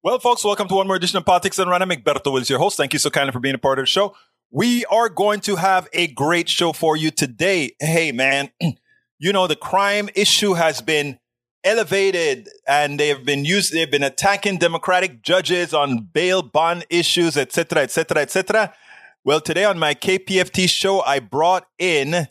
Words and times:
Well, 0.00 0.20
folks, 0.20 0.44
welcome 0.44 0.68
to 0.68 0.76
one 0.76 0.86
more 0.86 0.94
edition 0.94 1.16
of 1.16 1.24
Politics 1.24 1.56
Done 1.56 1.68
Right. 1.68 1.82
Egberto 1.82 2.32
Willies, 2.32 2.48
your 2.48 2.60
host. 2.60 2.76
Thank 2.76 2.92
you 2.92 3.00
so 3.00 3.10
kindly 3.10 3.32
for 3.32 3.40
being 3.40 3.56
a 3.56 3.58
part 3.58 3.80
of 3.80 3.82
the 3.82 3.86
show. 3.86 4.14
We 4.48 4.84
are 4.84 5.08
going 5.08 5.40
to 5.40 5.56
have 5.56 5.88
a 5.92 6.06
great 6.06 6.48
show 6.48 6.72
for 6.72 6.96
you 6.96 7.10
today. 7.10 7.72
Hey, 7.80 8.12
man, 8.12 8.52
you 9.18 9.32
know, 9.32 9.48
the 9.48 9.56
crime 9.56 10.08
issue 10.14 10.54
has 10.54 10.80
been 10.80 11.18
elevated 11.64 12.48
and 12.68 13.00
they've 13.00 13.24
been 13.24 13.44
used, 13.44 13.72
they've 13.72 13.90
been 13.90 14.04
attacking 14.04 14.58
Democratic 14.58 15.20
judges 15.20 15.74
on 15.74 16.08
bail 16.12 16.42
bond 16.42 16.86
issues, 16.90 17.36
etc., 17.36 17.82
etc., 17.82 18.22
etc. 18.22 18.74
Well, 19.24 19.40
today 19.40 19.64
on 19.64 19.80
my 19.80 19.94
KPFT 19.94 20.68
show, 20.68 21.00
I 21.00 21.18
brought 21.18 21.66
in 21.76 22.28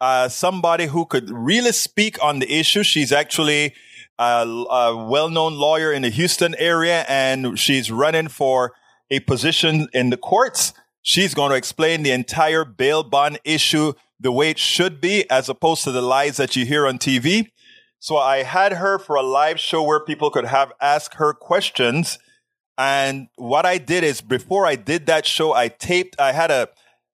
uh, 0.00 0.30
somebody 0.30 0.86
who 0.86 1.04
could 1.04 1.28
really 1.30 1.72
speak 1.72 2.16
on 2.24 2.38
the 2.38 2.50
issue. 2.50 2.82
She's 2.82 3.12
actually 3.12 3.74
a, 4.20 4.44
a 4.44 5.04
well-known 5.04 5.54
lawyer 5.54 5.92
in 5.92 6.02
the 6.02 6.10
Houston 6.10 6.54
area, 6.58 7.06
and 7.08 7.58
she's 7.58 7.90
running 7.90 8.28
for 8.28 8.74
a 9.10 9.20
position 9.20 9.88
in 9.94 10.10
the 10.10 10.18
courts. 10.18 10.74
She's 11.00 11.32
going 11.32 11.50
to 11.50 11.56
explain 11.56 12.02
the 12.02 12.10
entire 12.10 12.66
bail 12.66 13.02
bond 13.02 13.40
issue 13.44 13.94
the 14.20 14.30
way 14.30 14.50
it 14.50 14.58
should 14.58 15.00
be, 15.00 15.28
as 15.30 15.48
opposed 15.48 15.84
to 15.84 15.92
the 15.92 16.02
lies 16.02 16.36
that 16.36 16.54
you 16.54 16.66
hear 16.66 16.86
on 16.86 16.98
TV. 16.98 17.50
So 17.98 18.18
I 18.18 18.42
had 18.42 18.74
her 18.74 18.98
for 18.98 19.16
a 19.16 19.22
live 19.22 19.58
show 19.58 19.82
where 19.82 20.00
people 20.00 20.30
could 20.30 20.44
have 20.44 20.72
ask 20.82 21.14
her 21.14 21.32
questions. 21.32 22.18
And 22.76 23.28
what 23.36 23.64
I 23.64 23.78
did 23.78 24.04
is 24.04 24.20
before 24.20 24.66
I 24.66 24.76
did 24.76 25.06
that 25.06 25.26
show, 25.26 25.54
I 25.54 25.68
taped, 25.68 26.20
I 26.20 26.32
had 26.32 26.50
a, 26.50 26.68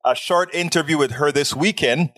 a 0.04 0.16
short 0.16 0.52
interview 0.52 0.98
with 0.98 1.12
her 1.12 1.30
this 1.30 1.54
weekend 1.54 2.10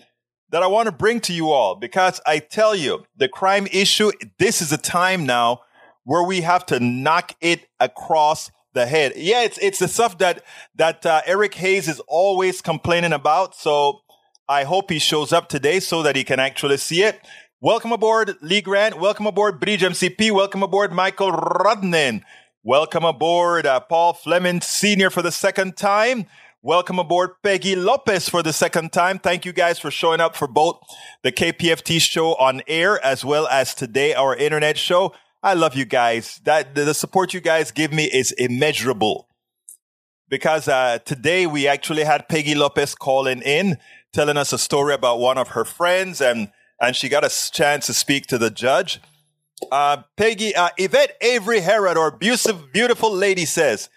that 0.51 0.63
I 0.63 0.67
want 0.67 0.87
to 0.87 0.91
bring 0.91 1.19
to 1.21 1.33
you 1.33 1.51
all 1.51 1.75
because 1.75 2.19
I 2.25 2.39
tell 2.39 2.75
you, 2.75 3.05
the 3.17 3.27
crime 3.27 3.67
issue, 3.71 4.11
this 4.37 4.61
is 4.61 4.71
a 4.71 4.77
time 4.77 5.25
now 5.25 5.61
where 6.03 6.23
we 6.23 6.41
have 6.41 6.65
to 6.67 6.79
knock 6.79 7.35
it 7.41 7.67
across 7.79 8.51
the 8.73 8.85
head. 8.85 9.13
Yeah, 9.15 9.43
it's 9.43 9.57
it's 9.59 9.79
the 9.79 9.87
stuff 9.87 10.17
that 10.19 10.43
that 10.75 11.05
uh, 11.05 11.21
Eric 11.25 11.55
Hayes 11.55 11.87
is 11.87 11.99
always 12.07 12.61
complaining 12.61 13.13
about. 13.13 13.55
So 13.55 14.01
I 14.47 14.63
hope 14.63 14.89
he 14.89 14.99
shows 14.99 15.33
up 15.33 15.49
today 15.49 15.79
so 15.79 16.03
that 16.03 16.15
he 16.15 16.23
can 16.23 16.39
actually 16.39 16.77
see 16.77 17.03
it. 17.03 17.19
Welcome 17.61 17.91
aboard, 17.91 18.35
Lee 18.41 18.61
Grant. 18.61 18.99
Welcome 18.99 19.27
aboard, 19.27 19.59
Bridge 19.59 19.81
MCP. 19.81 20.31
Welcome 20.31 20.63
aboard, 20.63 20.93
Michael 20.93 21.31
Rodnin. 21.31 22.23
Welcome 22.63 23.03
aboard, 23.03 23.65
uh, 23.65 23.79
Paul 23.81 24.13
Fleming 24.13 24.61
Sr. 24.61 25.09
for 25.09 25.21
the 25.21 25.31
second 25.31 25.75
time. 25.77 26.25
Welcome 26.61 26.99
aboard, 26.99 27.41
Peggy 27.41 27.73
Lopez, 27.73 28.27
for 28.27 28.43
the 28.43 28.51
second 28.51 28.91
time. 28.91 29.17
Thank 29.17 29.45
you 29.45 29.53
guys 29.53 29.79
for 29.79 29.89
showing 29.89 30.19
up 30.19 30.35
for 30.35 30.45
both 30.45 30.77
the 31.23 31.31
KPFT 31.31 32.01
show 32.01 32.35
on 32.35 32.61
air 32.67 33.01
as 33.01 33.23
well 33.23 33.47
as 33.47 33.73
today, 33.73 34.13
our 34.13 34.35
internet 34.35 34.77
show. 34.77 35.13
I 35.41 35.53
love 35.53 35.73
you 35.73 35.85
guys. 35.85 36.41
That 36.43 36.75
the 36.75 36.93
support 36.93 37.33
you 37.33 37.39
guys 37.39 37.71
give 37.71 37.93
me 37.93 38.09
is 38.11 38.33
immeasurable. 38.33 39.29
Because 40.27 40.67
uh, 40.67 40.99
today 41.05 41.47
we 41.47 41.65
actually 41.65 42.03
had 42.03 42.27
Peggy 42.27 42.55
Lopez 42.55 42.93
calling 42.93 43.41
in, 43.41 43.77
telling 44.11 44.35
us 44.35 44.51
a 44.51 44.57
story 44.57 44.93
about 44.93 45.19
one 45.19 45.37
of 45.37 45.49
her 45.49 45.63
friends, 45.63 46.19
and 46.19 46.51
and 46.81 46.93
she 46.93 47.07
got 47.07 47.23
a 47.23 47.51
chance 47.53 47.85
to 47.85 47.93
speak 47.93 48.27
to 48.27 48.37
the 48.37 48.49
judge. 48.49 48.99
Uh, 49.71 50.03
Peggy, 50.17 50.53
uh, 50.53 50.71
Yvette 50.77 51.15
Avery 51.21 51.61
Herod, 51.61 51.95
or 51.95 52.07
abusive, 52.07 52.73
beautiful 52.73 53.13
lady, 53.13 53.45
says, 53.45 53.87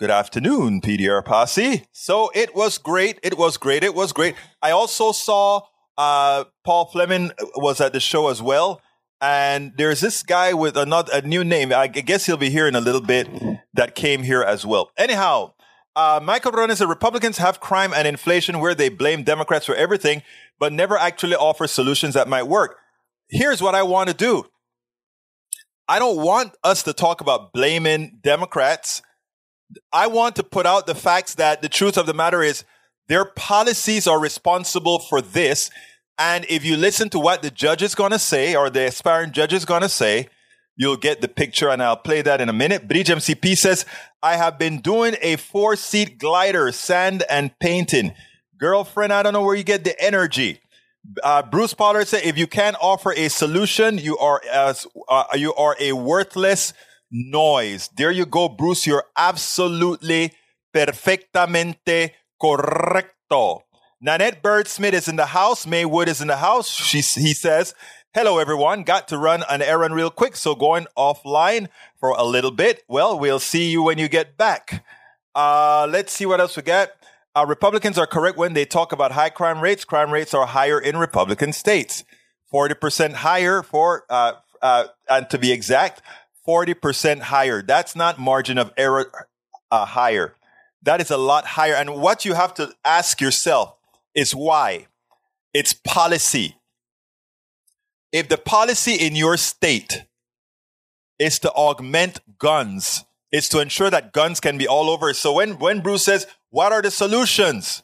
Good 0.00 0.10
afternoon, 0.10 0.80
PDR 0.80 1.22
Posse. 1.22 1.84
So 1.92 2.30
it 2.34 2.54
was 2.54 2.78
great. 2.78 3.20
It 3.22 3.36
was 3.36 3.58
great. 3.58 3.84
It 3.84 3.94
was 3.94 4.14
great. 4.14 4.34
I 4.62 4.70
also 4.70 5.12
saw 5.12 5.60
uh, 5.98 6.44
Paul 6.64 6.86
Fleming 6.86 7.32
was 7.56 7.82
at 7.82 7.92
the 7.92 8.00
show 8.00 8.28
as 8.28 8.40
well. 8.40 8.80
And 9.20 9.72
there's 9.76 10.00
this 10.00 10.22
guy 10.22 10.54
with 10.54 10.78
another 10.78 11.12
a 11.12 11.20
new 11.20 11.44
name. 11.44 11.70
I 11.70 11.86
guess 11.86 12.24
he'll 12.24 12.38
be 12.38 12.48
here 12.48 12.66
in 12.66 12.74
a 12.74 12.80
little 12.80 13.02
bit 13.02 13.28
that 13.74 13.94
came 13.94 14.22
here 14.22 14.40
as 14.40 14.64
well. 14.64 14.90
Anyhow, 14.96 15.52
uh, 15.94 16.18
Michael 16.22 16.52
Ronan 16.52 16.76
said 16.76 16.88
Republicans 16.88 17.36
have 17.36 17.60
crime 17.60 17.92
and 17.92 18.08
inflation 18.08 18.58
where 18.58 18.74
they 18.74 18.88
blame 18.88 19.22
Democrats 19.22 19.66
for 19.66 19.74
everything, 19.74 20.22
but 20.58 20.72
never 20.72 20.96
actually 20.96 21.36
offer 21.36 21.66
solutions 21.66 22.14
that 22.14 22.26
might 22.26 22.44
work. 22.44 22.78
Here's 23.28 23.60
what 23.60 23.74
I 23.74 23.82
want 23.82 24.08
to 24.08 24.14
do. 24.14 24.46
I 25.86 25.98
don't 25.98 26.16
want 26.16 26.54
us 26.64 26.84
to 26.84 26.94
talk 26.94 27.20
about 27.20 27.52
blaming 27.52 28.20
Democrats 28.22 29.02
I 29.92 30.06
want 30.06 30.36
to 30.36 30.42
put 30.42 30.66
out 30.66 30.86
the 30.86 30.94
facts 30.94 31.34
that 31.36 31.62
the 31.62 31.68
truth 31.68 31.96
of 31.96 32.06
the 32.06 32.14
matter 32.14 32.42
is 32.42 32.64
their 33.08 33.24
policies 33.24 34.06
are 34.06 34.20
responsible 34.20 34.98
for 34.98 35.20
this. 35.20 35.70
And 36.18 36.44
if 36.48 36.64
you 36.64 36.76
listen 36.76 37.08
to 37.10 37.18
what 37.18 37.42
the 37.42 37.50
judge 37.50 37.82
is 37.82 37.94
going 37.94 38.10
to 38.12 38.18
say 38.18 38.54
or 38.54 38.70
the 38.70 38.86
aspiring 38.86 39.32
judge 39.32 39.52
is 39.52 39.64
going 39.64 39.82
to 39.82 39.88
say, 39.88 40.28
you'll 40.76 40.96
get 40.96 41.20
the 41.20 41.28
picture 41.28 41.68
and 41.68 41.82
I'll 41.82 41.96
play 41.96 42.22
that 42.22 42.40
in 42.40 42.48
a 42.48 42.52
minute. 42.52 42.88
Bridge 42.88 43.08
MCP 43.08 43.56
says, 43.56 43.84
I 44.22 44.36
have 44.36 44.58
been 44.58 44.80
doing 44.80 45.16
a 45.22 45.36
four 45.36 45.76
seat 45.76 46.18
glider, 46.18 46.72
sand 46.72 47.24
and 47.28 47.56
painting. 47.58 48.14
Girlfriend, 48.58 49.12
I 49.12 49.22
don't 49.22 49.32
know 49.32 49.42
where 49.42 49.56
you 49.56 49.64
get 49.64 49.84
the 49.84 49.98
energy. 50.00 50.60
Uh, 51.22 51.42
Bruce 51.42 51.74
Pollard 51.74 52.06
said, 52.06 52.24
if 52.24 52.36
you 52.36 52.46
can't 52.46 52.76
offer 52.80 53.12
a 53.12 53.28
solution, 53.28 53.98
you 53.98 54.18
are 54.18 54.40
as, 54.52 54.86
uh, 55.08 55.24
you 55.34 55.54
are 55.54 55.76
a 55.80 55.92
worthless 55.92 56.74
noise. 57.10 57.88
There 57.96 58.10
you 58.10 58.26
go, 58.26 58.48
Bruce. 58.48 58.86
You're 58.86 59.04
absolutely 59.16 60.32
perfectamente 60.74 62.12
correcto. 62.40 63.62
Nanette 64.00 64.42
Bird 64.42 64.66
Smith 64.66 64.94
is 64.94 65.08
in 65.08 65.16
the 65.16 65.26
house. 65.26 65.66
May 65.66 65.84
Wood 65.84 66.08
is 66.08 66.22
in 66.22 66.28
the 66.28 66.38
house. 66.38 66.70
She, 66.70 66.98
he 66.98 67.34
says, 67.34 67.74
Hello, 68.14 68.38
everyone. 68.38 68.82
Got 68.82 69.08
to 69.08 69.18
run 69.18 69.44
an 69.48 69.62
errand 69.62 69.94
real 69.94 70.10
quick, 70.10 70.34
so 70.34 70.54
going 70.54 70.86
offline 70.96 71.68
for 72.00 72.10
a 72.10 72.24
little 72.24 72.50
bit. 72.50 72.82
Well, 72.88 73.18
we'll 73.18 73.38
see 73.38 73.70
you 73.70 73.82
when 73.82 73.98
you 73.98 74.08
get 74.08 74.36
back. 74.36 74.84
Uh, 75.34 75.86
let's 75.88 76.12
see 76.12 76.26
what 76.26 76.40
else 76.40 76.56
we 76.56 76.62
got. 76.62 76.90
Uh, 77.36 77.44
Republicans 77.46 77.98
are 77.98 78.06
correct 78.06 78.36
when 78.36 78.54
they 78.54 78.64
talk 78.64 78.90
about 78.90 79.12
high 79.12 79.28
crime 79.30 79.60
rates. 79.60 79.84
Crime 79.84 80.10
rates 80.12 80.34
are 80.34 80.46
higher 80.46 80.80
in 80.80 80.96
Republican 80.96 81.52
states, 81.52 82.02
40% 82.52 83.12
higher 83.12 83.62
for, 83.62 84.04
uh, 84.10 84.32
uh, 84.60 84.86
and 85.08 85.30
to 85.30 85.38
be 85.38 85.52
exact, 85.52 86.02
40% 86.46 87.20
higher. 87.20 87.62
That's 87.62 87.94
not 87.94 88.18
margin 88.18 88.58
of 88.58 88.72
error 88.76 89.28
uh, 89.70 89.84
higher. 89.84 90.34
That 90.82 91.00
is 91.00 91.10
a 91.10 91.16
lot 91.16 91.46
higher. 91.46 91.74
And 91.74 92.00
what 92.00 92.24
you 92.24 92.34
have 92.34 92.54
to 92.54 92.72
ask 92.84 93.20
yourself 93.20 93.76
is 94.14 94.34
why? 94.34 94.86
It's 95.52 95.72
policy. 95.72 96.56
If 98.12 98.28
the 98.28 98.38
policy 98.38 98.94
in 98.94 99.14
your 99.14 99.36
state 99.36 100.04
is 101.18 101.38
to 101.40 101.50
augment 101.52 102.20
guns, 102.38 103.04
is 103.30 103.48
to 103.50 103.60
ensure 103.60 103.90
that 103.90 104.12
guns 104.12 104.40
can 104.40 104.58
be 104.58 104.66
all 104.66 104.90
over. 104.90 105.12
So 105.14 105.34
when, 105.34 105.58
when 105.58 105.80
Bruce 105.80 106.04
says, 106.04 106.26
what 106.50 106.72
are 106.72 106.82
the 106.82 106.90
solutions? 106.90 107.82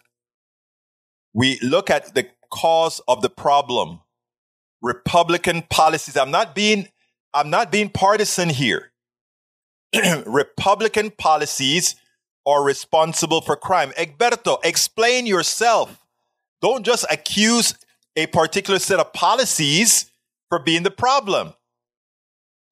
We 1.32 1.58
look 1.62 1.90
at 1.90 2.14
the 2.14 2.28
cause 2.50 3.00
of 3.06 3.22
the 3.22 3.30
problem. 3.30 4.00
Republican 4.82 5.62
policies. 5.62 6.16
I'm 6.16 6.30
not 6.30 6.54
being 6.54 6.88
I'm 7.34 7.50
not 7.50 7.70
being 7.70 7.90
partisan 7.90 8.48
here. 8.48 8.92
Republican 10.26 11.10
policies 11.10 11.96
are 12.46 12.62
responsible 12.62 13.40
for 13.40 13.56
crime. 13.56 13.90
Egberto, 13.98 14.58
explain 14.64 15.26
yourself. 15.26 16.00
Don't 16.62 16.84
just 16.84 17.04
accuse 17.10 17.74
a 18.14 18.26
particular 18.26 18.78
set 18.78 19.00
of 19.00 19.12
policies 19.12 20.10
for 20.48 20.58
being 20.58 20.82
the 20.82 20.90
problem. 20.90 21.52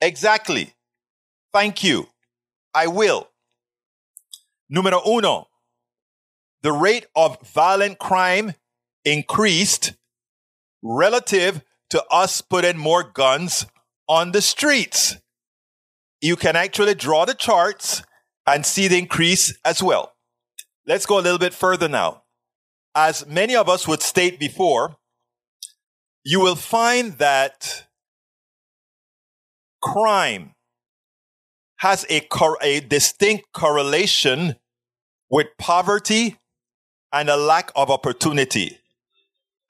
Exactly. 0.00 0.74
Thank 1.52 1.84
you. 1.84 2.08
I 2.74 2.86
will. 2.86 3.28
Numero 4.68 5.00
uno, 5.06 5.48
the 6.62 6.72
rate 6.72 7.06
of 7.14 7.38
violent 7.46 7.98
crime 7.98 8.54
increased 9.04 9.92
relative 10.82 11.62
to 11.90 12.02
us 12.10 12.40
putting 12.40 12.78
more 12.78 13.02
guns 13.02 13.66
on 14.08 14.32
the 14.32 14.42
streets. 14.42 15.16
You 16.20 16.36
can 16.36 16.56
actually 16.56 16.94
draw 16.94 17.24
the 17.24 17.34
charts 17.34 18.02
and 18.46 18.64
see 18.64 18.88
the 18.88 18.98
increase 18.98 19.56
as 19.64 19.82
well. 19.82 20.12
Let's 20.86 21.06
go 21.06 21.18
a 21.18 21.22
little 21.22 21.38
bit 21.38 21.54
further 21.54 21.88
now. 21.88 22.22
As 22.94 23.26
many 23.26 23.56
of 23.56 23.68
us 23.68 23.88
would 23.88 24.02
state 24.02 24.38
before, 24.38 24.96
you 26.24 26.40
will 26.40 26.56
find 26.56 27.14
that 27.18 27.86
crime 29.82 30.52
has 31.78 32.06
a, 32.08 32.20
cor- 32.20 32.58
a 32.62 32.80
distinct 32.80 33.44
correlation 33.52 34.56
with 35.30 35.48
poverty 35.58 36.38
and 37.12 37.28
a 37.28 37.36
lack 37.36 37.70
of 37.76 37.90
opportunity. 37.90 38.78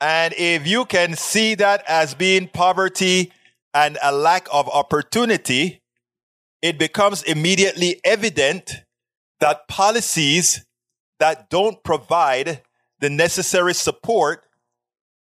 And 0.01 0.35
if 0.37 0.67
you 0.67 0.85
can 0.85 1.15
see 1.15 1.55
that 1.57 1.83
as 1.89 2.15
being 2.15 2.49
poverty 2.49 3.33
and 3.75 3.99
a 4.03 4.13
lack 4.13 4.47
of 4.53 4.69
opportunity, 4.69 5.83
it 6.63 6.79
becomes 6.79 7.23
immediately 7.25 8.01
evident 8.05 8.73
that 9.41 9.69
policies 9.69 10.65
that 11.19 11.51
don't 11.51 11.83
provide 11.85 12.63
the 13.01 13.11
necessary 13.11 13.75
support 13.75 14.47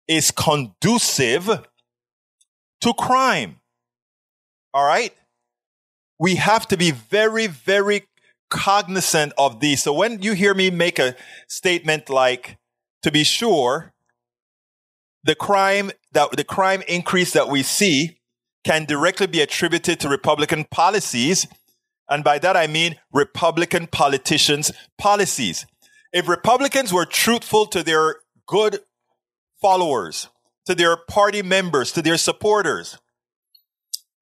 is 0.07 0.31
conducive 0.31 1.65
to 2.81 2.93
crime. 2.93 3.61
All 4.73 4.85
right? 4.85 5.13
we 6.19 6.35
have 6.35 6.67
to 6.67 6.77
be 6.77 6.91
very, 6.91 7.47
very 7.47 8.07
cognizant 8.49 9.31
of 9.37 9.61
these. 9.61 9.81
So 9.81 9.93
when 9.93 10.21
you 10.21 10.33
hear 10.33 10.53
me 10.53 10.69
make 10.69 10.99
a 10.99 11.15
statement 11.47 12.09
like, 12.09 12.57
to 13.01 13.11
be 13.11 13.23
sure, 13.23 13.93
the 15.23 15.35
crime 15.35 15.91
that 16.11 16.31
the 16.31 16.43
crime 16.43 16.83
increase 16.87 17.33
that 17.33 17.47
we 17.47 17.63
see 17.63 18.18
can 18.63 18.85
directly 18.85 19.27
be 19.27 19.41
attributed 19.41 19.99
to 19.99 20.09
Republican 20.09 20.65
policies. 20.65 21.47
And 22.09 22.23
by 22.23 22.39
that, 22.39 22.57
I 22.57 22.67
mean 22.67 22.97
Republican 23.13 23.87
politicians' 23.87 24.71
policies. 24.97 25.65
If 26.11 26.27
Republicans 26.27 26.91
were 26.91 27.05
truthful 27.05 27.65
to 27.67 27.83
their 27.83 28.17
good 28.47 28.79
followers, 29.61 30.29
to 30.65 30.75
their 30.75 30.97
party 30.97 31.41
members, 31.41 31.91
to 31.93 32.01
their 32.01 32.17
supporters, 32.17 32.97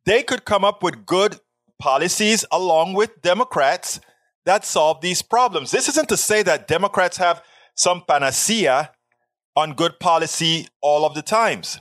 they 0.05 0.23
could 0.23 0.45
come 0.45 0.63
up 0.63 0.83
with 0.83 1.05
good 1.05 1.39
policies 1.79 2.45
along 2.51 2.93
with 2.93 3.21
Democrats 3.21 3.99
that 4.45 4.65
solve 4.65 5.01
these 5.01 5.21
problems. 5.21 5.71
This 5.71 5.89
isn't 5.89 6.09
to 6.09 6.17
say 6.17 6.43
that 6.43 6.67
Democrats 6.67 7.17
have 7.17 7.41
some 7.75 8.03
panacea 8.07 8.91
on 9.55 9.73
good 9.73 9.99
policy 9.99 10.67
all 10.81 11.05
of 11.05 11.15
the 11.15 11.21
times, 11.21 11.79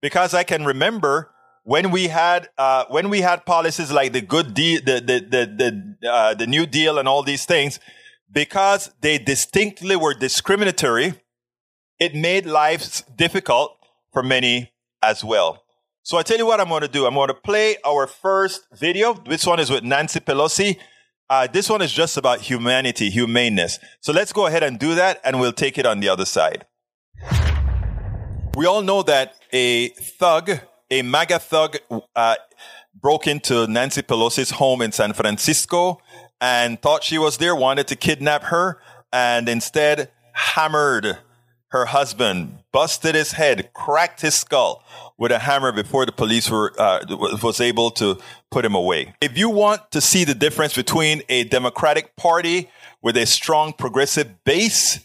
because 0.00 0.32
I 0.34 0.42
can 0.42 0.64
remember 0.64 1.33
when 1.64 1.90
we 1.90 2.08
had 2.08 2.48
uh, 2.56 2.84
when 2.88 3.08
we 3.08 3.22
had 3.22 3.44
policies 3.44 3.90
like 3.90 4.12
the 4.12 4.20
good 4.20 4.54
deal, 4.54 4.80
the 4.84 5.00
the 5.00 5.18
the 5.20 5.46
the, 6.00 6.08
uh, 6.08 6.34
the 6.34 6.46
New 6.46 6.66
Deal, 6.66 6.98
and 6.98 7.08
all 7.08 7.22
these 7.22 7.44
things, 7.46 7.80
because 8.30 8.90
they 9.00 9.18
distinctly 9.18 9.96
were 9.96 10.14
discriminatory, 10.14 11.14
it 11.98 12.14
made 12.14 12.46
lives 12.46 13.02
difficult 13.16 13.76
for 14.12 14.22
many 14.22 14.72
as 15.02 15.24
well. 15.24 15.64
So 16.02 16.18
I 16.18 16.22
tell 16.22 16.36
you 16.36 16.46
what 16.46 16.60
I'm 16.60 16.68
going 16.68 16.82
to 16.82 16.88
do. 16.88 17.06
I'm 17.06 17.14
going 17.14 17.28
to 17.28 17.34
play 17.34 17.76
our 17.84 18.06
first 18.06 18.66
video. 18.74 19.14
This 19.14 19.46
one 19.46 19.58
is 19.58 19.70
with 19.70 19.82
Nancy 19.82 20.20
Pelosi. 20.20 20.78
Uh, 21.30 21.46
this 21.46 21.70
one 21.70 21.80
is 21.80 21.90
just 21.90 22.18
about 22.18 22.42
humanity, 22.42 23.08
humaneness. 23.08 23.78
So 24.00 24.12
let's 24.12 24.30
go 24.30 24.46
ahead 24.46 24.62
and 24.62 24.78
do 24.78 24.94
that, 24.96 25.18
and 25.24 25.40
we'll 25.40 25.54
take 25.54 25.78
it 25.78 25.86
on 25.86 26.00
the 26.00 26.10
other 26.10 26.26
side. 26.26 26.66
We 28.54 28.66
all 28.66 28.82
know 28.82 29.02
that 29.04 29.34
a 29.50 29.88
thug, 29.88 30.60
a 30.90 31.02
MAGA 31.02 31.38
thug, 31.38 31.76
uh, 32.14 32.36
broke 32.94 33.26
into 33.26 33.66
Nancy 33.66 34.02
Pelosi's 34.02 34.50
home 34.50 34.82
in 34.82 34.92
San 34.92 35.12
Francisco 35.12 36.00
and 36.40 36.80
thought 36.80 37.02
she 37.02 37.18
was 37.18 37.38
there, 37.38 37.54
wanted 37.54 37.88
to 37.88 37.96
kidnap 37.96 38.44
her, 38.44 38.80
and 39.12 39.48
instead 39.48 40.10
hammered 40.32 41.18
her 41.68 41.86
husband, 41.86 42.58
busted 42.72 43.14
his 43.14 43.32
head, 43.32 43.72
cracked 43.72 44.20
his 44.20 44.34
skull 44.34 44.84
with 45.18 45.32
a 45.32 45.40
hammer 45.40 45.72
before 45.72 46.06
the 46.06 46.12
police 46.12 46.48
were 46.48 46.72
uh, 46.78 47.00
was 47.42 47.60
able 47.60 47.90
to 47.90 48.18
put 48.50 48.64
him 48.64 48.74
away. 48.74 49.14
If 49.20 49.36
you 49.36 49.48
want 49.50 49.90
to 49.90 50.00
see 50.00 50.24
the 50.24 50.34
difference 50.34 50.74
between 50.74 51.22
a 51.28 51.44
Democratic 51.44 52.14
Party 52.16 52.70
with 53.02 53.16
a 53.16 53.26
strong 53.26 53.72
progressive 53.72 54.44
base 54.44 55.00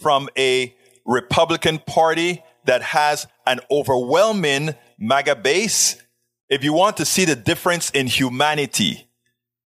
from 0.00 0.28
a 0.36 0.74
Republican 1.06 1.78
Party 1.78 2.42
that 2.64 2.82
has 2.82 3.26
an 3.46 3.60
overwhelming 3.70 4.74
MAGA 5.02 5.36
base, 5.36 5.96
if 6.50 6.62
you 6.62 6.74
want 6.74 6.98
to 6.98 7.06
see 7.06 7.24
the 7.24 7.34
difference 7.34 7.88
in 7.90 8.06
humanity, 8.06 9.08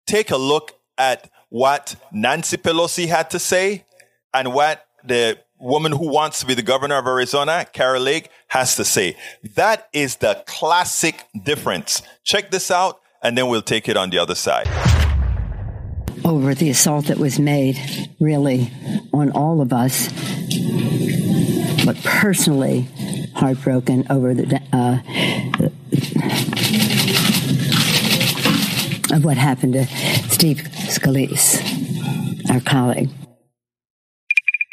take 0.06 0.30
a 0.30 0.36
look 0.36 0.78
at 0.96 1.28
what 1.48 1.96
Nancy 2.12 2.56
Pelosi 2.56 3.08
had 3.08 3.30
to 3.30 3.40
say 3.40 3.84
and 4.32 4.54
what 4.54 4.86
the 5.04 5.36
woman 5.58 5.90
who 5.90 6.08
wants 6.08 6.38
to 6.40 6.46
be 6.46 6.54
the 6.54 6.62
governor 6.62 6.98
of 6.98 7.06
Arizona, 7.08 7.66
Kari 7.72 7.98
Lake, 7.98 8.30
has 8.46 8.76
to 8.76 8.84
say. 8.84 9.16
That 9.56 9.88
is 9.92 10.16
the 10.16 10.40
classic 10.46 11.24
difference. 11.42 12.02
Check 12.22 12.52
this 12.52 12.70
out, 12.70 13.00
and 13.20 13.36
then 13.36 13.48
we'll 13.48 13.62
take 13.62 13.88
it 13.88 13.96
on 13.96 14.10
the 14.10 14.18
other 14.18 14.36
side. 14.36 14.68
Over 16.24 16.54
the 16.54 16.70
assault 16.70 17.06
that 17.06 17.18
was 17.18 17.40
made, 17.40 17.76
really, 18.20 18.70
on 19.12 19.32
all 19.32 19.60
of 19.60 19.72
us, 19.72 20.08
but 21.84 21.96
personally 22.02 22.88
heartbroken 23.34 24.06
over 24.10 24.34
the. 24.34 24.60
Uh, 24.72 24.98
of 29.14 29.24
what 29.24 29.36
happened 29.36 29.74
to 29.74 29.86
Steve 30.28 30.56
Scalise, 30.88 31.60
our 32.50 32.60
colleague. 32.60 33.10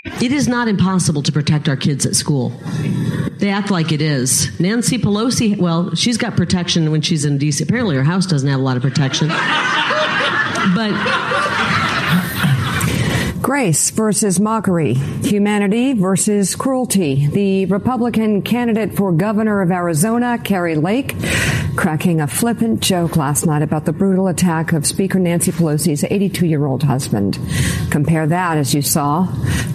It 0.04 0.32
is 0.32 0.48
not 0.48 0.68
impossible 0.68 1.22
to 1.24 1.32
protect 1.32 1.70
our 1.70 1.76
kids 1.76 2.08
at 2.08 2.16
school. 2.16 2.50
They 3.38 3.50
act 3.50 3.70
like 3.70 3.92
it 3.92 4.02
is. 4.02 4.60
Nancy 4.60 4.98
Pelosi, 4.98 5.58
well, 5.58 5.94
she's 5.94 6.18
got 6.18 6.36
protection 6.36 6.92
when 6.92 7.02
she's 7.02 7.24
in 7.24 7.38
D.C. 7.38 7.64
Apparently, 7.64 7.96
her 7.96 8.04
house 8.04 8.26
doesn't 8.26 8.50
have 8.50 8.60
a 8.60 8.64
lot 8.64 8.78
of 8.78 8.84
protection. 8.84 9.28
but 9.28 10.92
Grace 13.52 13.90
versus 13.90 14.40
mockery, 14.40 14.94
humanity 14.94 15.92
versus 15.92 16.56
cruelty. 16.56 17.28
The 17.28 17.66
Republican 17.66 18.44
candidate 18.44 18.96
for 18.96 19.12
governor 19.12 19.60
of 19.60 19.72
Arizona, 19.72 20.40
Kari 20.42 20.76
Lake, 20.76 21.18
cracking 21.76 22.22
a 22.22 22.28
flippant 22.28 22.80
joke 22.80 23.18
last 23.18 23.46
night 23.46 23.62
about 23.62 23.84
the 23.84 23.92
brutal 23.92 24.30
attack 24.30 24.72
of 24.72 24.86
Speaker 24.86 25.20
Nancy 25.20 25.52
Pelosi's 25.52 26.06
82 26.06 26.46
year 26.46 26.66
old 26.66 26.84
husband. 26.84 27.38
Compare 27.90 28.26
that, 28.28 28.58
as 28.58 28.74
you 28.74 28.82
saw, 28.82 29.28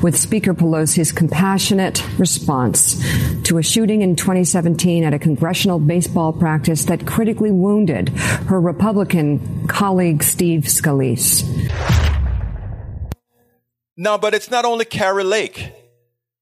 with 0.03 0.17
Speaker 0.17 0.55
Pelosi's 0.55 1.13
compassionate 1.13 2.03
response 2.19 2.97
to 3.43 3.59
a 3.59 3.63
shooting 3.63 4.01
in 4.01 4.17
2017 4.17 5.05
at 5.05 5.13
a 5.13 5.19
congressional 5.19 5.79
baseball 5.79 6.33
practice 6.33 6.87
that 6.87 7.07
critically 7.07 7.51
wounded 7.51 8.09
her 8.49 8.59
Republican 8.59 9.69
colleague 9.69 10.23
Steve 10.23 10.63
Scalise. 10.63 11.45
No, 13.97 14.19
but 14.19 14.35
it's 14.35 14.51
not 14.51 14.65
only 14.65 14.85
Kari 14.85 15.25
Lake. 15.25 15.73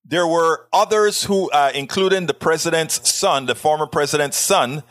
There 0.04 0.26
were 0.26 0.68
others 0.72 1.24
who, 1.24 1.50
uh, 1.50 1.70
including 1.74 2.26
the 2.26 2.34
president's 2.34 3.08
son, 3.08 3.46
the 3.46 3.54
former 3.54 3.86
president's 3.86 4.36
son, 4.36 4.82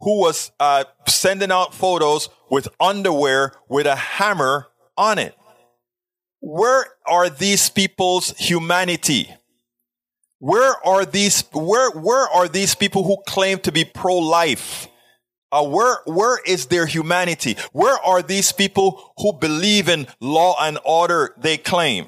who 0.00 0.20
was 0.20 0.50
uh, 0.58 0.84
sending 1.06 1.52
out 1.52 1.72
photos 1.72 2.28
with 2.50 2.68
underwear 2.80 3.52
with 3.68 3.86
a 3.86 3.96
hammer 3.96 4.66
on 4.96 5.18
it. 5.18 5.34
Where 6.40 6.86
are 7.06 7.30
these 7.30 7.70
people's 7.70 8.30
humanity? 8.38 9.32
Where 10.38 10.74
are 10.86 11.04
these, 11.04 11.44
where, 11.52 11.90
where 11.92 12.28
are 12.28 12.48
these 12.48 12.74
people 12.74 13.04
who 13.04 13.22
claim 13.26 13.58
to 13.60 13.72
be 13.72 13.84
pro-life? 13.84 14.88
Uh, 15.52 15.66
where, 15.66 15.98
where 16.04 16.38
is 16.46 16.66
their 16.66 16.86
humanity? 16.86 17.56
Where 17.72 17.98
are 17.98 18.22
these 18.22 18.52
people 18.52 19.12
who 19.18 19.32
believe 19.32 19.88
in 19.88 20.06
law 20.20 20.56
and 20.60 20.78
order 20.84 21.34
they 21.36 21.56
claim? 21.56 22.06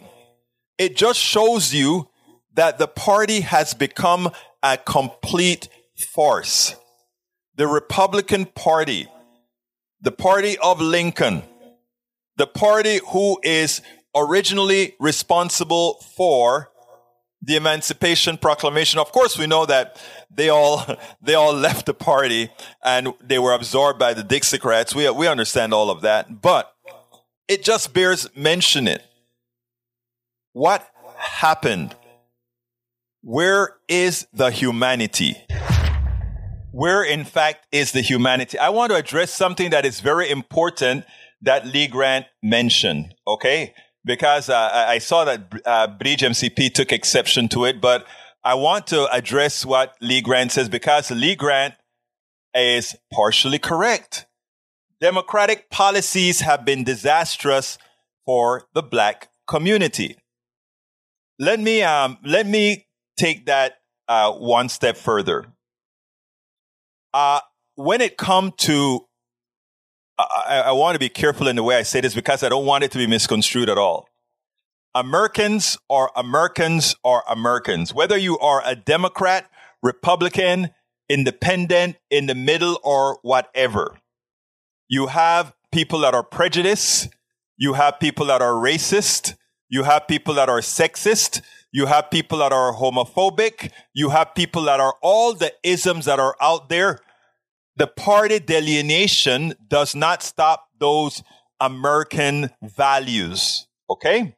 It 0.78 0.96
just 0.96 1.18
shows 1.18 1.74
you 1.74 2.08
that 2.54 2.78
the 2.78 2.86
party 2.86 3.40
has 3.40 3.74
become 3.74 4.30
a 4.62 4.76
complete 4.76 5.68
farce. 6.14 6.76
The 7.56 7.66
Republican 7.66 8.46
Party, 8.46 9.08
the 10.00 10.12
party 10.12 10.56
of 10.58 10.80
Lincoln, 10.80 11.42
the 12.36 12.46
party 12.46 13.00
who 13.08 13.40
is 13.42 13.82
originally 14.14 14.94
responsible 15.00 15.94
for 16.16 16.70
the 17.42 17.56
Emancipation 17.56 18.38
Proclamation. 18.38 19.00
Of 19.00 19.10
course, 19.12 19.36
we 19.36 19.46
know 19.46 19.66
that 19.66 20.00
they 20.34 20.48
all 20.48 20.84
they 21.22 21.34
all 21.34 21.54
left 21.54 21.86
the 21.86 21.94
party 21.94 22.50
and 22.84 23.14
they 23.20 23.38
were 23.38 23.52
absorbed 23.52 23.98
by 23.98 24.14
the 24.14 24.22
Dixiecrats. 24.22 24.94
We 24.94 25.08
we 25.10 25.26
understand 25.26 25.72
all 25.74 25.90
of 25.90 26.02
that, 26.02 26.40
but 26.42 26.72
it 27.48 27.62
just 27.62 27.92
bears 27.92 28.28
mentioning. 28.34 28.94
It. 28.94 29.02
What 30.52 30.88
happened? 31.16 31.96
Where 33.22 33.76
is 33.88 34.26
the 34.32 34.50
humanity? 34.50 35.36
Where, 36.72 37.04
in 37.04 37.24
fact, 37.24 37.66
is 37.70 37.92
the 37.92 38.00
humanity? 38.00 38.58
I 38.58 38.70
want 38.70 38.90
to 38.90 38.96
address 38.96 39.32
something 39.32 39.70
that 39.70 39.84
is 39.84 40.00
very 40.00 40.30
important 40.30 41.04
that 41.42 41.66
Lee 41.66 41.86
Grant 41.86 42.26
mentioned. 42.42 43.14
Okay, 43.26 43.74
because 44.04 44.48
uh, 44.48 44.70
I 44.72 44.98
saw 44.98 45.24
that 45.24 45.52
uh, 45.64 45.86
Bridge 45.86 46.22
MCP 46.22 46.72
took 46.72 46.90
exception 46.90 47.48
to 47.48 47.64
it, 47.66 47.80
but 47.80 48.06
I 48.44 48.54
want 48.54 48.88
to 48.88 49.10
address 49.12 49.64
what 49.64 49.94
Lee 50.00 50.20
Grant 50.20 50.52
says 50.52 50.68
because 50.68 51.10
Lee 51.10 51.36
Grant 51.36 51.74
is 52.54 52.96
partially 53.12 53.58
correct. 53.58 54.26
Democratic 55.00 55.70
policies 55.70 56.40
have 56.40 56.64
been 56.64 56.84
disastrous 56.84 57.78
for 58.24 58.66
the 58.74 58.82
black 58.82 59.30
community. 59.46 60.16
Let 61.38 61.60
me 61.60 61.82
um, 61.82 62.18
let 62.24 62.46
me 62.46 62.86
take 63.18 63.46
that 63.46 63.78
uh, 64.08 64.32
one 64.32 64.68
step 64.68 64.96
further. 64.96 65.46
Uh, 67.14 67.40
when 67.74 68.00
it 68.00 68.16
comes 68.16 68.52
to 68.58 69.06
I, 70.18 70.64
I 70.66 70.72
want 70.72 70.94
to 70.94 70.98
be 70.98 71.08
careful 71.08 71.48
in 71.48 71.56
the 71.56 71.62
way 71.62 71.76
I 71.76 71.82
say 71.82 72.00
this 72.00 72.14
because 72.14 72.42
I 72.42 72.48
don't 72.48 72.66
want 72.66 72.84
it 72.84 72.90
to 72.92 72.98
be 72.98 73.06
misconstrued 73.06 73.68
at 73.68 73.78
all. 73.78 74.08
Americans 74.94 75.78
are 75.88 76.10
Americans 76.14 76.96
are 77.04 77.24
Americans. 77.28 77.94
Whether 77.94 78.16
you 78.16 78.38
are 78.38 78.62
a 78.64 78.76
Democrat, 78.76 79.50
Republican, 79.82 80.70
independent, 81.08 81.96
in 82.10 82.26
the 82.26 82.34
middle, 82.34 82.78
or 82.84 83.18
whatever, 83.22 83.98
you 84.88 85.06
have 85.06 85.54
people 85.72 86.00
that 86.00 86.14
are 86.14 86.22
prejudiced. 86.22 87.08
You 87.56 87.72
have 87.72 87.98
people 88.00 88.26
that 88.26 88.42
are 88.42 88.52
racist. 88.52 89.34
You 89.68 89.84
have 89.84 90.06
people 90.06 90.34
that 90.34 90.50
are 90.50 90.60
sexist. 90.60 91.40
You 91.72 91.86
have 91.86 92.10
people 92.10 92.38
that 92.38 92.52
are 92.52 92.74
homophobic. 92.74 93.70
You 93.94 94.10
have 94.10 94.34
people 94.34 94.62
that 94.64 94.80
are 94.80 94.94
all 95.00 95.32
the 95.32 95.52
isms 95.62 96.04
that 96.04 96.20
are 96.20 96.36
out 96.40 96.68
there. 96.68 96.98
The 97.76 97.86
party 97.86 98.38
delineation 98.38 99.54
does 99.66 99.94
not 99.94 100.22
stop 100.22 100.68
those 100.78 101.22
American 101.58 102.50
values. 102.62 103.66
Okay? 103.88 104.36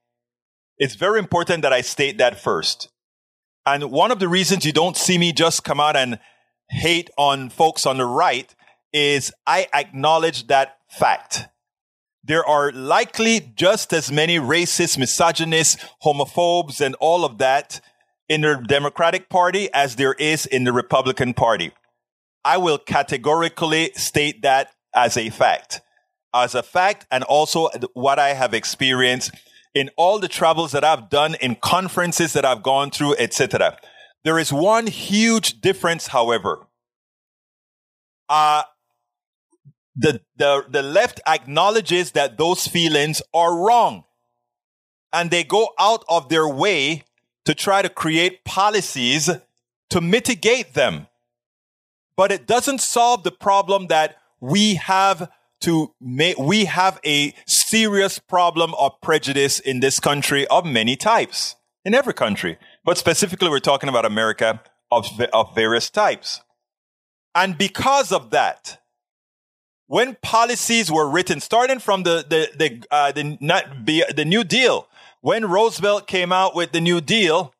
It's 0.79 0.95
very 0.97 1.19
important 1.19 1.63
that 1.63 1.73
I 1.73 1.83
state 1.83 2.19
that 2.19 2.41
first. 2.41 2.91
And 3.67 3.91
one 3.91 4.11
of 4.11 4.19
the 4.19 4.29
reasons 4.29 4.65
you 4.65 4.73
don't 4.73 4.97
see 4.97 5.19
me 5.19 5.33
just 5.33 5.65
come 5.65 5.81
out 5.81 5.97
and 5.97 6.19
hate 6.69 7.11
on 7.17 7.51
folks 7.51 7.87
on 7.87 7.99
the 7.99 8.05
right 8.05 8.55
is 8.93 9.33
I 9.47 9.69
acknowledge 9.73 10.49
that 10.49 10.79
fact. 10.89 11.47
There 12.23 12.45
are 12.45 12.73
likely 12.73 13.53
just 13.55 13.93
as 13.93 14.11
many 14.11 14.39
racist, 14.39 14.99
misogynists, 14.99 15.77
homophobes, 16.03 16.81
and 16.81 16.95
all 16.97 17.25
of 17.25 17.39
that 17.39 17.81
in 18.29 18.41
the 18.41 18.65
Democratic 18.67 19.29
Party 19.29 19.69
as 19.73 19.97
there 19.97 20.15
is 20.15 20.47
in 20.47 20.65
the 20.65 20.73
Republican 20.73 21.35
Party. 21.35 21.73
I 22.45 22.57
will 22.59 22.79
categorically 22.79 23.93
state 23.95 24.43
that 24.43 24.71
as 24.95 25.17
a 25.17 25.31
fact. 25.31 25.83
As 26.35 26.55
a 26.55 26.63
fact, 26.63 27.07
and 27.11 27.25
also 27.25 27.69
what 27.93 28.19
I 28.19 28.31
have 28.31 28.55
experienced 28.55 29.31
in 29.75 29.91
all 29.97 30.19
the 30.19 30.29
travels 30.29 30.73
that 30.73 30.85
I've 30.85 31.11
done, 31.11 31.35
in 31.41 31.57
conferences 31.57 32.33
that 32.33 32.45
I've 32.45 32.63
gone 32.63 32.91
through, 32.91 33.17
etc. 33.17 33.77
There 34.23 34.39
is 34.39 34.53
one 34.53 34.87
huge 34.87 35.61
difference, 35.61 36.09
however. 36.09 36.67
Uh, 38.29 38.63
the, 39.97 40.21
the, 40.37 40.65
the 40.69 40.83
left 40.83 41.21
acknowledges 41.27 42.13
that 42.13 42.39
those 42.39 42.67
feelings 42.67 43.21
are 43.33 43.57
wrong. 43.57 44.05
And 45.13 45.31
they 45.31 45.45
go 45.45 45.69
out 45.79 46.05
of 46.09 46.29
their 46.29 46.49
way 46.49 47.05
to 47.45 47.55
try 47.55 47.83
to 47.83 47.89
create 47.89 48.45
policies 48.45 49.31
to 49.91 50.01
mitigate 50.01 50.75
them. 50.75 51.07
But 52.17 52.33
it 52.33 52.47
doesn't 52.47 52.81
solve 52.81 53.23
the 53.23 53.31
problem 53.31 53.89
that 53.89 54.17
we 54.41 54.75
have 54.77 55.31
to 55.65 55.95
make, 56.01 56.39
we 56.39 56.67
have 56.67 57.01
a 57.05 57.35
serious 57.47 58.19
problem 58.19 58.75
of 58.75 59.01
prejudice 59.01 59.61
in 59.61 59.81
this 59.81 60.01
country 60.01 60.47
of 60.49 60.65
many 60.65 60.97
types, 60.97 61.57
in 61.85 61.95
every 61.95 62.15
country. 62.15 62.59
But 62.85 62.99
specifically, 62.99 63.49
we're 63.49 63.61
talking 63.61 63.89
about 63.89 64.05
America 64.05 64.61
of, 64.91 65.07
of 65.33 65.55
various 65.55 65.91
types. 65.91 66.41
And 67.35 67.59
because 67.59 68.13
of 68.13 68.31
that, 68.31 68.81
when 69.87 70.17
policies 70.23 70.91
were 70.91 71.09
written, 71.09 71.41
starting 71.41 71.79
from 71.79 72.05
the 72.05 72.25
the 72.29 72.49
the 72.57 72.85
uh, 72.91 73.13
the, 73.13 73.37
not, 73.41 73.87
the 73.87 74.25
New 74.25 74.45
Deal, 74.45 74.89
when 75.21 75.45
Roosevelt 75.45 76.07
came 76.07 76.33
out 76.33 76.55
with 76.55 76.73
the 76.73 76.81
New 76.81 77.01
Deal, 77.01 77.53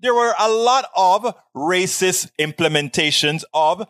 there 0.00 0.14
were 0.14 0.34
a 0.38 0.48
lot 0.50 0.86
of 0.96 1.34
racist 1.54 2.30
implementations 2.40 3.44
of 3.54 3.86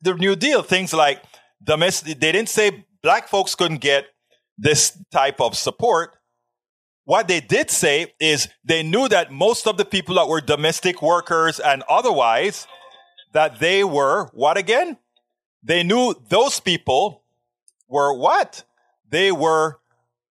the 0.00 0.14
New 0.14 0.36
Deal. 0.36 0.62
Things 0.62 0.92
like 0.92 1.22
domestic. 1.62 2.20
They 2.20 2.32
didn't 2.32 2.48
say 2.48 2.84
black 3.02 3.28
folks 3.28 3.54
couldn't 3.54 3.80
get 3.80 4.06
this 4.58 4.98
type 5.10 5.40
of 5.40 5.56
support. 5.56 6.16
What 7.04 7.28
they 7.28 7.40
did 7.40 7.70
say 7.70 8.14
is 8.18 8.48
they 8.64 8.82
knew 8.82 9.08
that 9.08 9.30
most 9.30 9.68
of 9.68 9.76
the 9.76 9.84
people 9.84 10.16
that 10.16 10.28
were 10.28 10.40
domestic 10.40 11.02
workers 11.02 11.60
and 11.60 11.84
otherwise, 11.88 12.66
that 13.32 13.60
they 13.60 13.84
were 13.84 14.26
what 14.32 14.56
again? 14.56 14.98
They 15.62 15.82
knew 15.82 16.14
those 16.28 16.58
people 16.60 17.22
were 17.88 18.12
what? 18.16 18.64
They 19.08 19.30
were 19.30 19.78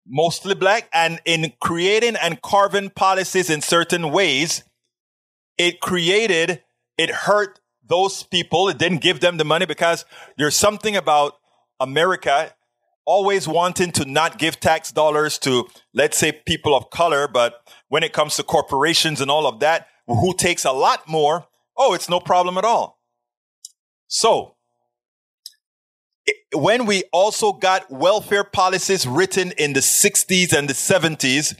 mostly 0.06 0.56
black. 0.56 0.90
And 0.94 1.22
in 1.26 1.54
creating 1.62 2.16
and 2.16 2.42
carving 2.42 2.90
policies 2.90 3.50
in 3.50 3.62
certain 3.62 4.12
ways, 4.12 4.64
it 5.58 5.80
created, 5.80 6.64
it 6.98 7.10
hurt 7.10 7.60
those 7.86 8.24
people. 8.24 8.70
It 8.70 8.78
didn't 8.78 9.02
give 9.02 9.20
them 9.20 9.38
the 9.38 9.46
money 9.46 9.66
because 9.66 10.06
there's 10.38 10.56
something 10.56 10.96
about 10.96 11.37
America 11.80 12.54
always 13.06 13.48
wanting 13.48 13.92
to 13.94 14.06
not 14.06 14.38
give 14.38 14.60
tax 14.60 14.92
dollars 14.92 15.38
to, 15.40 15.68
let's 15.94 16.18
say, 16.18 16.32
people 16.46 16.76
of 16.76 16.90
color. 16.90 17.28
But 17.28 17.62
when 17.88 18.04
it 18.04 18.12
comes 18.12 18.36
to 18.36 18.44
corporations 18.44 19.22
and 19.22 19.32
all 19.32 19.48
of 19.48 19.62
that, 19.62 19.88
who 20.08 20.36
takes 20.36 20.66
a 20.66 20.72
lot 20.72 21.08
more, 21.08 21.48
oh, 21.78 21.94
it's 21.94 22.10
no 22.10 22.20
problem 22.20 22.58
at 22.58 22.66
all. 22.66 23.00
So 24.08 24.56
when 26.54 26.86
we 26.86 27.04
also 27.12 27.54
got 27.54 27.90
welfare 27.92 28.44
policies 28.44 29.08
written 29.08 29.54
in 29.58 29.74
the 29.74 29.80
60s 29.80 30.58
and 30.58 30.70
the 30.70 30.74
70s, 30.74 31.58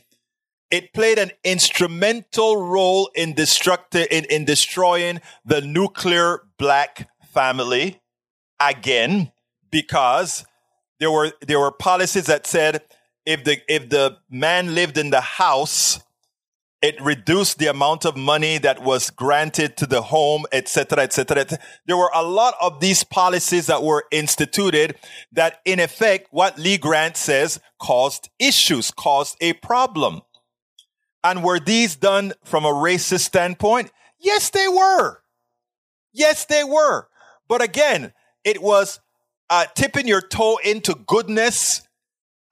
it 0.70 0.94
played 0.94 1.18
an 1.18 1.32
instrumental 1.44 2.58
role 2.58 3.10
in, 3.16 3.34
destructi- 3.34 4.08
in, 4.08 4.26
in 4.26 4.44
destroying 4.44 5.22
the 5.46 5.62
nuclear 5.62 6.42
black 6.58 7.10
family 7.34 8.02
again, 8.60 9.32
because 9.72 10.46
there 11.00 11.12
were, 11.12 11.32
there 11.46 11.60
were 11.60 11.72
policies 11.72 12.26
that 12.26 12.48
said 12.48 12.82
if 13.26 13.44
the, 13.44 13.60
if 13.68 13.90
the 13.90 14.18
man 14.30 14.74
lived 14.74 14.98
in 14.98 15.10
the 15.10 15.22
house, 15.22 16.00
it 16.82 17.02
reduced 17.02 17.58
the 17.58 17.68
amount 17.68 18.06
of 18.06 18.16
money 18.16 18.60
that 18.60 18.84
was 18.84 19.10
granted 19.10 19.78
to 19.78 19.88
the 19.88 20.04
home, 20.04 20.46
etc., 20.52 21.04
etc. 21.04 21.42
Et 21.42 21.62
there 21.88 21.98
were 21.98 22.12
a 22.14 22.24
lot 22.24 22.54
of 22.62 22.80
these 22.80 23.04
policies 23.04 23.66
that 23.66 23.82
were 23.82 24.06
instituted 24.12 24.96
that, 25.32 25.60
in 25.66 25.80
effect, 25.80 26.28
what 26.32 26.60
Lee 26.60 26.78
Grant 26.78 27.18
says 27.18 27.60
caused 27.80 28.30
issues, 28.40 28.92
caused 28.92 29.38
a 29.42 29.54
problem. 29.54 30.22
And 31.24 31.44
were 31.44 31.60
these 31.60 31.96
done 31.96 32.34
from 32.44 32.64
a 32.64 32.72
racist 32.72 33.22
standpoint? 33.22 33.92
Yes, 34.20 34.50
they 34.52 34.68
were. 34.68 35.24
Yes, 36.14 36.46
they 36.46 36.64
were. 36.64 37.08
But 37.48 37.64
again, 37.64 38.14
it 38.44 38.62
was 38.62 39.00
uh, 39.50 39.66
tipping 39.76 40.08
your 40.08 40.22
toe 40.22 40.60
into 40.64 40.96
goodness 41.08 41.82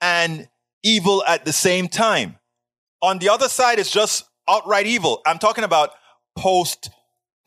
and 0.02 0.48
evil 0.84 1.24
at 1.26 1.46
the 1.46 1.54
same 1.54 1.88
time. 1.88 2.38
On 3.02 3.20
the 3.20 3.30
other 3.30 3.50
side 3.50 3.80
is 3.80 3.90
just 3.90 4.26
outright 4.48 4.88
evil. 4.88 5.22
I'm 5.26 5.40
talking 5.40 5.64
about 5.64 5.92
post 6.36 6.90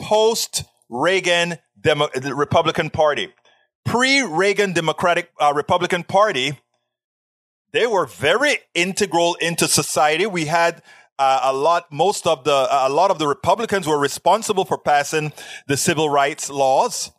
post 0.01 0.65
Reagan 0.89 1.59
Demo- 1.81 2.09
Republican 2.35 2.91
Party, 2.91 3.33
pre 3.85 4.23
Reagan 4.23 4.73
Democratic 4.73 5.31
uh, 5.41 5.53
Republican 5.55 6.05
Party. 6.05 6.59
They 7.73 7.87
were 7.87 8.07
very 8.07 8.59
integral 8.75 9.35
into 9.41 9.69
society. 9.69 10.27
We 10.27 10.47
had 10.47 10.83
uh, 11.19 11.41
a 11.45 11.53
lot, 11.53 11.93
most 11.93 12.27
of 12.27 12.45
the, 12.45 12.55
uh, 12.55 12.85
a 12.89 12.89
lot 12.89 13.11
of 13.11 13.19
the 13.19 13.27
Republicans 13.27 13.87
were 13.87 13.99
responsible 13.99 14.65
for 14.65 14.79
passing 14.79 15.33
the 15.67 15.77
civil 15.77 16.09
rights 16.09 16.49
laws, 16.49 17.11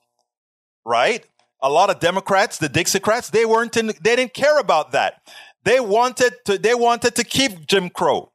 right? 0.85 1.25
A 1.61 1.69
lot 1.69 1.89
of 1.89 1.99
Democrats, 1.99 2.57
the 2.57 2.69
Dixiecrats, 2.69 3.31
they 3.31 3.45
weren't 3.45 3.75
in, 3.75 3.87
they 3.87 4.15
didn't 4.15 4.33
care 4.33 4.59
about 4.59 4.93
that. 4.93 5.21
They 5.63 5.79
wanted 5.79 6.33
to, 6.45 6.57
they 6.57 6.73
wanted 6.73 7.15
to 7.15 7.23
keep 7.23 7.67
Jim 7.67 7.89
Crow. 7.89 8.31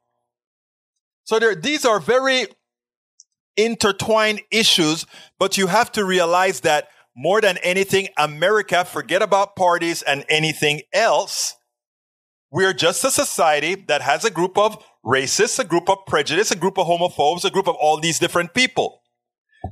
So 1.23 1.39
there, 1.39 1.55
these 1.55 1.85
are 1.85 1.99
very 1.99 2.45
intertwined 3.57 4.41
issues, 4.51 5.05
but 5.39 5.57
you 5.57 5.67
have 5.67 5.91
to 5.93 6.05
realize 6.05 6.59
that 6.61 6.89
more 7.15 7.41
than 7.41 7.57
anything, 7.63 8.09
America, 8.17 8.85
forget 8.85 9.21
about 9.21 9.55
parties 9.55 10.01
and 10.01 10.25
anything 10.29 10.81
else. 10.93 11.55
We're 12.51 12.73
just 12.73 13.03
a 13.03 13.11
society 13.11 13.75
that 13.87 14.01
has 14.01 14.23
a 14.23 14.29
group 14.29 14.57
of 14.57 14.83
racists, 15.03 15.57
a 15.57 15.63
group 15.63 15.89
of 15.89 15.99
prejudice, 16.05 16.51
a 16.51 16.55
group 16.55 16.77
of 16.77 16.87
homophobes, 16.87 17.43
a 17.43 17.49
group 17.49 17.67
of 17.67 17.75
all 17.75 17.99
these 17.99 18.19
different 18.19 18.53
people. 18.53 19.01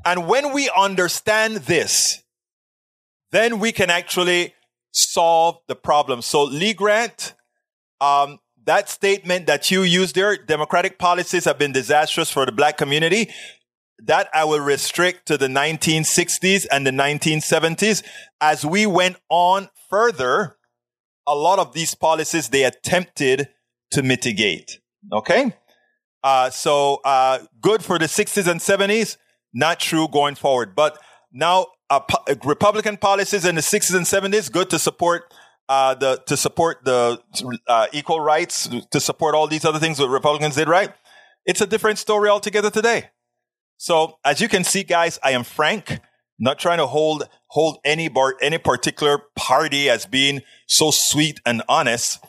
And 0.06 0.28
when 0.28 0.54
we 0.54 0.72
understand 0.76 1.58
this, 1.58 2.23
then 3.34 3.60
we 3.60 3.72
can 3.72 3.90
actually 3.90 4.54
solve 4.92 5.58
the 5.68 5.76
problem. 5.76 6.22
So 6.22 6.44
Lee 6.44 6.74
Grant, 6.74 7.34
um, 8.00 8.40
that 8.66 8.90
statement 8.90 9.48
that 9.48 9.72
you 9.72 9.82
used 9.82 10.16
there, 10.16 10.38
democratic 10.38 11.00
policies 11.00 11.46
have 11.46 11.58
been 11.58 11.74
disastrous 11.74 12.32
for 12.32 12.46
the 12.46 12.52
black 12.52 12.78
community. 12.78 13.32
That 14.00 14.30
I 14.34 14.44
will 14.44 14.60
restrict 14.60 15.28
to 15.28 15.38
the 15.38 15.48
1960s 15.48 16.66
and 16.72 16.86
the 16.86 16.92
1970s. 16.92 18.04
As 18.40 18.66
we 18.66 18.86
went 18.86 19.18
on 19.30 19.70
further, 19.90 20.58
a 21.26 21.36
lot 21.36 21.60
of 21.60 21.74
these 21.74 21.96
policies 21.96 22.50
they 22.50 22.64
attempted 22.64 23.50
to 23.92 24.04
mitigate. 24.04 24.80
Okay. 25.12 25.54
Uh, 26.24 26.50
so, 26.50 27.02
uh, 27.04 27.40
good 27.62 27.84
for 27.84 28.00
the 28.00 28.06
60s 28.06 28.50
and 28.50 28.60
70s, 28.60 29.18
not 29.54 29.80
true 29.80 30.08
going 30.08 30.36
forward. 30.36 30.76
But 30.76 30.98
now, 31.32 31.68
uh, 31.90 32.00
Republican 32.46 32.98
policies 32.98 33.46
in 33.46 33.56
the 33.56 33.62
60s 33.62 33.96
and 33.96 34.06
70s, 34.06 34.52
good 34.52 34.70
to 34.70 34.80
support 34.80 35.34
uh, 35.70 35.96
the 35.96 36.22
to 36.26 36.36
support 36.36 36.84
the 36.84 37.22
uh, 37.68 37.88
equal 37.94 38.20
rights, 38.20 38.70
to 38.92 39.00
support 39.00 39.34
all 39.34 39.48
these 39.48 39.64
other 39.66 39.80
things 39.80 39.98
that 39.98 40.10
Republicans 40.10 40.56
did 40.56 40.68
right. 40.68 40.94
It's 41.46 41.62
a 41.62 41.68
different 41.68 42.00
story 42.00 42.30
altogether 42.30 42.70
today. 42.70 43.10
So 43.78 44.18
as 44.24 44.42
you 44.42 44.48
can 44.48 44.64
see, 44.64 44.84
guys, 44.84 45.20
I 45.24 45.32
am 45.32 45.44
frank. 45.44 46.00
not 46.40 46.60
trying 46.60 46.80
to 46.80 46.88
hold 46.88 47.24
hold 47.48 47.78
any 47.86 48.10
bar, 48.10 48.36
any 48.42 48.58
particular 48.58 49.22
party 49.36 49.90
as 49.90 50.06
being 50.06 50.42
so 50.68 50.92
sweet 50.92 51.40
and 51.46 51.64
honest 51.70 52.24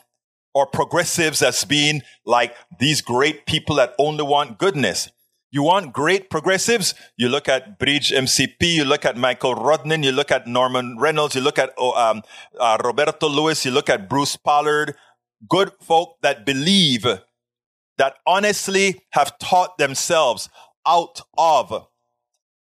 or 0.53 0.65
progressives 0.65 1.41
as 1.41 1.65
being 1.65 2.01
like 2.25 2.55
these 2.79 3.01
great 3.01 3.45
people 3.45 3.75
that 3.75 3.93
only 3.99 4.23
want 4.23 4.57
goodness. 4.57 5.11
You 5.55 5.63
want 5.63 5.93
great 5.93 6.29
progressives? 6.29 6.93
You 7.15 7.29
look 7.29 7.47
at 7.47 7.79
Bridge 7.79 8.11
MCP, 8.11 8.61
you 8.61 8.83
look 8.83 9.05
at 9.05 9.15
Michael 9.15 9.55
Rodnin, 9.55 10.03
you 10.03 10.11
look 10.11 10.29
at 10.29 10.47
Norman 10.47 10.97
Reynolds, 10.99 11.33
you 11.33 11.39
look 11.39 11.57
at 11.57 11.71
oh, 11.77 11.93
um, 11.93 12.23
uh, 12.59 12.77
Roberto 12.83 13.29
Lewis, 13.29 13.63
you 13.63 13.71
look 13.71 13.89
at 13.89 14.09
Bruce 14.09 14.35
Pollard. 14.35 14.97
Good 15.47 15.71
folk 15.79 16.17
that 16.21 16.45
believe, 16.45 17.05
that 17.97 18.15
honestly 18.27 19.01
have 19.11 19.37
taught 19.37 19.77
themselves 19.77 20.49
out 20.85 21.21
of 21.37 21.87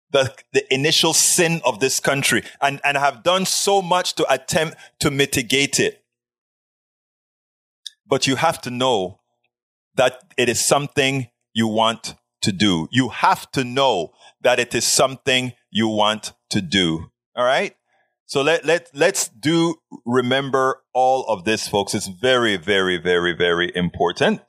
the, 0.09 0.33
the 0.53 0.73
initial 0.73 1.13
sin 1.13 1.61
of 1.63 1.79
this 1.79 1.99
country 1.99 2.41
and, 2.59 2.81
and 2.83 2.97
have 2.97 3.21
done 3.21 3.45
so 3.45 3.83
much 3.83 4.15
to 4.15 4.33
attempt 4.33 4.77
to 5.01 5.11
mitigate 5.11 5.79
it. 5.79 6.03
But 8.07 8.25
you 8.25 8.37
have 8.37 8.59
to 8.61 8.71
know 8.71 9.19
that 9.93 10.23
it 10.37 10.49
is 10.49 10.59
something 10.59 11.27
you 11.53 11.67
want 11.67 12.15
to 12.41 12.51
do. 12.51 12.87
You 12.91 13.09
have 13.09 13.51
to 13.51 13.63
know 13.63 14.13
that 14.41 14.59
it 14.59 14.73
is 14.73 14.85
something 14.85 15.53
you 15.69 15.87
want 15.87 16.33
to 16.49 16.61
do. 16.61 17.11
All 17.35 17.45
right. 17.45 17.75
So 18.25 18.41
let, 18.41 18.63
let, 18.63 18.89
let's 18.93 19.27
do 19.27 19.75
remember 20.05 20.83
all 20.93 21.23
of 21.23 21.45
this, 21.45 21.67
folks. 21.67 21.95
It's 21.95 22.07
very, 22.07 22.57
very, 22.57 22.97
very, 22.97 23.33
very 23.33 23.71
important. 23.75 24.41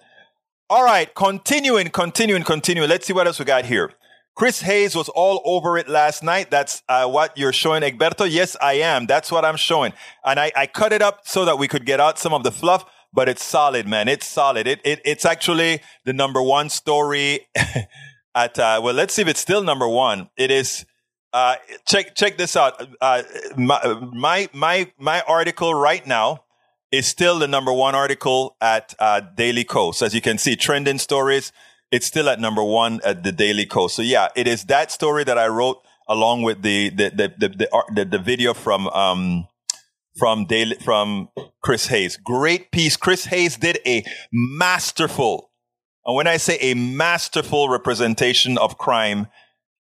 All 0.69 0.85
right. 0.85 1.13
Continuing, 1.15 1.89
continuing, 1.89 2.43
continuing. 2.43 2.89
Let's 2.89 3.07
see 3.07 3.13
what 3.13 3.27
else 3.27 3.39
we 3.39 3.47
got 3.47 3.65
here. 3.65 3.93
Chris 4.35 4.61
Hayes 4.63 4.95
was 4.95 5.09
all 5.09 5.43
over 5.45 5.77
it 5.77 5.89
last 5.89 6.23
night. 6.23 6.51
That's 6.51 6.83
uh, 6.89 7.07
what 7.07 7.37
you're 7.37 7.53
showing, 7.53 7.83
Egberto. 7.83 8.31
Yes, 8.31 8.57
I 8.61 8.75
am. 8.75 9.07
That's 9.07 9.31
what 9.31 9.45
I'm 9.45 9.57
showing. 9.57 9.93
And 10.25 10.39
I, 10.39 10.53
I 10.57 10.67
cut 10.67 10.93
it 10.93 11.03
up 11.03 11.21
so 11.25 11.45
that 11.45 11.59
we 11.59 11.69
could 11.69 11.85
get 11.85 12.01
out 12.01 12.19
some 12.19 12.33
of 12.33 12.43
the 12.45 12.53
fluff 12.53 12.85
but 13.13 13.29
it's 13.29 13.45
solid, 13.45 13.87
man. 13.87 14.09
It's 14.09 14.27
solid. 14.27 14.67
It, 14.67 14.81
it 14.85 15.01
it's 15.05 15.25
actually 15.25 15.81
the 16.05 16.13
number 16.13 16.43
one 16.43 16.69
story 16.71 17.49
at 18.35 18.59
uh, 18.59 18.81
well. 18.83 18.95
Let's 18.95 19.15
see 19.15 19.23
if 19.23 19.29
it's 19.29 19.41
still 19.41 19.63
number 19.63 19.89
one. 19.89 20.31
It 20.37 20.51
is. 20.51 20.87
Uh, 21.33 21.57
check 21.87 22.15
check 22.17 22.39
this 22.39 22.57
out. 22.57 22.89
Uh, 23.01 23.23
my 23.57 24.49
my 24.53 24.91
my 24.99 25.23
article 25.29 25.75
right 25.75 26.05
now 26.07 26.45
is 26.91 27.07
still 27.07 27.39
the 27.39 27.47
number 27.47 27.73
one 27.73 27.95
article 27.95 28.57
at 28.61 28.95
uh, 28.99 29.21
Daily 29.21 29.65
Kos. 29.65 30.03
As 30.03 30.15
you 30.15 30.21
can 30.21 30.39
see, 30.39 30.57
trending 30.57 30.99
stories. 30.99 31.53
It's 31.93 32.07
still 32.07 32.29
at 32.29 32.41
number 32.41 32.63
one 32.63 33.01
at 33.05 33.25
the 33.25 33.33
Daily 33.33 33.67
Kos. 33.67 33.95
So 33.95 34.03
yeah, 34.03 34.29
it 34.37 34.47
is 34.47 34.65
that 34.65 34.91
story 34.91 35.25
that 35.25 35.39
I 35.39 35.49
wrote 35.49 35.83
along 36.09 36.43
with 36.43 36.63
the 36.63 36.91
the 36.91 37.11
the 37.11 37.35
the 37.39 37.49
the, 37.49 37.85
the, 37.95 38.05
the 38.05 38.19
video 38.19 38.55
from 38.55 38.89
um 38.89 39.47
from 40.21 40.45
Daily, 40.45 40.77
from 40.85 41.31
Chris 41.63 41.87
Hayes. 41.87 42.19
Great 42.19 42.71
piece. 42.73 42.95
Chris 42.95 43.25
Hayes 43.25 43.57
did 43.57 43.79
a 43.87 44.05
masterful, 44.31 45.51
and 46.05 46.15
when 46.15 46.27
I 46.27 46.37
say 46.37 46.59
a 46.61 46.75
masterful 46.75 47.71
representation 47.71 48.59
of 48.59 48.77
crime 48.77 49.29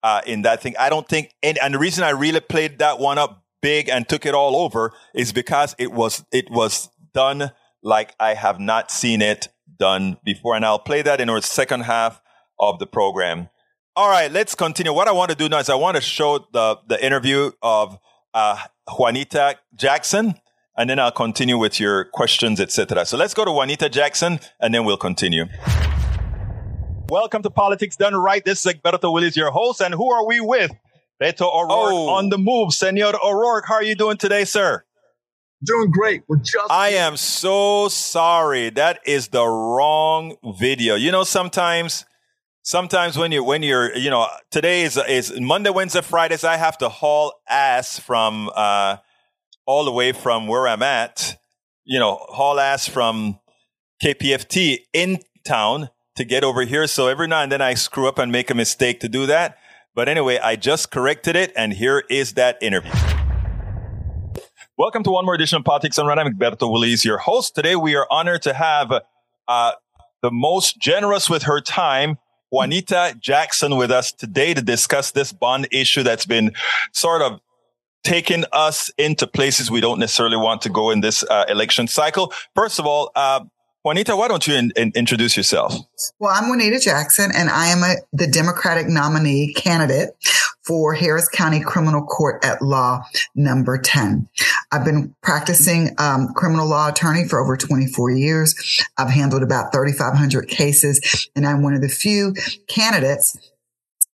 uh, 0.01 0.21
in 0.25 0.41
that 0.41 0.59
thing, 0.59 0.73
I 0.79 0.89
don't 0.89 1.07
think, 1.07 1.35
and, 1.43 1.59
and 1.59 1.75
the 1.75 1.77
reason 1.77 2.03
I 2.03 2.09
really 2.09 2.39
played 2.39 2.79
that 2.79 2.97
one 2.97 3.19
up 3.19 3.43
big 3.61 3.89
and 3.89 4.09
took 4.09 4.25
it 4.25 4.33
all 4.33 4.55
over 4.55 4.91
is 5.13 5.31
because 5.31 5.75
it 5.77 5.91
was 5.91 6.25
it 6.31 6.49
was 6.49 6.89
done 7.13 7.51
like 7.83 8.15
I 8.19 8.33
have 8.33 8.59
not 8.59 8.89
seen 8.89 9.21
it 9.21 9.49
done 9.77 10.17
before, 10.25 10.55
and 10.55 10.65
I'll 10.65 10.79
play 10.79 11.03
that 11.03 11.21
in 11.21 11.29
our 11.29 11.41
second 11.41 11.81
half 11.81 12.19
of 12.59 12.79
the 12.79 12.87
program. 12.87 13.49
All 13.95 14.09
right, 14.09 14.31
let's 14.31 14.55
continue. 14.55 14.93
What 14.93 15.07
I 15.07 15.11
want 15.11 15.29
to 15.29 15.37
do 15.37 15.47
now 15.47 15.59
is 15.59 15.69
I 15.69 15.75
want 15.75 15.95
to 15.95 16.01
show 16.01 16.47
the 16.51 16.79
the 16.87 17.05
interview 17.05 17.51
of 17.61 17.99
uh, 18.33 18.57
Juanita 18.89 19.57
Jackson, 19.75 20.35
and 20.77 20.89
then 20.89 20.99
I'll 20.99 21.11
continue 21.11 21.57
with 21.57 21.79
your 21.79 22.05
questions, 22.05 22.59
etc. 22.59 23.05
So 23.05 23.17
let's 23.17 23.33
go 23.33 23.45
to 23.45 23.51
Juanita 23.51 23.89
Jackson, 23.89 24.39
and 24.59 24.73
then 24.73 24.83
we'll 24.83 24.97
continue. 24.97 25.45
Welcome 27.09 27.43
to 27.43 27.49
Politics 27.49 27.95
Done 27.95 28.15
Right. 28.15 28.43
This 28.43 28.65
is 28.65 28.73
Egberto 28.73 29.13
Willies, 29.13 29.37
your 29.37 29.51
host, 29.51 29.81
and 29.81 29.93
who 29.93 30.11
are 30.11 30.25
we 30.25 30.39
with? 30.41 30.71
Beto 31.21 31.43
O'Rourke 31.43 31.93
oh. 31.93 32.09
on 32.09 32.29
the 32.29 32.37
move. 32.37 32.73
Senor 32.73 33.13
O'Rourke, 33.23 33.65
how 33.67 33.75
are 33.75 33.83
you 33.83 33.95
doing 33.95 34.17
today, 34.17 34.43
sir? 34.43 34.83
Doing 35.63 35.91
great. 35.91 36.23
We're 36.27 36.37
just. 36.37 36.69
I 36.69 36.89
am 36.89 37.15
so 37.15 37.87
sorry. 37.87 38.69
That 38.71 38.99
is 39.05 39.29
the 39.29 39.45
wrong 39.45 40.35
video. 40.57 40.95
You 40.95 41.11
know, 41.11 41.23
sometimes 41.23 42.03
sometimes 42.63 43.17
when 43.17 43.31
you 43.31 43.43
when 43.43 43.61
you're 43.61 43.95
you 43.95 44.09
know 44.09 44.27
today 44.49 44.83
is 44.83 44.97
is 44.97 45.39
Monday, 45.39 45.69
Wednesday, 45.69 46.01
Fridays. 46.01 46.43
I 46.43 46.57
have 46.57 46.77
to 46.79 46.89
haul 46.89 47.33
ass 47.47 47.99
from 47.99 48.49
uh, 48.55 48.97
all 49.65 49.85
the 49.85 49.91
way 49.91 50.11
from 50.11 50.47
where 50.47 50.67
I'm 50.67 50.81
at. 50.81 51.39
You 51.85 51.99
know, 51.99 52.25
haul 52.29 52.59
ass 52.59 52.87
from 52.87 53.39
KPFT 54.01 54.79
in 54.93 55.19
town 55.45 55.89
to 56.15 56.23
get 56.23 56.43
over 56.43 56.61
here. 56.61 56.87
So 56.87 57.07
every 57.07 57.27
now 57.27 57.41
and 57.43 57.51
then 57.51 57.61
I 57.61 57.73
screw 57.73 58.07
up 58.07 58.17
and 58.17 58.31
make 58.31 58.49
a 58.49 58.55
mistake 58.55 59.01
to 59.01 59.09
do 59.09 59.25
that. 59.27 59.57
But 59.95 60.09
anyway, 60.09 60.39
I 60.39 60.55
just 60.55 60.89
corrected 60.89 61.35
it, 61.35 61.53
and 61.55 61.73
here 61.73 62.03
is 62.09 62.33
that 62.33 62.57
interview. 62.61 62.91
Welcome 64.75 65.03
to 65.03 65.11
one 65.11 65.25
more 65.25 65.35
edition 65.35 65.57
of 65.57 65.65
Politics 65.65 65.97
Done 65.97 66.07
Right. 66.07 66.17
I'm 66.17 66.33
Egberto 66.33 66.71
Willies, 66.71 67.05
your 67.05 67.19
host. 67.19 67.53
Today 67.53 67.75
we 67.75 67.95
are 67.95 68.07
honored 68.09 68.41
to 68.43 68.53
have 68.53 68.91
uh, 69.47 69.71
the 70.23 70.31
most 70.31 70.79
generous 70.79 71.29
with 71.29 71.43
her 71.43 71.61
time 71.61 72.17
Juanita 72.53 73.17
Jackson 73.19 73.77
with 73.77 73.89
us 73.89 74.11
today 74.11 74.53
to 74.53 74.61
discuss 74.61 75.09
this 75.09 75.33
bond 75.33 75.67
issue 75.71 76.03
that's 76.03 76.27
been 76.27 76.53
sort 76.91 77.23
of 77.23 77.41
taking 78.03 78.45
us 78.51 78.91
into 78.99 79.25
places 79.25 79.71
we 79.71 79.81
don't 79.81 79.97
necessarily 79.97 80.37
want 80.37 80.61
to 80.61 80.69
go 80.69 80.91
in 80.91 81.01
this 81.01 81.23
uh, 81.31 81.45
election 81.49 81.87
cycle. 81.87 82.31
First 82.53 82.77
of 82.77 82.85
all, 82.85 83.11
uh, 83.15 83.43
Juanita, 83.83 84.15
why 84.15 84.27
don't 84.27 84.45
you 84.45 84.53
in, 84.53 84.71
in, 84.75 84.91
introduce 84.93 85.35
yourself? 85.35 85.73
Well, 86.19 86.31
I'm 86.31 86.47
Juanita 86.47 86.79
Jackson, 86.79 87.31
and 87.35 87.49
I 87.49 87.69
am 87.69 87.79
a, 87.79 87.95
the 88.13 88.27
Democratic 88.27 88.87
nominee 88.87 89.51
candidate 89.55 90.11
for 90.63 90.93
Harris 90.93 91.27
County 91.27 91.59
Criminal 91.59 92.03
Court 92.03 92.45
at 92.45 92.61
Law 92.61 93.03
number 93.35 93.79
10. 93.79 94.29
I've 94.73 94.83
been 94.83 95.15
practicing 95.21 95.91
um, 95.99 96.29
criminal 96.33 96.67
law 96.67 96.89
attorney 96.89 97.27
for 97.27 97.39
over 97.39 97.55
24 97.55 98.09
years. 98.09 98.55
I've 98.97 99.11
handled 99.11 99.43
about 99.43 99.71
3,500 99.71 100.47
cases, 100.47 101.29
and 101.35 101.45
I'm 101.45 101.61
one 101.61 101.75
of 101.75 101.81
the 101.81 101.89
few 101.89 102.33
candidates 102.67 103.37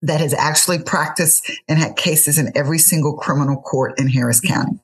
that 0.01 0.19
has 0.19 0.33
actually 0.33 0.79
practiced 0.79 1.49
and 1.69 1.79
had 1.79 1.95
cases 1.95 2.37
in 2.37 2.51
every 2.57 2.77
single 2.77 3.15
criminal 3.15 3.55
court 3.61 3.97
in 3.97 4.09
Harris 4.09 4.41
County. 4.41 4.79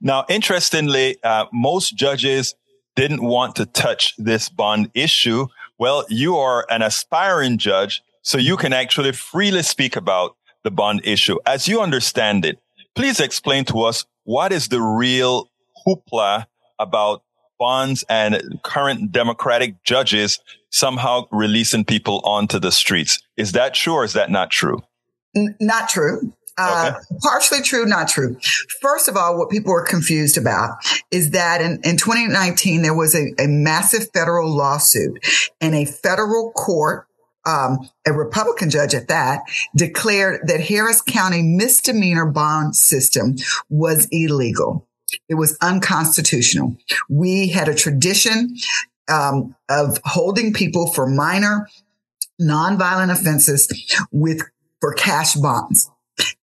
Now, 0.00 0.24
interestingly, 0.28 1.16
uh, 1.22 1.46
most 1.52 1.94
judges 1.94 2.56
didn't 2.96 3.22
want 3.22 3.54
to 3.56 3.66
touch 3.66 4.14
this 4.18 4.48
bond 4.48 4.90
issue. 4.94 5.46
Well, 5.78 6.04
you 6.08 6.36
are 6.38 6.66
an 6.70 6.82
aspiring 6.82 7.58
judge, 7.58 8.02
so 8.22 8.36
you 8.36 8.56
can 8.56 8.72
actually 8.72 9.12
freely 9.12 9.62
speak 9.62 9.94
about 9.94 10.36
the 10.64 10.72
bond 10.72 11.02
issue. 11.04 11.38
As 11.46 11.68
you 11.68 11.80
understand 11.80 12.44
it, 12.44 12.58
please 12.96 13.20
explain 13.20 13.64
to 13.66 13.82
us 13.82 14.04
what 14.24 14.52
is 14.52 14.68
the 14.68 14.80
real 14.80 15.50
hoopla 15.86 16.46
about 16.78 17.22
bonds 17.58 18.04
and 18.08 18.60
current 18.62 19.12
Democratic 19.12 19.82
judges 19.84 20.40
somehow 20.70 21.26
releasing 21.30 21.84
people 21.84 22.20
onto 22.24 22.58
the 22.58 22.72
streets. 22.72 23.20
Is 23.36 23.52
that 23.52 23.74
true 23.74 23.94
or 23.94 24.04
is 24.04 24.12
that 24.14 24.30
not 24.30 24.50
true? 24.50 24.82
N- 25.36 25.56
not 25.60 25.88
true. 25.88 26.32
Uh, 26.56 26.92
okay. 26.94 27.18
partially 27.20 27.62
true, 27.62 27.84
not 27.84 28.06
true. 28.06 28.36
First 28.80 29.08
of 29.08 29.16
all, 29.16 29.36
what 29.36 29.50
people 29.50 29.72
are 29.72 29.84
confused 29.84 30.36
about 30.36 30.76
is 31.10 31.30
that 31.30 31.60
in, 31.60 31.80
in 31.82 31.96
2019, 31.96 32.82
there 32.82 32.94
was 32.94 33.14
a, 33.14 33.32
a 33.40 33.48
massive 33.48 34.08
federal 34.12 34.54
lawsuit 34.54 35.18
and 35.60 35.74
a 35.74 35.84
federal 35.84 36.52
court 36.52 37.08
um, 37.46 37.88
a 38.06 38.12
Republican 38.12 38.70
judge 38.70 38.94
at 38.94 39.08
that, 39.08 39.42
declared 39.76 40.46
that 40.46 40.60
Harris 40.60 41.02
County 41.02 41.42
misdemeanor 41.42 42.26
bond 42.26 42.76
system 42.76 43.36
was 43.68 44.08
illegal. 44.10 44.86
It 45.28 45.34
was 45.34 45.56
unconstitutional. 45.60 46.76
We 47.08 47.48
had 47.48 47.68
a 47.68 47.74
tradition 47.74 48.56
um, 49.08 49.54
of 49.68 49.98
holding 50.04 50.52
people 50.52 50.92
for 50.92 51.06
minor 51.06 51.68
nonviolent 52.40 53.12
offenses 53.12 53.68
with 54.10 54.42
for 54.80 54.92
cash 54.92 55.34
bonds. 55.34 55.90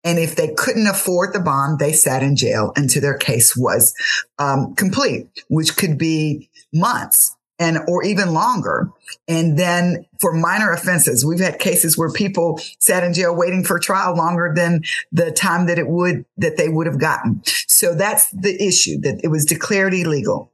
And 0.03 0.19
if 0.19 0.35
they 0.35 0.53
couldn't 0.53 0.87
afford 0.87 1.33
the 1.33 1.39
bond, 1.39 1.79
they 1.79 1.93
sat 1.93 2.23
in 2.23 2.35
jail 2.35 2.73
until 2.75 3.01
their 3.01 3.17
case 3.17 3.55
was 3.55 3.93
um, 4.37 4.75
complete, 4.75 5.29
which 5.47 5.77
could 5.77 5.97
be 5.97 6.49
months 6.73 7.35
and 7.61 7.77
or 7.87 8.03
even 8.03 8.33
longer. 8.33 8.89
And 9.27 9.57
then 9.57 10.07
for 10.19 10.33
minor 10.33 10.73
offenses, 10.73 11.23
we've 11.23 11.39
had 11.39 11.59
cases 11.59 11.95
where 11.95 12.11
people 12.11 12.59
sat 12.79 13.03
in 13.03 13.13
jail 13.13 13.35
waiting 13.35 13.63
for 13.63 13.77
trial 13.77 14.17
longer 14.17 14.51
than 14.53 14.81
the 15.11 15.31
time 15.31 15.67
that 15.67 15.77
it 15.77 15.87
would 15.87 16.25
that 16.37 16.57
they 16.57 16.67
would 16.67 16.87
have 16.87 16.99
gotten. 16.99 17.41
So 17.45 17.93
that's 17.93 18.31
the 18.31 18.59
issue 18.61 18.99
that 19.01 19.21
it 19.23 19.27
was 19.27 19.45
declared 19.45 19.93
illegal. 19.93 20.51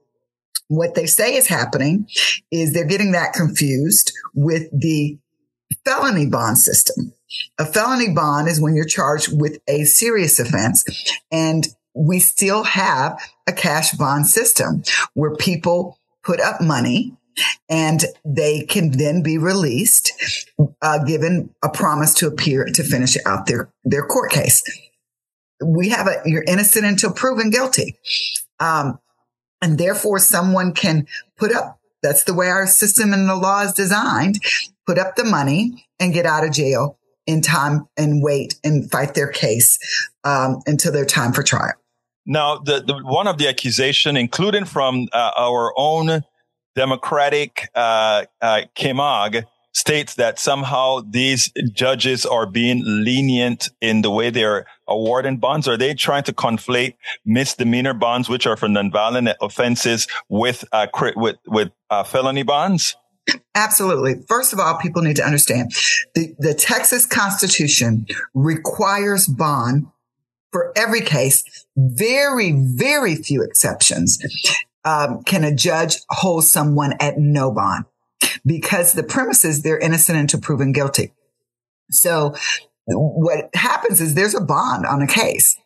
What 0.68 0.96
they 0.96 1.06
say 1.06 1.36
is 1.36 1.48
happening 1.48 2.10
is 2.52 2.74
they're 2.74 2.86
getting 2.86 3.14
that 3.14 3.32
confused 3.32 4.12
with 4.36 4.70
the 4.78 5.18
felony 5.86 6.26
bond 6.26 6.58
system. 6.58 7.14
A 7.58 7.66
felony 7.66 8.14
bond 8.14 8.50
is 8.50 8.60
when 8.60 8.76
you're 8.76 8.86
charged 8.86 9.30
with 9.32 9.60
a 9.70 9.86
serious 9.86 10.40
offense 10.40 10.84
and 11.32 11.68
we 11.94 12.20
still 12.20 12.64
have 12.64 13.18
a 13.48 13.54
cash 13.54 13.94
bond 13.94 14.28
system 14.28 14.84
where 15.14 15.36
people 15.36 15.98
put 16.28 16.42
up 16.42 16.60
money 16.62 17.14
and 17.70 18.04
they 18.26 18.62
can 18.66 18.92
then 18.92 19.24
be 19.24 19.38
released, 19.38 20.12
uh, 20.82 21.04
given 21.06 21.50
a 21.64 21.70
promise 21.70 22.14
to 22.16 22.28
appear 22.28 22.66
to 22.66 22.84
finish 22.84 23.16
out 23.26 23.46
their, 23.46 23.72
their 23.86 24.06
court 24.06 24.32
case. 24.32 24.62
We 25.64 25.90
have 25.90 26.08
a, 26.08 26.22
you're 26.26 26.44
innocent 26.44 26.86
until 26.86 27.14
proven 27.14 27.50
guilty. 27.50 27.98
Um, 28.60 29.00
and 29.62 29.78
therefore 29.78 30.20
someone 30.20 30.74
can 30.74 31.08
put 31.38 31.56
up, 31.56 31.80
that's 32.04 32.26
the 32.26 32.34
way 32.34 32.50
our 32.50 32.68
system 32.68 33.14
and 33.14 33.30
the 33.30 33.36
law 33.36 33.62
is 33.62 33.74
designed, 33.74 34.40
put 34.86 35.00
up 35.00 35.16
the 35.16 35.24
money 35.24 35.86
and 36.00 36.14
get 36.14 36.26
out 36.26 36.44
of 36.44 36.52
jail 36.52 37.00
in 37.26 37.42
time 37.42 37.88
and 37.96 38.22
wait 38.22 38.56
and 38.64 38.92
fight 38.92 39.14
their 39.14 39.32
case 39.32 39.80
um, 40.24 40.60
until 40.66 40.92
their 40.92 41.06
time 41.06 41.34
for 41.34 41.44
trial. 41.44 41.74
Now, 42.28 42.58
the, 42.58 42.82
the 42.82 42.98
one 43.04 43.26
of 43.26 43.38
the 43.38 43.48
accusation, 43.48 44.18
including 44.18 44.66
from 44.66 45.08
uh, 45.14 45.32
our 45.38 45.74
own 45.78 46.24
Democratic 46.76 47.70
uh, 47.74 48.26
uh, 48.42 48.62
Kim 48.76 49.00
Ogg, 49.00 49.46
states 49.72 50.16
that 50.16 50.38
somehow 50.38 51.00
these 51.08 51.52
judges 51.72 52.26
are 52.26 52.46
being 52.46 52.82
lenient 52.84 53.70
in 53.80 54.02
the 54.02 54.12
way 54.12 54.30
they're 54.30 54.66
awarding 54.88 55.38
bonds. 55.38 55.68
Are 55.70 55.78
they 55.78 55.94
trying 55.94 56.24
to 56.24 56.34
conflate 56.34 56.96
misdemeanor 57.26 57.94
bonds, 57.94 58.28
which 58.28 58.46
are 58.46 58.58
for 58.58 58.68
nonviolent 58.68 59.34
offenses, 59.42 60.08
with 60.28 60.66
uh, 60.74 60.88
with 61.16 61.38
with 61.48 61.72
uh, 61.90 62.04
felony 62.04 62.44
bonds? 62.44 62.98
Absolutely. 63.56 64.16
First 64.28 64.52
of 64.52 64.60
all, 64.60 64.78
people 64.78 65.02
need 65.02 65.16
to 65.18 65.26
understand 65.26 65.72
the, 66.16 66.34
the 66.40 66.54
Texas 66.54 67.06
Constitution 67.06 68.06
requires 68.34 69.28
bond 69.28 69.88
for 70.52 70.72
every 70.76 71.02
case. 71.02 71.44
Very, 71.76 72.52
very 72.52 73.16
few 73.16 73.44
exceptions. 73.44 74.20
Um, 74.86 75.24
can 75.24 75.44
a 75.44 75.54
judge 75.54 75.98
hold 76.10 76.46
someone 76.46 76.94
at 77.00 77.18
no 77.18 77.52
bond 77.52 77.86
because 78.46 78.94
the 78.94 79.04
premise 79.04 79.44
is 79.44 79.62
they're 79.62 79.78
innocent 79.78 80.18
until 80.18 80.40
proven 80.40 80.72
guilty. 80.72 81.12
So 81.90 82.36
what 82.88 83.50
happens 83.54 84.00
is 84.00 84.14
there's 84.14 84.36
a 84.36 84.42
bond 84.42 84.86
on 84.86 85.02
a 85.02 85.08
case. 85.08 85.58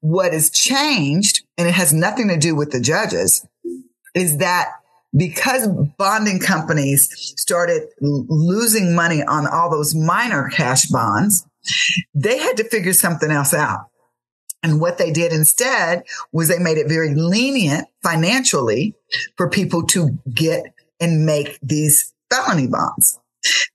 What 0.00 0.32
has 0.32 0.50
changed, 0.50 1.44
and 1.56 1.68
it 1.68 1.74
has 1.74 1.92
nothing 1.92 2.28
to 2.28 2.36
do 2.36 2.54
with 2.54 2.70
the 2.70 2.80
judges, 2.80 3.46
is 4.14 4.38
that 4.38 4.72
because 5.16 5.68
bonding 5.96 6.40
companies 6.40 7.08
started 7.36 7.88
losing 8.00 8.94
money 8.94 9.22
on 9.22 9.46
all 9.46 9.70
those 9.70 9.94
minor 9.94 10.48
cash 10.50 10.86
bonds, 10.86 11.46
they 12.14 12.38
had 12.38 12.56
to 12.56 12.64
figure 12.64 12.92
something 12.92 13.30
else 13.30 13.54
out. 13.54 13.86
And 14.62 14.80
what 14.80 14.98
they 14.98 15.12
did 15.12 15.32
instead 15.32 16.02
was 16.32 16.48
they 16.48 16.58
made 16.58 16.78
it 16.78 16.88
very 16.88 17.14
lenient 17.14 17.86
financially 18.02 18.94
for 19.36 19.48
people 19.48 19.84
to 19.86 20.18
get 20.34 20.64
and 21.00 21.24
make 21.24 21.58
these 21.62 22.12
felony 22.30 22.66
bonds. 22.66 23.20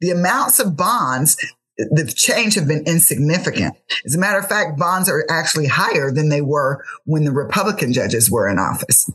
The 0.02 0.12
amounts 0.12 0.60
of 0.60 0.76
bonds 0.76 1.38
the 1.78 2.06
change 2.06 2.56
have 2.56 2.68
been 2.68 2.84
insignificant. 2.86 3.76
As 4.06 4.16
a 4.16 4.20
matter 4.20 4.38
of 4.38 4.48
fact, 4.48 4.78
bonds 4.78 5.10
are 5.10 5.26
actually 5.30 5.68
higher 5.68 6.12
than 6.12 6.30
they 6.30 6.42
were 6.42 6.84
when 7.06 7.24
the 7.24 7.32
Republican 7.32 7.94
judges 7.94 8.30
were 8.30 8.48
in 8.48 8.60
office. 8.60 9.10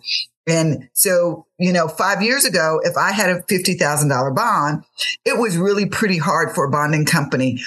And 0.49 0.89
so, 0.95 1.47
you 1.59 1.73
know, 1.73 1.89
five 1.89 2.23
years 2.23 2.45
ago, 2.45 2.81
if 2.83 2.97
I 2.97 3.13
had 3.13 3.31
a 3.31 3.43
$50,000 3.43 4.35
bond, 4.35 4.85
it 5.25 5.39
was 5.39 5.57
really 5.57 5.87
pretty 5.87 6.19
hard 6.19 6.55
for 6.55 6.65
a 6.65 6.71
bonding 6.71 7.05
company 7.05 7.61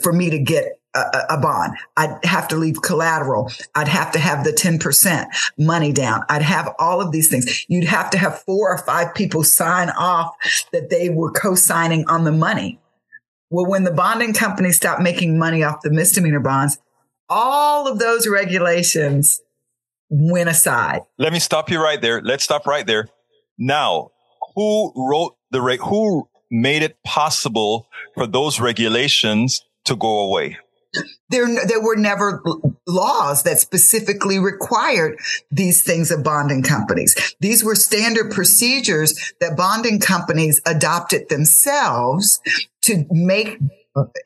for 0.00 0.12
me 0.12 0.30
to 0.30 0.38
get 0.38 0.80
a, 0.94 1.38
bond. 1.40 1.76
I'd 1.96 2.24
have 2.24 2.48
to 2.48 2.56
leave 2.56 2.82
collateral. 2.82 3.50
I'd 3.74 3.88
have 3.88 4.12
to 4.12 4.18
have 4.18 4.44
the 4.44 4.52
10% 4.52 5.26
money 5.58 5.92
down. 5.92 6.22
I'd 6.28 6.42
have 6.42 6.74
all 6.78 7.00
of 7.00 7.12
these 7.12 7.28
things. 7.28 7.64
You'd 7.68 7.88
have 7.88 8.10
to 8.10 8.18
have 8.18 8.42
four 8.42 8.70
or 8.70 8.78
five 8.78 9.14
people 9.14 9.42
sign 9.42 9.90
off 9.90 10.34
that 10.72 10.90
they 10.90 11.08
were 11.08 11.30
co-signing 11.30 12.06
on 12.08 12.24
the 12.24 12.32
money. 12.32 12.78
Well, 13.50 13.66
when 13.66 13.84
the 13.84 13.90
bonding 13.90 14.34
company 14.34 14.72
stopped 14.72 15.02
making 15.02 15.38
money 15.38 15.62
off 15.62 15.82
the 15.82 15.90
misdemeanor 15.90 16.40
bonds, 16.40 16.78
all 17.28 17.88
of 17.88 17.98
those 17.98 18.26
regulations 18.26 19.40
went 20.10 20.48
aside. 20.48 21.02
Let 21.18 21.32
me 21.32 21.38
stop 21.38 21.70
you 21.70 21.82
right 21.82 22.00
there. 22.00 22.20
Let's 22.20 22.44
stop 22.44 22.66
right 22.66 22.86
there. 22.86 23.08
Now, 23.58 24.10
who 24.54 24.92
wrote 24.96 25.36
the 25.50 25.62
reg- 25.62 25.80
who 25.80 26.28
made 26.50 26.82
it 26.82 26.96
possible 27.04 27.88
for 28.14 28.26
those 28.26 28.60
regulations 28.60 29.64
to 29.84 29.96
go 29.96 30.20
away? 30.20 30.58
There, 31.30 31.46
there 31.66 31.82
were 31.82 31.96
never 31.96 32.42
laws 32.86 33.44
that 33.44 33.60
specifically 33.60 34.38
required 34.38 35.18
these 35.50 35.82
things 35.82 36.10
of 36.10 36.22
bonding 36.22 36.62
companies. 36.62 37.34
These 37.40 37.64
were 37.64 37.74
standard 37.74 38.30
procedures 38.30 39.32
that 39.40 39.56
bonding 39.56 40.00
companies 40.00 40.60
adopted 40.66 41.28
themselves 41.28 42.40
to 42.82 43.06
make 43.10 43.58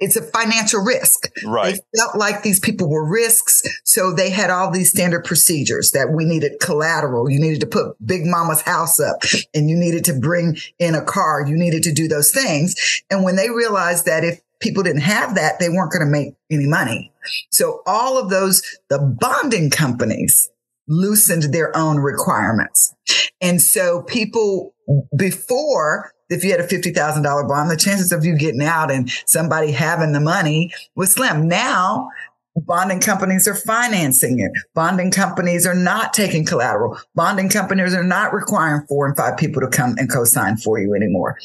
it's 0.01 0.17
a 0.17 0.23
financial 0.23 0.81
risk. 0.81 1.29
Right. 1.45 1.75
They 1.75 1.99
felt 1.99 2.17
like 2.17 2.43
these 2.43 2.61
people 2.61 2.89
were 2.89 3.05
risks. 3.05 3.63
So 3.85 4.13
they 4.13 4.31
had 4.31 4.51
all 4.51 4.71
these 4.71 4.91
standard 4.91 5.25
procedures 5.25 5.91
that 5.93 6.13
we 6.13 6.25
needed 6.25 6.61
collateral. 6.61 7.29
You 7.29 7.41
needed 7.41 7.61
to 7.61 7.67
put 7.67 7.97
big 8.05 8.25
mama's 8.25 8.63
house 8.63 9.01
up 9.01 9.23
and 9.55 9.69
you 9.69 9.77
needed 9.77 10.05
to 10.05 10.15
bring 10.15 10.57
in 10.79 10.95
a 10.95 11.03
car. 11.03 11.45
You 11.47 11.57
needed 11.57 11.83
to 11.85 11.93
do 11.93 12.07
those 12.07 12.31
things. 12.31 13.03
And 13.11 13.25
when 13.25 13.37
they 13.37 13.51
realized 13.51 14.07
that 14.07 14.25
if 14.25 14.41
people 14.61 14.83
didn't 14.83 15.03
have 15.03 15.35
that, 15.35 15.59
they 15.59 15.69
weren't 15.69 15.93
going 15.93 16.05
to 16.05 16.11
make 16.11 16.35
any 16.51 16.67
money. 16.67 17.13
So 17.51 17.83
all 17.87 18.19
of 18.19 18.31
those, 18.31 18.63
the 18.89 18.99
bonding 18.99 19.71
companies 19.71 20.51
loosened 20.89 21.55
their 21.55 21.77
own 21.77 21.99
requirements. 21.99 22.95
And 23.41 23.61
so 23.61 24.03
people 24.03 24.75
before 25.17 26.13
if 26.29 26.43
you 26.43 26.51
had 26.51 26.61
a 26.61 26.67
$50,000 26.67 27.49
bond, 27.49 27.71
the 27.71 27.77
chances 27.77 28.13
of 28.13 28.25
you 28.25 28.37
getting 28.37 28.63
out 28.63 28.91
and 28.91 29.11
somebody 29.27 29.73
having 29.73 30.13
the 30.13 30.21
money 30.21 30.73
was 30.95 31.13
slim. 31.13 31.47
Now, 31.47 32.09
bonding 32.57 33.01
companies 33.01 33.47
are 33.47 33.55
financing 33.55 34.41
it. 34.41 34.51
Bonding 34.75 35.11
companies 35.11 35.67
are 35.67 35.75
not 35.75 36.13
taking 36.15 36.45
collateral. 36.45 36.99
Bonding 37.15 37.49
companies 37.49 37.95
are 37.95 38.03
not 38.03 38.33
requiring 38.33 38.87
four 38.87 39.07
and 39.07 39.17
five 39.17 39.37
people 39.37 39.61
to 39.63 39.69
come 39.69 39.95
and 39.99 40.11
co-sign 40.11 40.57
for 40.57 40.81
you 40.81 40.95
anymore. 40.95 41.39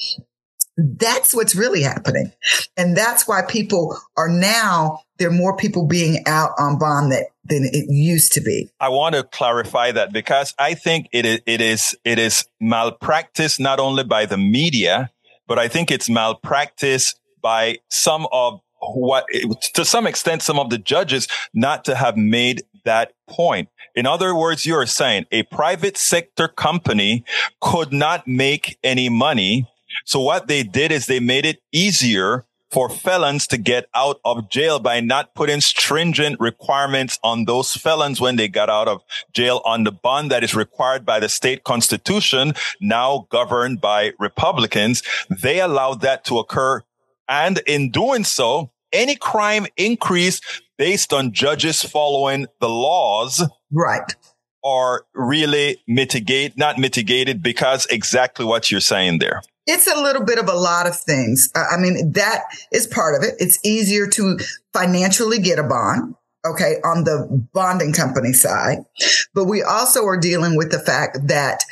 That's 0.78 1.34
what's 1.36 1.56
really 1.56 1.82
happening. 1.82 2.32
And 2.78 2.96
that's 2.96 3.28
why 3.28 3.42
people 3.48 3.98
are 4.18 4.30
now, 4.30 5.00
there 5.18 5.28
are 5.30 5.34
more 5.34 5.56
people 5.56 5.86
being 5.86 6.24
out 6.26 6.52
on 6.58 6.80
bond 6.80 7.12
that, 7.12 7.28
than 7.44 7.66
it 7.66 7.86
used 7.90 8.32
to 8.34 8.42
be. 8.42 8.70
I 8.80 8.90
want 8.90 9.16
to 9.16 9.24
clarify 9.24 9.92
that 9.92 10.14
because 10.14 10.54
I 10.58 10.74
think 10.74 11.08
it 11.12 11.26
is, 11.26 11.42
it 11.46 11.62
is, 11.62 11.96
it 12.06 12.20
is 12.20 12.46
malpractice 12.60 13.60
not 13.60 13.80
only 13.80 14.04
by 14.04 14.26
the 14.26 14.38
media, 14.38 15.12
but 15.48 15.60
I 15.60 15.68
think 15.68 15.92
it's 15.92 16.10
malpractice 16.10 17.16
by 17.42 17.80
some 17.90 18.28
of 18.32 18.62
what, 18.80 19.26
to 19.74 19.84
some 19.84 20.08
extent, 20.08 20.42
some 20.42 20.58
of 20.58 20.70
the 20.70 20.78
judges 20.78 21.28
not 21.54 21.84
to 21.86 21.96
have 21.96 22.16
made 22.16 22.64
that 22.86 23.14
point. 23.28 23.70
In 23.94 24.06
other 24.06 24.34
words, 24.34 24.66
you 24.66 24.76
are 24.76 24.86
saying 24.86 25.26
a 25.32 25.44
private 25.44 25.98
sector 25.98 26.48
company 26.48 27.26
could 27.60 27.92
not 27.92 28.28
make 28.28 28.80
any 28.84 29.10
money 29.10 29.68
so 30.06 30.20
what 30.20 30.48
they 30.48 30.64
did 30.64 30.92
is 30.92 31.06
they 31.06 31.20
made 31.20 31.46
it 31.46 31.62
easier 31.72 32.46
for 32.72 32.90
felons 32.90 33.46
to 33.48 33.58
get 33.58 33.86
out 33.94 34.20
of 34.24 34.50
jail 34.50 34.80
by 34.80 35.02
not 35.02 35.36
putting 35.36 35.60
stringent 35.60 36.40
requirements 36.40 37.20
on 37.22 37.44
those 37.44 37.74
felons 37.74 38.22
when 38.22 38.38
they 38.38 38.48
got 38.48 38.70
out 38.70 38.88
of 38.88 39.02
jail 39.34 39.62
on 39.66 39.84
the 39.84 39.92
bond 39.92 40.32
that 40.32 40.44
is 40.44 40.56
required 40.56 41.06
by 41.06 41.20
the 41.20 41.28
state 41.28 41.66
constitution, 41.66 42.54
now 42.80 43.28
governed 43.30 43.82
by 43.82 44.14
Republicans. 44.20 45.04
They 45.30 45.60
allowed 45.60 46.00
that 46.02 46.24
to 46.26 46.40
occur. 46.40 46.82
And 47.28 47.60
in 47.68 47.92
doing 47.92 48.24
so, 48.24 48.72
any 48.94 49.16
crime 49.16 49.68
increase 49.78 50.40
based 50.78 51.14
on 51.14 51.34
judges 51.34 51.84
following 51.84 52.48
the 52.60 52.70
laws. 52.70 53.46
Right. 53.72 54.16
Are 54.64 55.06
really 55.14 55.82
mitigate, 55.88 56.56
not 56.56 56.78
mitigated 56.78 57.42
because 57.42 57.88
exactly 57.88 58.46
what 58.46 58.70
you're 58.70 58.80
saying 58.80 59.20
there. 59.20 59.42
It's 59.72 59.88
a 59.88 60.00
little 60.02 60.24
bit 60.24 60.38
of 60.38 60.50
a 60.50 60.54
lot 60.54 60.88
of 60.88 61.00
things. 61.00 61.50
I 61.56 61.78
mean, 61.78 62.12
that 62.14 62.44
is 62.72 62.88
part 62.88 63.16
of 63.16 63.24
it. 63.24 63.36
It's 63.40 63.58
easier 63.64 64.08
to 64.08 64.38
financially 64.74 65.40
get 65.40 65.60
a 65.60 65.64
bond. 65.64 66.16
Okay. 66.46 66.78
On 66.84 67.04
the 67.04 67.48
bonding 67.54 67.94
company 67.94 68.34
side, 68.34 68.80
but 69.36 69.46
we 69.46 69.62
also 69.62 70.04
are 70.06 70.18
dealing 70.20 70.58
with 70.58 70.72
the 70.72 70.80
fact 70.80 71.28
that 71.28 71.64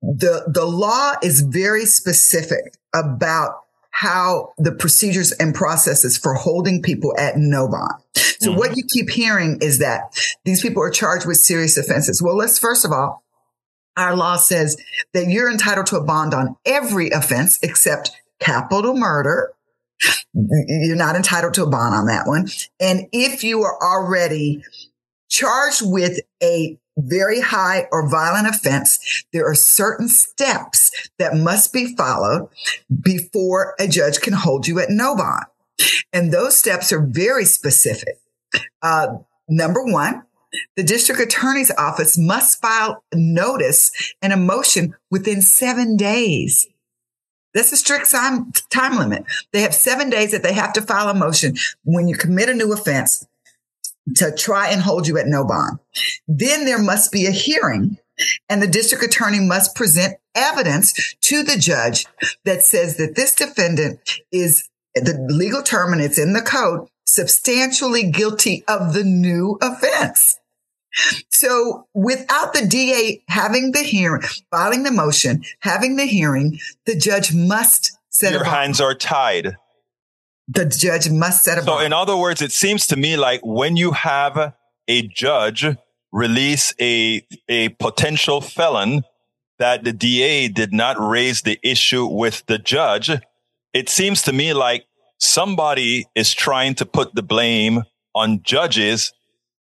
the, 0.00 0.44
the 0.46 0.64
law 0.64 1.12
is 1.22 1.42
very 1.42 1.84
specific 1.84 2.74
about 2.94 3.56
how 3.90 4.52
the 4.58 4.72
procedures 4.72 5.30
and 5.32 5.54
processes 5.54 6.16
for 6.16 6.34
holding 6.34 6.82
people 6.82 7.14
at 7.18 7.36
no 7.36 7.68
bond. 7.68 7.92
So 8.14 8.50
mm-hmm. 8.50 8.58
what 8.58 8.76
you 8.76 8.82
keep 8.92 9.10
hearing 9.10 9.58
is 9.60 9.78
that 9.78 10.18
these 10.44 10.62
people 10.62 10.82
are 10.82 10.90
charged 10.90 11.26
with 11.26 11.36
serious 11.36 11.76
offenses. 11.76 12.22
Well, 12.22 12.36
let's 12.36 12.58
first 12.58 12.84
of 12.84 12.92
all 12.92 13.23
our 13.96 14.16
law 14.16 14.36
says 14.36 14.76
that 15.12 15.28
you're 15.28 15.50
entitled 15.50 15.86
to 15.86 15.96
a 15.96 16.04
bond 16.04 16.34
on 16.34 16.56
every 16.64 17.10
offense 17.10 17.58
except 17.62 18.10
capital 18.40 18.96
murder 18.96 19.54
You're 20.34 20.96
not 20.96 21.16
entitled 21.16 21.54
to 21.54 21.62
a 21.62 21.70
bond 21.70 21.94
on 21.94 22.06
that 22.06 22.26
one. 22.26 22.48
And 22.80 23.06
if 23.12 23.44
you 23.44 23.62
are 23.62 23.78
already 23.82 24.62
charged 25.28 25.82
with 25.84 26.20
a 26.42 26.78
very 26.96 27.40
high 27.40 27.86
or 27.90 28.08
violent 28.08 28.48
offense, 28.48 29.24
there 29.32 29.46
are 29.48 29.54
certain 29.54 30.08
steps 30.08 31.10
that 31.18 31.34
must 31.34 31.72
be 31.72 31.96
followed 31.96 32.48
before 33.02 33.74
a 33.78 33.88
judge 33.88 34.20
can 34.20 34.32
hold 34.32 34.66
you 34.66 34.78
at 34.78 34.90
no 34.90 35.16
bond. 35.16 35.44
And 36.12 36.32
those 36.32 36.56
steps 36.58 36.92
are 36.92 37.04
very 37.04 37.44
specific. 37.44 38.18
Uh, 38.80 39.18
number 39.48 39.84
one, 39.84 40.22
the 40.76 40.82
district 40.82 41.20
attorney's 41.20 41.70
office 41.76 42.18
must 42.18 42.60
file 42.60 43.02
notice 43.14 43.90
and 44.22 44.32
a 44.32 44.36
motion 44.36 44.94
within 45.10 45.42
seven 45.42 45.96
days. 45.96 46.66
That's 47.54 47.72
a 47.72 47.76
strict 47.76 48.10
time, 48.10 48.52
time 48.70 48.98
limit. 48.98 49.24
They 49.52 49.60
have 49.62 49.74
seven 49.74 50.10
days 50.10 50.32
that 50.32 50.42
they 50.42 50.52
have 50.52 50.72
to 50.74 50.82
file 50.82 51.08
a 51.08 51.14
motion 51.14 51.56
when 51.84 52.08
you 52.08 52.16
commit 52.16 52.48
a 52.48 52.54
new 52.54 52.72
offense 52.72 53.26
to 54.16 54.32
try 54.32 54.68
and 54.68 54.80
hold 54.80 55.06
you 55.06 55.16
at 55.18 55.28
no 55.28 55.44
bond. 55.44 55.78
Then 56.26 56.64
there 56.64 56.82
must 56.82 57.12
be 57.12 57.26
a 57.26 57.30
hearing 57.30 57.98
and 58.48 58.62
the 58.62 58.66
district 58.66 59.04
attorney 59.04 59.40
must 59.40 59.74
present 59.74 60.16
evidence 60.34 61.14
to 61.20 61.42
the 61.42 61.56
judge 61.56 62.06
that 62.44 62.62
says 62.62 62.96
that 62.96 63.14
this 63.16 63.34
defendant 63.34 64.00
is 64.32 64.68
the 64.94 65.26
legal 65.28 65.62
term 65.62 65.92
and 65.92 66.02
it's 66.02 66.18
in 66.18 66.32
the 66.32 66.42
code 66.42 66.88
substantially 67.06 68.10
guilty 68.10 68.64
of 68.66 68.92
the 68.92 69.04
new 69.04 69.58
offense. 69.60 70.38
So 71.28 71.86
without 71.94 72.52
the 72.52 72.66
DA 72.66 73.22
having 73.28 73.72
the 73.72 73.82
hearing, 73.82 74.22
filing 74.50 74.82
the 74.84 74.92
motion, 74.92 75.42
having 75.60 75.96
the 75.96 76.06
hearing, 76.06 76.58
the 76.86 76.96
judge 76.96 77.34
must 77.34 77.98
set 78.10 78.32
Your 78.32 78.44
hands 78.44 78.80
are 78.80 78.94
tied. 78.94 79.56
The 80.46 80.66
judge 80.66 81.10
must 81.10 81.42
set 81.42 81.58
a 81.58 81.62
So 81.62 81.80
in 81.80 81.92
other 81.92 82.16
words, 82.16 82.42
it 82.42 82.52
seems 82.52 82.86
to 82.88 82.96
me 82.96 83.16
like 83.16 83.40
when 83.42 83.76
you 83.76 83.92
have 83.92 84.54
a 84.88 85.02
judge 85.08 85.66
release 86.12 86.72
a, 86.80 87.26
a 87.48 87.70
potential 87.70 88.40
felon 88.40 89.02
that 89.58 89.84
the 89.84 89.92
DA 89.92 90.48
did 90.48 90.72
not 90.72 90.96
raise 90.98 91.42
the 91.42 91.58
issue 91.62 92.06
with 92.06 92.44
the 92.46 92.58
judge, 92.58 93.10
it 93.72 93.88
seems 93.88 94.22
to 94.22 94.32
me 94.32 94.52
like 94.52 94.86
somebody 95.18 96.06
is 96.14 96.32
trying 96.32 96.74
to 96.76 96.86
put 96.86 97.14
the 97.14 97.22
blame 97.22 97.82
on 98.14 98.42
judges 98.42 99.12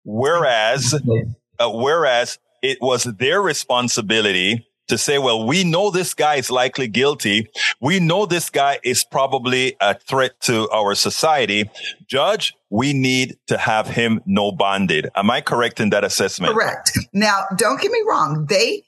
Whereas, 0.03 0.93
uh, 1.59 1.69
whereas 1.69 2.39
it 2.61 2.79
was 2.81 3.03
their 3.03 3.41
responsibility 3.41 4.67
to 4.87 4.97
say, 4.97 5.17
well, 5.17 5.45
we 5.47 5.63
know 5.63 5.89
this 5.89 6.13
guy 6.13 6.35
is 6.35 6.51
likely 6.51 6.87
guilty. 6.87 7.47
We 7.79 7.99
know 7.99 8.25
this 8.25 8.49
guy 8.49 8.79
is 8.83 9.05
probably 9.05 9.75
a 9.79 9.97
threat 9.97 10.39
to 10.41 10.69
our 10.69 10.95
society. 10.95 11.69
Judge, 12.07 12.53
we 12.69 12.91
need 12.91 13.37
to 13.47 13.57
have 13.57 13.87
him 13.87 14.21
no 14.25 14.51
bonded. 14.51 15.09
Am 15.15 15.31
I 15.31 15.39
correct 15.41 15.79
in 15.79 15.91
that 15.91 16.03
assessment? 16.03 16.53
Correct. 16.53 16.97
Now, 17.13 17.45
don't 17.55 17.79
get 17.79 17.91
me 17.91 18.01
wrong. 18.05 18.47
They, 18.49 18.83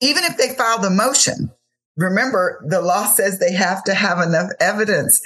even 0.00 0.24
if 0.24 0.38
they 0.38 0.54
file 0.54 0.80
the 0.80 0.90
motion, 0.90 1.50
remember 1.98 2.64
the 2.66 2.80
law 2.80 3.04
says 3.04 3.38
they 3.38 3.52
have 3.52 3.84
to 3.84 3.94
have 3.94 4.20
enough 4.20 4.50
evidence 4.58 5.20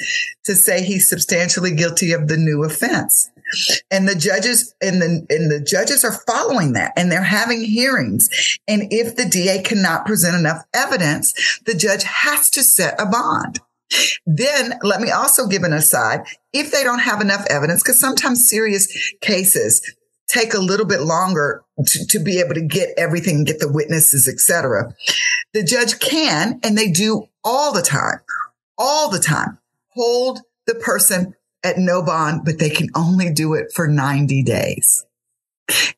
to 0.44 0.56
say 0.56 0.82
he's 0.82 1.08
substantially 1.08 1.72
guilty 1.72 2.10
of 2.10 2.26
the 2.26 2.36
new 2.36 2.64
offense 2.64 3.30
and 3.90 4.08
the 4.08 4.14
judges 4.14 4.74
and 4.80 5.00
the 5.00 5.26
and 5.28 5.50
the 5.50 5.60
judges 5.60 6.04
are 6.04 6.20
following 6.26 6.72
that 6.72 6.92
and 6.96 7.10
they're 7.10 7.22
having 7.22 7.62
hearings. 7.62 8.28
And 8.68 8.88
if 8.90 9.16
the 9.16 9.24
DA 9.24 9.62
cannot 9.62 10.06
present 10.06 10.36
enough 10.36 10.64
evidence 10.74 11.34
the 11.66 11.74
judge 11.74 12.04
has 12.04 12.50
to 12.50 12.62
set 12.62 13.00
a 13.00 13.06
bond. 13.06 13.60
Then 14.26 14.74
let 14.82 15.00
me 15.00 15.10
also 15.10 15.46
give 15.46 15.62
an 15.62 15.72
aside. 15.72 16.24
If 16.52 16.72
they 16.72 16.82
don't 16.82 17.00
have 17.00 17.20
enough 17.20 17.46
evidence 17.48 17.82
because 17.82 18.00
sometimes 18.00 18.48
serious 18.48 18.88
cases 19.20 19.82
take 20.26 20.54
a 20.54 20.58
little 20.58 20.86
bit 20.86 21.00
longer 21.00 21.62
to, 21.86 22.06
to 22.06 22.18
be 22.18 22.40
able 22.40 22.54
to 22.54 22.62
get 22.62 22.90
everything 22.96 23.44
get 23.44 23.60
the 23.60 23.70
witnesses 23.70 24.26
etc 24.26 24.94
the 25.52 25.62
judge 25.62 25.98
can 25.98 26.58
and 26.62 26.78
they 26.78 26.90
do 26.90 27.26
all 27.44 27.72
the 27.72 27.82
time 27.82 28.20
all 28.78 29.10
the 29.10 29.18
time 29.18 29.58
hold 29.88 30.40
the 30.66 30.74
person 30.74 31.34
at 31.64 31.78
no 31.78 32.02
bond, 32.02 32.42
but 32.44 32.58
they 32.58 32.70
can 32.70 32.88
only 32.94 33.32
do 33.32 33.54
it 33.54 33.72
for 33.72 33.88
90 33.88 34.42
days. 34.42 35.04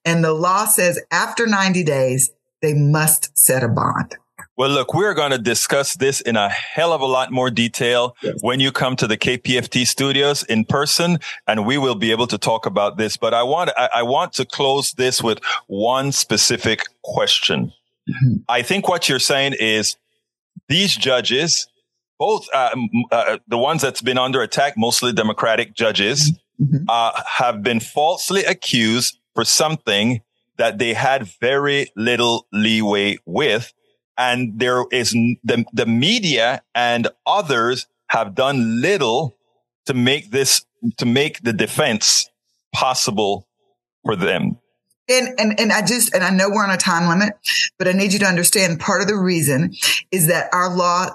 And 0.05 0.23
the 0.23 0.33
law 0.33 0.65
says 0.67 1.01
after 1.11 1.47
90 1.47 1.83
days, 1.83 2.31
they 2.63 2.73
must 2.73 3.37
set 3.37 3.63
a 3.63 3.69
bond. 3.69 4.17
Well, 4.57 4.71
look, 4.71 4.95
we're 4.95 5.13
going 5.13 5.33
to 5.33 5.39
discuss 5.39 5.97
this 5.97 6.23
in 6.23 6.35
a 6.37 6.49
hell 6.49 6.95
of 6.95 7.03
a 7.03 7.07
lot 7.07 7.31
more 7.31 7.51
detail 7.51 8.17
yes. 8.23 8.39
when 8.41 8.59
you 8.59 8.73
come 8.73 8.97
to 8.97 9.07
the 9.07 9.19
KPFT 9.19 9.87
studios 9.87 10.45
in 10.45 10.65
person, 10.65 11.19
and 11.47 11.67
we 11.67 11.77
will 11.77 11.95
be 11.95 12.11
able 12.11 12.27
to 12.29 12.39
talk 12.39 12.65
about 12.65 12.97
this. 12.97 13.19
But 13.19 13.35
I 13.35 13.43
want, 13.43 13.71
I, 13.77 13.91
I 13.97 14.03
want 14.03 14.33
to 14.35 14.47
close 14.47 14.93
this 14.93 15.23
with 15.23 15.41
one 15.67 16.11
specific 16.11 16.81
question. 17.05 17.67
Mm-hmm. 18.09 18.37
I 18.49 18.63
think 18.63 18.89
what 18.89 19.11
you're 19.11 19.19
saying 19.19 19.57
is 19.61 19.97
these 20.69 20.97
judges 20.97 21.69
both 22.19 22.47
uh, 22.55 22.75
uh, 23.11 23.39
the 23.47 23.59
ones 23.59 23.83
that's 23.83 24.03
been 24.03 24.19
under 24.19 24.41
attack, 24.41 24.75
mostly 24.77 25.13
Democratic 25.13 25.75
judges, 25.75 26.33
mm-hmm. 26.61 26.85
uh, 26.89 27.21
have 27.27 27.63
been 27.63 27.81
falsely 27.81 28.45
accused 28.45 29.19
for 29.35 29.45
something 29.45 30.23
that 30.57 30.79
they 30.79 30.95
had 30.95 31.25
very 31.41 31.91
little 31.97 32.47
leeway 32.53 33.19
with. 33.27 33.73
And 34.19 34.59
there 34.59 34.85
is 34.91 35.11
the, 35.11 35.67
the 35.73 35.87
media 35.87 36.63
and 36.75 37.09
others 37.27 37.87
have 38.09 38.35
done 38.35 38.81
little 38.81 39.37
to 39.85 39.95
make 39.95 40.31
this, 40.31 40.65
to 40.97 41.05
make 41.05 41.43
the 41.43 41.53
defense 41.53 42.31
possible 42.73 43.47
for 44.05 44.17
them. 44.17 44.59
And, 45.09 45.39
and, 45.39 45.61
and 45.61 45.73
I 45.73 45.83
just, 45.83 46.15
and 46.15 46.25
I 46.25 46.31
know 46.31 46.49
we're 46.49 46.65
on 46.65 46.71
a 46.71 46.77
time 46.77 47.09
limit, 47.09 47.35
but 47.79 47.87
I 47.87 47.93
need 47.93 48.13
you 48.13 48.19
to 48.21 48.27
understand 48.27 48.81
part 48.81 49.03
of 49.03 49.07
the 49.07 49.17
reason 49.17 49.75
is 50.11 50.29
that 50.29 50.49
our 50.53 50.75
law 50.75 51.11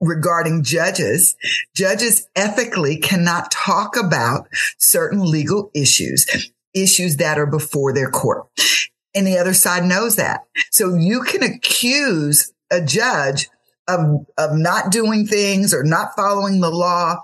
regarding 0.00 0.62
judges, 0.62 1.36
judges 1.74 2.26
ethically 2.34 2.96
cannot 2.96 3.50
talk 3.50 3.96
about 3.96 4.48
certain 4.78 5.30
legal 5.30 5.70
issues, 5.74 6.50
issues 6.74 7.16
that 7.16 7.38
are 7.38 7.46
before 7.46 7.92
their 7.92 8.10
court. 8.10 8.46
And 9.14 9.26
the 9.26 9.38
other 9.38 9.54
side 9.54 9.84
knows 9.84 10.16
that. 10.16 10.44
So 10.70 10.94
you 10.94 11.22
can 11.22 11.42
accuse 11.42 12.52
a 12.70 12.80
judge 12.80 13.48
of, 13.88 14.24
of 14.38 14.50
not 14.56 14.92
doing 14.92 15.26
things 15.26 15.74
or 15.74 15.82
not 15.82 16.14
following 16.16 16.60
the 16.60 16.70
law. 16.70 17.20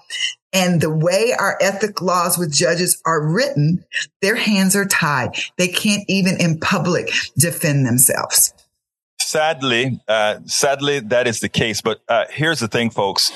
And 0.52 0.80
the 0.80 0.90
way 0.90 1.32
our 1.38 1.58
ethic 1.60 2.00
laws 2.00 2.38
with 2.38 2.52
judges 2.52 3.00
are 3.06 3.26
written, 3.26 3.84
their 4.20 4.36
hands 4.36 4.74
are 4.74 4.86
tied. 4.86 5.36
They 5.58 5.68
can't 5.68 6.04
even 6.08 6.40
in 6.40 6.58
public 6.58 7.10
defend 7.38 7.86
themselves 7.86 8.52
sadly, 9.26 10.00
uh, 10.08 10.38
sadly, 10.46 11.00
that 11.00 11.26
is 11.26 11.40
the 11.40 11.48
case. 11.48 11.80
But 11.80 12.00
uh, 12.08 12.24
here's 12.30 12.60
the 12.60 12.68
thing, 12.68 12.90
folks. 12.90 13.32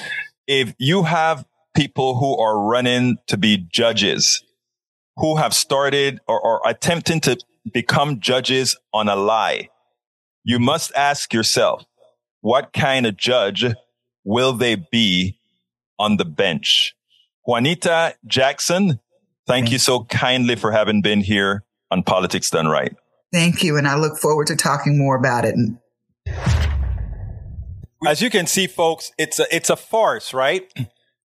If 0.46 0.74
you 0.78 1.02
have 1.02 1.44
people 1.74 2.18
who 2.18 2.38
are 2.38 2.58
running 2.58 3.18
to 3.26 3.36
be 3.36 3.56
judges, 3.56 4.42
who 5.16 5.36
have 5.36 5.54
started 5.54 6.20
or, 6.26 6.44
are 6.44 6.68
attempting 6.68 7.20
to 7.20 7.38
become 7.72 8.20
judges 8.20 8.76
on 8.92 9.08
a 9.08 9.16
lie, 9.16 9.68
you 10.44 10.58
must 10.58 10.92
ask 10.94 11.34
yourself, 11.34 11.84
what 12.40 12.72
kind 12.72 13.04
of 13.04 13.16
judge 13.16 13.66
will 14.24 14.52
they 14.52 14.76
be 14.76 15.38
on 15.98 16.16
the 16.16 16.24
bench? 16.24 16.94
Juanita 17.46 18.14
Jackson, 18.26 19.00
thank 19.46 19.70
you 19.70 19.78
so 19.78 20.04
kindly 20.04 20.56
for 20.56 20.72
having 20.72 21.02
been 21.02 21.20
here 21.20 21.64
on 21.90 22.02
Politics 22.02 22.50
Done 22.50 22.68
Right. 22.68 22.94
Thank 23.32 23.62
you. 23.62 23.76
And 23.76 23.86
I 23.86 23.96
look 23.96 24.18
forward 24.18 24.48
to 24.48 24.56
talking 24.56 24.98
more 24.98 25.16
about 25.16 25.44
it. 25.44 25.54
As 28.06 28.22
you 28.22 28.30
can 28.30 28.46
see, 28.46 28.66
folks, 28.66 29.12
it's 29.18 29.38
a, 29.38 29.54
it's 29.54 29.70
a 29.70 29.76
farce, 29.76 30.32
right? 30.32 30.72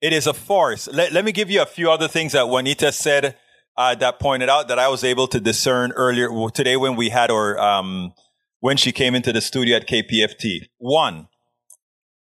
It 0.01 0.13
is 0.13 0.27
a 0.27 0.33
farce. 0.33 0.87
Let, 0.87 1.11
let 1.11 1.25
me 1.25 1.31
give 1.31 1.49
you 1.49 1.61
a 1.61 1.65
few 1.65 1.91
other 1.91 2.07
things 2.07 2.33
that 2.33 2.47
Juanita 2.47 2.91
said 2.91 3.35
uh, 3.75 3.95
that 3.95 4.19
pointed 4.19 4.49
out 4.49 4.67
that 4.67 4.79
I 4.79 4.87
was 4.87 5.03
able 5.03 5.27
to 5.27 5.39
discern 5.39 5.91
earlier 5.93 6.29
today 6.51 6.77
when 6.77 6.95
we 6.95 7.09
had 7.09 7.31
our, 7.31 7.59
um, 7.59 8.13
when 8.59 8.77
she 8.77 8.91
came 8.91 9.15
into 9.15 9.33
the 9.33 9.41
studio 9.41 9.77
at 9.77 9.87
KPFT. 9.87 10.69
One, 10.77 11.27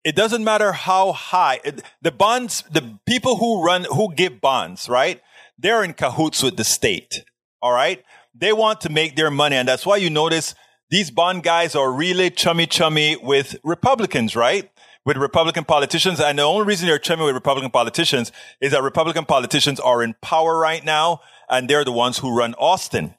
it 0.04 0.14
doesn't 0.14 0.44
matter 0.44 0.72
how 0.72 1.12
high 1.12 1.60
the 2.00 2.12
bonds, 2.12 2.62
the 2.70 2.98
people 3.06 3.36
who 3.36 3.62
run, 3.62 3.84
who 3.84 4.14
give 4.14 4.40
bonds, 4.40 4.88
right? 4.88 5.20
They're 5.58 5.82
in 5.82 5.94
cahoots 5.94 6.42
with 6.42 6.56
the 6.56 6.64
state. 6.64 7.24
All 7.60 7.72
right. 7.72 8.04
They 8.38 8.52
want 8.52 8.80
to 8.82 8.88
make 8.88 9.16
their 9.16 9.30
money. 9.30 9.56
And 9.56 9.68
that's 9.68 9.84
why 9.84 9.96
you 9.96 10.10
notice 10.10 10.54
these 10.90 11.10
bond 11.10 11.42
guys 11.42 11.74
are 11.74 11.92
really 11.92 12.30
chummy 12.30 12.66
chummy 12.66 13.16
with 13.16 13.56
Republicans, 13.64 14.36
right? 14.36 14.70
With 15.04 15.16
Republican 15.16 15.64
politicians. 15.64 16.20
And 16.20 16.38
the 16.38 16.42
only 16.42 16.66
reason 16.66 16.86
they're 16.86 16.98
chummy 16.98 17.24
with 17.24 17.34
Republican 17.34 17.70
politicians 17.70 18.32
is 18.60 18.72
that 18.72 18.82
Republican 18.82 19.24
politicians 19.24 19.80
are 19.80 20.02
in 20.02 20.14
power 20.22 20.58
right 20.58 20.84
now 20.84 21.20
and 21.50 21.68
they're 21.68 21.84
the 21.84 21.92
ones 21.92 22.18
who 22.18 22.36
run 22.36 22.54
Austin. 22.54 23.14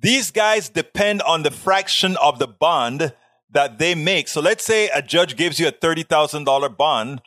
These 0.00 0.30
guys 0.30 0.68
depend 0.68 1.22
on 1.22 1.42
the 1.42 1.50
fraction 1.50 2.16
of 2.18 2.38
the 2.38 2.46
bond 2.46 3.12
that 3.50 3.78
they 3.78 3.94
make. 3.94 4.28
So 4.28 4.40
let's 4.40 4.64
say 4.64 4.88
a 4.88 5.00
judge 5.00 5.36
gives 5.36 5.58
you 5.58 5.68
a 5.68 5.72
$30,000 5.72 6.76
bond 6.76 7.22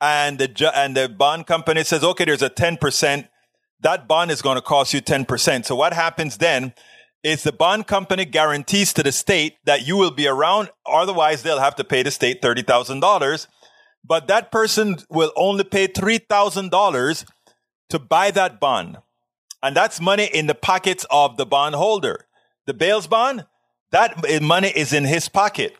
and 0.00 0.38
the 0.38 0.48
ju- 0.48 0.70
and 0.74 0.96
the 0.96 1.08
bond 1.08 1.46
company 1.46 1.84
says, 1.84 2.02
okay, 2.04 2.24
there's 2.24 2.42
a 2.42 2.50
10%. 2.50 3.28
That 3.82 4.08
bond 4.08 4.30
is 4.30 4.42
going 4.42 4.56
to 4.56 4.62
cost 4.62 4.94
you 4.94 5.00
10%. 5.00 5.64
So 5.64 5.74
what 5.74 5.92
happens 5.92 6.38
then 6.38 6.72
is 7.22 7.42
the 7.42 7.52
bond 7.52 7.86
company 7.86 8.24
guarantees 8.24 8.92
to 8.94 9.02
the 9.02 9.12
state 9.12 9.56
that 9.64 9.86
you 9.86 9.96
will 9.96 10.10
be 10.10 10.26
around. 10.26 10.70
Otherwise, 10.86 11.42
they'll 11.42 11.60
have 11.60 11.76
to 11.76 11.84
pay 11.84 12.02
the 12.02 12.10
state 12.10 12.42
$30,000. 12.42 13.46
But 14.04 14.26
that 14.28 14.50
person 14.50 14.96
will 15.08 15.32
only 15.36 15.64
pay 15.64 15.86
$3,000 15.86 17.24
to 17.90 17.98
buy 17.98 18.30
that 18.32 18.58
bond. 18.58 18.98
And 19.62 19.76
that's 19.76 20.00
money 20.00 20.28
in 20.32 20.48
the 20.48 20.56
pockets 20.56 21.06
of 21.10 21.36
the 21.36 21.46
bondholder. 21.46 22.26
The 22.66 22.74
bails 22.74 23.06
bond, 23.06 23.46
that 23.90 24.42
money 24.42 24.68
is 24.68 24.92
in 24.92 25.04
his 25.04 25.28
pocket. 25.28 25.76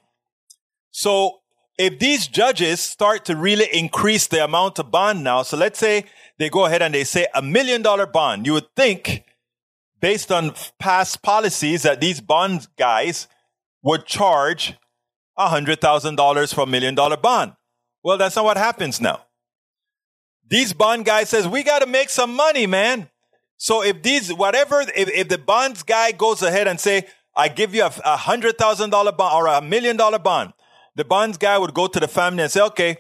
So 0.93 1.41
if 1.83 1.99
these 1.99 2.29
judges 2.29 2.81
start 2.81 3.25
to 3.25 3.35
really 3.35 3.66
increase 3.73 4.29
the 4.29 4.45
amount 4.45 4.79
of 4.79 4.92
bond 4.92 5.25
now, 5.25 5.42
so 5.42 5.57
let's 5.57 5.81
say 5.81 6.05
they 6.38 6.49
go 6.49 6.64
ahead 6.64 6.81
and 6.81 6.95
they 6.95 7.03
say 7.03 7.27
a 7.35 7.42
million 7.42 7.83
dollar 7.83 8.07
bond, 8.07 8.47
you 8.47 8.53
would 8.53 8.73
think 8.77 9.25
based 10.01 10.31
on 10.31 10.55
past 10.79 11.23
policies 11.23 11.83
that 11.83 12.01
these 12.01 12.21
bond 12.21 12.68
guys 12.79 13.27
would 13.83 14.07
charge 14.07 14.75
$100,000 15.37 16.55
for 16.55 16.61
a 16.61 16.66
million 16.66 16.95
dollar 16.95 17.16
bond. 17.16 17.55
Well, 18.05 18.16
that's 18.16 18.37
not 18.37 18.45
what 18.45 18.57
happens 18.57 19.01
now. 19.01 19.25
These 20.49 20.75
bond 20.75 21.05
guys 21.05 21.31
says, 21.31 21.49
we 21.49 21.64
got 21.64 21.81
to 21.81 21.87
make 21.87 22.11
some 22.11 22.35
money, 22.35 22.68
man. 22.68 23.09
So 23.57 23.83
if 23.83 24.03
these, 24.03 24.33
whatever, 24.33 24.83
if, 24.83 25.09
if 25.09 25.29
the 25.29 25.38
bonds 25.38 25.83
guy 25.83 26.12
goes 26.12 26.42
ahead 26.42 26.68
and 26.68 26.79
say, 26.79 27.09
I 27.35 27.49
give 27.49 27.75
you 27.75 27.83
a, 27.83 27.92
a 28.05 28.16
hundred 28.16 28.57
thousand 28.57 28.90
dollar 28.90 29.11
bond 29.11 29.35
or 29.35 29.47
a 29.49 29.61
million 29.61 29.97
dollar 29.97 30.21
bond, 30.21 30.53
the 30.94 31.05
bonds 31.05 31.38
guy 31.38 31.59
would 31.59 31.74
go 31.74 31.87
to 31.87 32.00
the 32.00 32.09
family 32.09 32.42
and 32.42 32.52
say, 32.52 32.61
okay, 32.61 32.96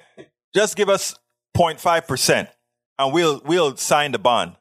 just 0.54 0.76
give 0.76 0.88
us 0.88 1.14
0.5% 1.56 2.48
and 2.98 3.12
we'll, 3.12 3.40
we'll 3.44 3.76
sign 3.76 4.12
the 4.12 4.18
bond. 4.18 4.56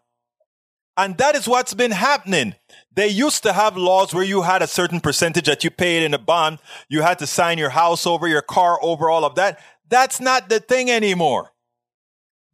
And 0.97 1.17
that 1.17 1.35
is 1.35 1.47
what's 1.47 1.73
been 1.73 1.91
happening. 1.91 2.55
They 2.93 3.07
used 3.07 3.43
to 3.43 3.53
have 3.53 3.77
laws 3.77 4.13
where 4.13 4.23
you 4.23 4.41
had 4.41 4.61
a 4.61 4.67
certain 4.67 4.99
percentage 4.99 5.45
that 5.45 5.63
you 5.63 5.71
paid 5.71 6.03
in 6.03 6.13
a 6.13 6.19
bond. 6.19 6.59
You 6.89 7.01
had 7.01 7.19
to 7.19 7.27
sign 7.27 7.57
your 7.57 7.69
house 7.69 8.05
over, 8.05 8.27
your 8.27 8.41
car 8.41 8.77
over, 8.81 9.09
all 9.09 9.23
of 9.23 9.35
that. 9.35 9.59
That's 9.87 10.19
not 10.19 10.49
the 10.49 10.59
thing 10.59 10.91
anymore. 10.91 11.51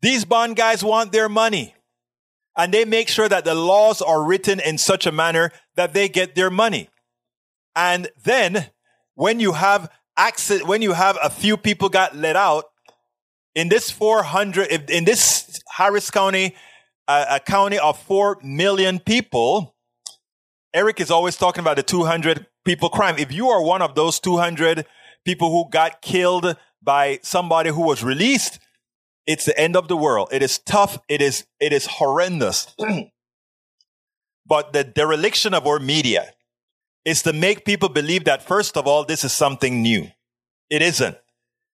These 0.01 0.25
bond 0.25 0.55
guys 0.55 0.83
want 0.83 1.11
their 1.11 1.27
money 1.27 1.73
and 2.55 2.73
they 2.73 2.85
make 2.85 3.09
sure 3.09 3.27
that 3.27 3.45
the 3.45 3.55
laws 3.55 4.01
are 4.01 4.23
written 4.23 4.59
in 4.59 4.77
such 4.77 5.05
a 5.05 5.11
manner 5.11 5.51
that 5.75 5.93
they 5.93 6.07
get 6.07 6.35
their 6.35 6.49
money. 6.49 6.89
And 7.75 8.09
then 8.23 8.67
when 9.15 9.39
you 9.39 9.53
have 9.53 9.89
access, 10.17 10.63
when 10.63 10.81
you 10.81 10.93
have 10.93 11.17
a 11.21 11.29
few 11.29 11.57
people 11.57 11.89
got 11.89 12.15
let 12.15 12.35
out 12.35 12.65
in 13.55 13.69
this 13.69 13.89
400, 13.89 14.89
in 14.89 15.05
this 15.05 15.61
Harris 15.69 16.11
County, 16.11 16.55
uh, 17.07 17.25
a 17.29 17.39
county 17.39 17.79
of 17.79 17.99
4 17.99 18.39
million 18.43 18.99
people, 18.99 19.75
Eric 20.73 20.99
is 20.99 21.09
always 21.09 21.37
talking 21.37 21.61
about 21.61 21.77
the 21.77 21.83
200 21.83 22.45
people 22.65 22.89
crime. 22.89 23.15
If 23.17 23.31
you 23.31 23.49
are 23.49 23.63
one 23.63 23.81
of 23.81 23.95
those 23.95 24.19
200 24.19 24.85
people 25.25 25.49
who 25.49 25.69
got 25.69 26.01
killed 26.01 26.55
by 26.81 27.19
somebody 27.23 27.69
who 27.69 27.81
was 27.81 28.03
released, 28.03 28.59
it's 29.25 29.45
the 29.45 29.59
end 29.59 29.75
of 29.75 29.87
the 29.87 29.97
world. 29.97 30.29
It 30.31 30.43
is 30.43 30.59
tough. 30.59 30.99
It 31.09 31.21
is, 31.21 31.45
it 31.59 31.73
is 31.73 31.85
horrendous. 31.85 32.75
but 34.45 34.73
the 34.73 34.83
dereliction 34.83 35.53
of 35.53 35.65
our 35.65 35.79
media 35.79 36.33
is 37.07 37.21
to 37.21 37.31
make 37.31 37.63
people 37.63 37.87
believe 37.87 38.25
that, 38.25 38.43
first 38.43 38.75
of 38.75 38.85
all, 38.85 39.05
this 39.05 39.23
is 39.23 39.31
something 39.31 39.81
new. 39.81 40.05
It 40.69 40.81
isn't. 40.81 41.15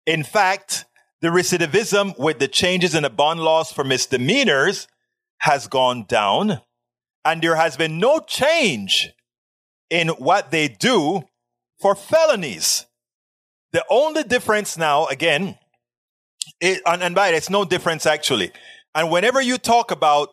In 0.06 0.24
fact, 0.24 0.86
the 1.20 1.28
recidivism 1.28 2.18
with 2.18 2.38
the 2.38 2.48
changes 2.48 2.94
in 2.94 3.02
the 3.02 3.10
bond 3.10 3.40
laws 3.40 3.70
for 3.70 3.84
misdemeanors 3.84 4.88
has 5.40 5.66
gone 5.66 6.06
down 6.08 6.62
and 7.26 7.42
there 7.42 7.56
has 7.56 7.76
been 7.76 7.98
no 7.98 8.20
change 8.20 9.10
in 9.90 10.08
what 10.08 10.50
they 10.50 10.66
do 10.66 11.24
for 11.78 11.94
felonies. 11.94 12.86
The 13.72 13.84
only 13.90 14.22
difference 14.22 14.78
now, 14.78 15.08
again, 15.08 15.58
it, 16.58 16.80
and, 16.86 17.02
and 17.02 17.14
by 17.14 17.28
it, 17.28 17.34
it's 17.34 17.50
no 17.50 17.66
difference 17.66 18.06
actually. 18.06 18.50
And 18.94 19.10
whenever 19.10 19.42
you 19.42 19.58
talk 19.58 19.90
about 19.90 20.30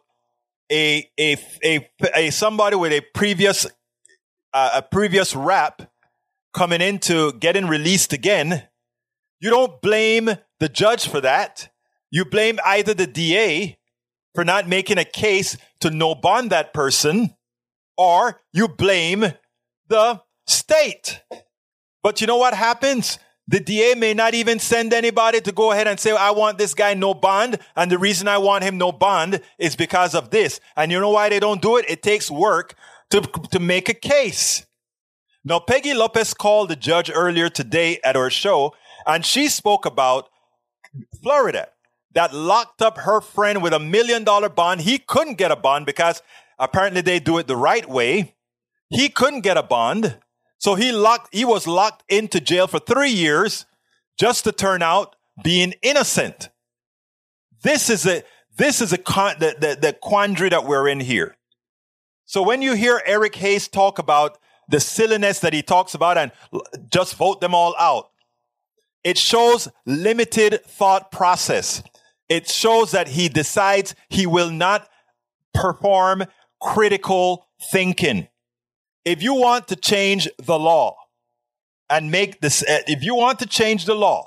a 0.71 1.09
a 1.19 1.35
a, 1.65 1.89
a 2.15 2.29
somebody 2.29 2.77
with 2.77 2.93
a 2.93 3.01
previous 3.13 3.67
uh, 4.55 4.71
a 4.75 4.81
previous 4.81 5.35
rap 5.35 5.91
coming 6.53 6.79
into 6.79 7.33
getting 7.33 7.67
released 7.67 8.13
again, 8.13 8.63
you 9.41 9.49
don't 9.49 9.81
blame 9.81 10.29
the 10.61 10.69
judge 10.69 11.09
for 11.09 11.19
that. 11.19 11.69
You 12.09 12.23
blame 12.23 12.57
either 12.65 12.93
the 12.93 13.05
DA 13.05 13.77
for 14.33 14.45
not 14.45 14.65
making 14.65 14.97
a 14.97 15.03
case 15.03 15.57
to 15.81 15.91
no 15.91 16.15
bond 16.15 16.51
that 16.51 16.73
person, 16.73 17.35
or 17.97 18.39
you 18.53 18.69
blame 18.69 19.25
the 19.89 20.21
state. 20.47 21.21
But 22.01 22.21
you 22.21 22.27
know 22.27 22.37
what 22.37 22.53
happens? 22.53 23.19
The 23.49 23.59
DA 23.59 23.93
may 23.95 24.13
not 24.13 24.35
even 24.35 24.59
send 24.59 24.93
anybody 24.93 25.41
to 25.41 25.51
go 25.51 25.73
ahead 25.73 25.87
and 25.87 25.99
say, 25.99 26.15
I 26.15 26.31
want 26.31 26.57
this 26.57 26.73
guy 26.73 26.93
no 26.93 27.13
bond. 27.13 27.59
And 27.75 27.91
the 27.91 27.97
reason 27.97 28.29
I 28.29 28.37
want 28.37 28.63
him 28.63 28.77
no 28.77 28.93
bond 28.93 29.41
is 29.59 29.75
because 29.75 30.15
of 30.15 30.29
this. 30.29 30.61
And 30.77 30.93
you 30.93 30.99
know 30.99 31.11
why 31.11 31.27
they 31.27 31.41
don't 31.41 31.61
do 31.61 31.75
it? 31.75 31.85
It 31.89 32.01
takes 32.01 32.31
work 32.31 32.75
to, 33.11 33.21
to 33.51 33.59
make 33.59 33.89
a 33.89 33.93
case. 33.93 34.65
Now, 35.43 35.59
Peggy 35.59 35.93
Lopez 35.93 36.33
called 36.33 36.69
the 36.69 36.75
judge 36.75 37.11
earlier 37.13 37.49
today 37.49 37.99
at 38.03 38.15
our 38.15 38.29
show 38.29 38.73
and 39.05 39.25
she 39.25 39.47
spoke 39.47 39.85
about 39.85 40.29
Florida 41.21 41.69
that 42.13 42.33
locked 42.33 42.81
up 42.81 42.99
her 42.99 43.21
friend 43.21 43.61
with 43.61 43.73
a 43.73 43.79
million 43.79 44.23
dollar 44.23 44.49
bond. 44.49 44.81
He 44.81 44.97
couldn't 44.97 45.37
get 45.37 45.51
a 45.51 45.55
bond 45.55 45.85
because 45.85 46.21
apparently 46.57 47.01
they 47.01 47.19
do 47.19 47.37
it 47.37 47.47
the 47.47 47.57
right 47.57 47.87
way. 47.87 48.35
He 48.89 49.09
couldn't 49.09 49.41
get 49.41 49.57
a 49.57 49.63
bond. 49.63 50.17
So 50.57 50.75
he 50.75 50.91
locked, 50.91 51.33
he 51.35 51.45
was 51.45 51.67
locked 51.67 52.03
into 52.09 52.39
jail 52.39 52.67
for 52.67 52.79
three 52.79 53.11
years 53.11 53.65
just 54.17 54.45
to 54.45 54.51
turn 54.51 54.81
out 54.81 55.15
being 55.43 55.73
innocent. 55.81 56.49
This 57.61 57.89
is 57.89 58.05
a, 58.05 58.23
this 58.57 58.81
is 58.81 58.93
a 58.93 58.97
con, 58.97 59.35
the, 59.39 59.55
the, 59.59 59.77
the 59.79 59.93
quandary 59.93 60.49
that 60.49 60.65
we're 60.65 60.87
in 60.87 61.01
here. 61.01 61.35
So 62.25 62.41
when 62.41 62.61
you 62.61 62.73
hear 62.73 63.01
Eric 63.05 63.35
Hayes 63.35 63.67
talk 63.67 63.99
about 63.99 64.37
the 64.67 64.79
silliness 64.79 65.39
that 65.39 65.53
he 65.53 65.61
talks 65.61 65.93
about 65.93 66.17
and 66.17 66.31
just 66.91 67.15
vote 67.15 67.39
them 67.41 67.53
all 67.53 67.75
out, 67.79 68.09
it 69.03 69.17
shows 69.17 69.67
limited 69.85 70.63
thought 70.65 71.11
process. 71.11 71.83
It 72.27 72.49
shows 72.49 72.91
that 72.91 73.09
he 73.09 73.29
decides 73.29 73.93
he 74.09 74.25
will 74.25 74.49
not 74.49 74.89
perform 75.53 76.23
critical 76.59 77.47
thinking 77.71 78.27
if 79.05 79.21
you 79.21 79.35
want 79.35 79.67
to 79.67 79.75
change 79.75 80.27
the 80.39 80.57
law 80.57 80.97
and 81.89 82.09
make 82.09 82.41
this, 82.41 82.63
uh, 82.63 82.79
if 82.87 83.03
you 83.03 83.15
want 83.15 83.39
to 83.39 83.45
change 83.45 83.85
the 83.85 83.93
law, 83.93 84.25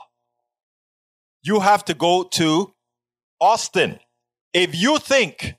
you 1.43 1.61
have 1.61 1.85
to 1.87 1.95
go 1.95 2.23
to 2.23 2.73
Austin. 3.41 3.99
If 4.55 4.75
you 4.75 4.99
think 4.99 5.55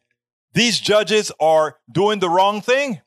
these 0.54 0.80
judges 0.80 1.32
are 1.40 1.78
doing 1.92 2.20
the 2.20 2.30
wrong 2.30 2.62
thing, 2.62 3.02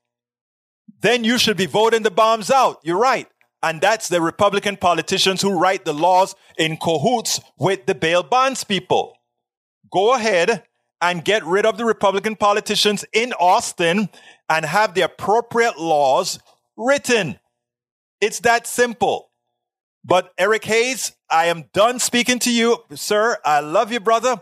then 1.01 1.25
you 1.25 1.39
should 1.39 1.57
be 1.57 1.67
voting 1.67 2.03
the 2.03 2.11
bombs 2.11 2.51
out. 2.51 2.79
You're 2.85 2.99
right. 2.99 3.29
And 3.63 3.81
that's 3.81 4.09
the 4.09 4.21
Republican 4.21 4.77
politicians 4.77 5.41
who 5.43 5.59
write 5.59 5.85
the 5.85 5.95
laws 5.95 6.35
in 6.59 6.77
cahoots 6.77 7.41
with 7.59 7.87
the 7.87 7.95
bail 7.95 8.23
bonds 8.23 8.65
people. 8.65 9.17
Go 9.93 10.15
ahead 10.15 10.65
and 11.01 11.25
get 11.25 11.45
rid 11.45 11.67
of 11.67 11.77
the 11.79 11.85
Republican 11.85 12.37
politicians 12.37 13.05
in 13.13 13.33
Austin 13.35 14.09
and 14.49 14.65
have 14.65 14.95
the 14.95 15.03
appropriate 15.03 15.79
laws 15.79 16.39
written. 16.77 17.39
It's 18.21 18.41
that 18.41 18.67
simple. 18.67 19.31
But 20.05 20.33
Eric 20.39 20.65
Hayes, 20.65 21.13
I 21.31 21.47
am 21.47 21.65
done 21.73 21.99
speaking 21.99 22.39
to 22.41 22.53
you, 22.53 22.79
sir. 22.95 23.39
I 23.45 23.61
love 23.61 23.93
you, 23.93 24.01
brother, 24.01 24.41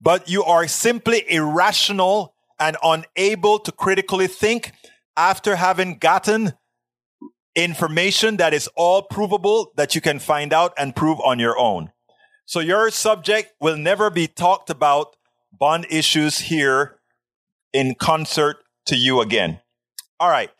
but 0.00 0.28
you 0.28 0.44
are 0.44 0.66
simply 0.66 1.24
irrational 1.30 2.34
and 2.60 2.76
unable 2.82 3.58
to 3.60 3.72
critically 3.72 4.26
think 4.26 4.72
after 5.16 5.56
having 5.56 5.98
gotten 5.98 6.52
information 7.54 8.36
that 8.36 8.54
is 8.54 8.68
all 8.76 9.02
provable 9.02 9.72
that 9.76 9.94
you 9.94 10.00
can 10.00 10.18
find 10.18 10.52
out 10.52 10.72
and 10.78 10.94
prove 10.94 11.20
on 11.20 11.38
your 11.38 11.58
own. 11.58 11.90
So 12.46 12.60
your 12.60 12.90
subject 12.90 13.52
will 13.60 13.76
never 13.76 14.10
be 14.10 14.26
talked 14.26 14.70
about 14.70 15.16
bond 15.52 15.86
issues 15.90 16.38
here 16.38 16.98
in 17.72 17.94
concert 17.94 18.58
to 18.86 18.96
you 18.96 19.20
again. 19.20 19.60
All 20.20 20.30
right. 20.30 20.50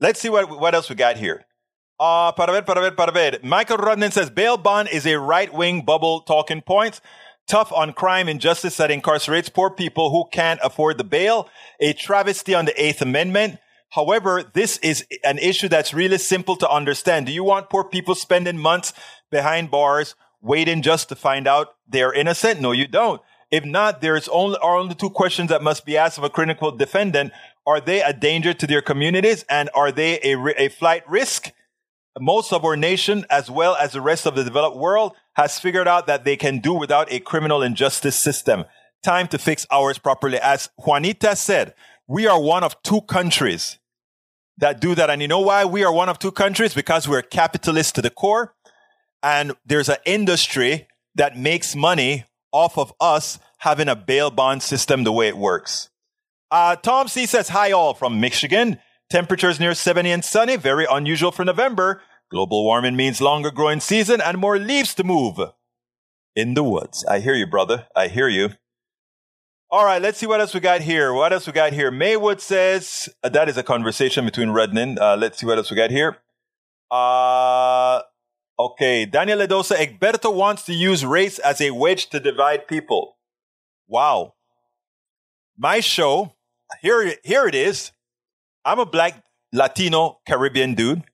Let's 0.00 0.20
see 0.20 0.28
what, 0.28 0.48
what 0.48 0.74
else 0.74 0.88
we 0.88 0.94
got 0.94 1.16
here. 1.16 1.44
Uh, 1.98 2.32
para 2.32 2.52
ver, 2.52 2.62
para 2.62 2.80
ver, 2.80 2.90
para 2.92 3.12
ver. 3.12 3.38
Michael 3.42 3.78
Rodnan 3.78 4.12
says 4.12 4.30
bail 4.30 4.56
bond 4.56 4.88
is 4.90 5.06
a 5.06 5.18
right 5.18 5.52
wing 5.52 5.82
bubble 5.82 6.20
talking 6.20 6.60
points. 6.60 7.00
Tough 7.46 7.72
on 7.72 7.92
crime 7.92 8.28
and 8.28 8.40
justice 8.40 8.76
that 8.78 8.90
incarcerates 8.90 9.52
poor 9.52 9.70
people 9.70 10.10
who 10.10 10.28
can't 10.32 10.58
afford 10.64 10.98
the 10.98 11.04
bail. 11.04 11.48
A 11.78 11.92
travesty 11.92 12.54
on 12.54 12.64
the 12.64 12.82
Eighth 12.82 13.00
Amendment. 13.00 13.58
However, 13.90 14.42
this 14.52 14.78
is 14.78 15.06
an 15.22 15.38
issue 15.38 15.68
that's 15.68 15.94
really 15.94 16.18
simple 16.18 16.56
to 16.56 16.68
understand. 16.68 17.26
Do 17.26 17.32
you 17.32 17.44
want 17.44 17.70
poor 17.70 17.84
people 17.84 18.16
spending 18.16 18.58
months 18.58 18.92
behind 19.30 19.70
bars 19.70 20.16
waiting 20.42 20.82
just 20.82 21.08
to 21.10 21.14
find 21.14 21.46
out 21.46 21.76
they're 21.88 22.12
innocent? 22.12 22.60
No, 22.60 22.72
you 22.72 22.88
don't. 22.88 23.22
If 23.52 23.64
not, 23.64 24.00
there's 24.00 24.26
only 24.28 24.58
are 24.60 24.76
only 24.76 24.96
two 24.96 25.10
questions 25.10 25.50
that 25.50 25.62
must 25.62 25.86
be 25.86 25.96
asked 25.96 26.18
of 26.18 26.24
a 26.24 26.30
critical 26.30 26.72
defendant. 26.72 27.32
Are 27.64 27.80
they 27.80 28.02
a 28.02 28.12
danger 28.12 28.54
to 28.54 28.66
their 28.66 28.82
communities 28.82 29.44
and 29.48 29.70
are 29.72 29.92
they 29.92 30.18
a, 30.22 30.36
a 30.58 30.68
flight 30.68 31.08
risk? 31.08 31.52
Most 32.18 32.52
of 32.52 32.64
our 32.64 32.76
nation, 32.76 33.26
as 33.28 33.50
well 33.50 33.76
as 33.76 33.92
the 33.92 34.00
rest 34.00 34.26
of 34.26 34.34
the 34.34 34.44
developed 34.44 34.76
world, 34.76 35.14
has 35.34 35.58
figured 35.58 35.86
out 35.86 36.06
that 36.06 36.24
they 36.24 36.36
can 36.36 36.60
do 36.60 36.72
without 36.72 37.12
a 37.12 37.20
criminal 37.20 37.62
injustice 37.62 38.16
system. 38.16 38.64
Time 39.02 39.28
to 39.28 39.38
fix 39.38 39.66
ours 39.70 39.98
properly. 39.98 40.38
As 40.38 40.70
Juanita 40.78 41.36
said, 41.36 41.74
we 42.06 42.26
are 42.26 42.40
one 42.40 42.64
of 42.64 42.80
two 42.82 43.02
countries 43.02 43.78
that 44.58 44.80
do 44.80 44.94
that. 44.94 45.10
And 45.10 45.20
you 45.20 45.28
know 45.28 45.40
why 45.40 45.64
we 45.64 45.84
are 45.84 45.92
one 45.92 46.08
of 46.08 46.18
two 46.18 46.32
countries? 46.32 46.74
Because 46.74 47.06
we're 47.06 47.22
capitalist 47.22 47.94
to 47.96 48.02
the 48.02 48.10
core. 48.10 48.54
And 49.22 49.52
there's 49.64 49.88
an 49.88 49.98
industry 50.06 50.88
that 51.14 51.36
makes 51.36 51.76
money 51.76 52.24
off 52.52 52.78
of 52.78 52.92
us 53.00 53.38
having 53.58 53.88
a 53.88 53.96
bail 53.96 54.30
bond 54.30 54.62
system 54.62 55.04
the 55.04 55.12
way 55.12 55.28
it 55.28 55.36
works. 55.36 55.90
Uh, 56.50 56.76
Tom 56.76 57.08
C 57.08 57.26
says, 57.26 57.48
Hi, 57.48 57.72
all 57.72 57.94
from 57.94 58.20
Michigan. 58.20 58.78
Temperatures 59.08 59.60
near 59.60 59.74
70 59.74 60.10
and 60.10 60.24
sunny, 60.24 60.56
very 60.56 60.86
unusual 60.90 61.30
for 61.30 61.44
November. 61.44 62.02
Global 62.28 62.64
warming 62.64 62.96
means 62.96 63.20
longer 63.20 63.52
growing 63.52 63.78
season 63.78 64.20
and 64.20 64.38
more 64.38 64.58
leaves 64.58 64.94
to 64.96 65.04
move 65.04 65.38
in 66.34 66.54
the 66.54 66.64
woods. 66.64 67.04
I 67.04 67.20
hear 67.20 67.34
you, 67.34 67.46
brother. 67.46 67.86
I 67.94 68.08
hear 68.08 68.28
you. 68.28 68.50
All 69.70 69.84
right, 69.84 70.02
let's 70.02 70.18
see 70.18 70.26
what 70.26 70.40
else 70.40 70.54
we 70.54 70.60
got 70.60 70.80
here. 70.80 71.12
What 71.12 71.32
else 71.32 71.46
we 71.46 71.52
got 71.52 71.72
here? 71.72 71.90
Maywood 71.90 72.40
says 72.40 73.08
uh, 73.22 73.28
that 73.28 73.48
is 73.48 73.56
a 73.56 73.62
conversation 73.62 74.24
between 74.24 74.48
Rednan. 74.48 74.98
Uh, 74.98 75.16
let's 75.16 75.38
see 75.38 75.46
what 75.46 75.58
else 75.58 75.70
we 75.70 75.76
got 75.76 75.90
here. 75.90 76.18
Uh, 76.90 78.02
okay, 78.58 79.06
Daniel 79.06 79.38
Ledosa. 79.38 79.76
Egberto 79.76 80.34
wants 80.34 80.64
to 80.66 80.72
use 80.72 81.04
race 81.04 81.38
as 81.40 81.60
a 81.60 81.72
wedge 81.72 82.08
to 82.10 82.20
divide 82.20 82.66
people. 82.68 83.16
Wow. 83.88 84.34
My 85.56 85.80
show, 85.80 86.34
here, 86.80 87.14
here 87.24 87.46
it 87.46 87.54
is. 87.54 87.92
I'm 88.66 88.80
a 88.80 88.84
black 88.84 89.22
Latino 89.52 90.18
Caribbean 90.26 90.74
dude. 90.74 91.04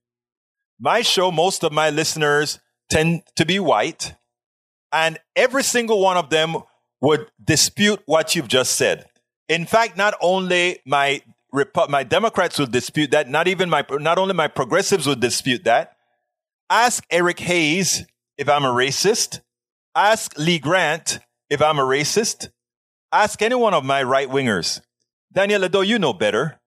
My 0.80 1.02
show, 1.02 1.30
most 1.30 1.62
of 1.62 1.70
my 1.70 1.90
listeners 1.90 2.58
tend 2.88 3.24
to 3.36 3.44
be 3.44 3.58
white, 3.58 4.14
and 4.90 5.18
every 5.36 5.62
single 5.62 6.00
one 6.00 6.16
of 6.16 6.30
them 6.30 6.56
would 7.02 7.30
dispute 7.44 8.00
what 8.06 8.34
you've 8.34 8.48
just 8.48 8.76
said. 8.76 9.04
In 9.50 9.66
fact, 9.66 9.98
not 9.98 10.14
only 10.22 10.80
my 10.86 11.22
my 11.90 12.02
Democrats 12.02 12.58
would 12.58 12.72
dispute 12.72 13.10
that, 13.10 13.28
not 13.28 13.46
even 13.46 13.68
my 13.68 13.84
not 13.90 14.16
only 14.16 14.32
my 14.32 14.48
progressives 14.48 15.06
would 15.06 15.20
dispute 15.20 15.64
that. 15.64 15.94
Ask 16.70 17.04
Eric 17.10 17.38
Hayes 17.40 18.06
if 18.38 18.48
I'm 18.48 18.64
a 18.64 18.72
racist. 18.72 19.42
Ask 19.94 20.38
Lee 20.38 20.58
Grant 20.58 21.18
if 21.50 21.60
I'm 21.60 21.78
a 21.78 21.82
racist. 21.82 22.48
Ask 23.12 23.42
any 23.42 23.56
one 23.56 23.74
of 23.74 23.84
my 23.84 24.02
right 24.02 24.28
wingers. 24.28 24.80
Daniel 25.30 25.60
Ledo, 25.60 25.86
you 25.86 25.98
know 25.98 26.14
better. 26.14 26.61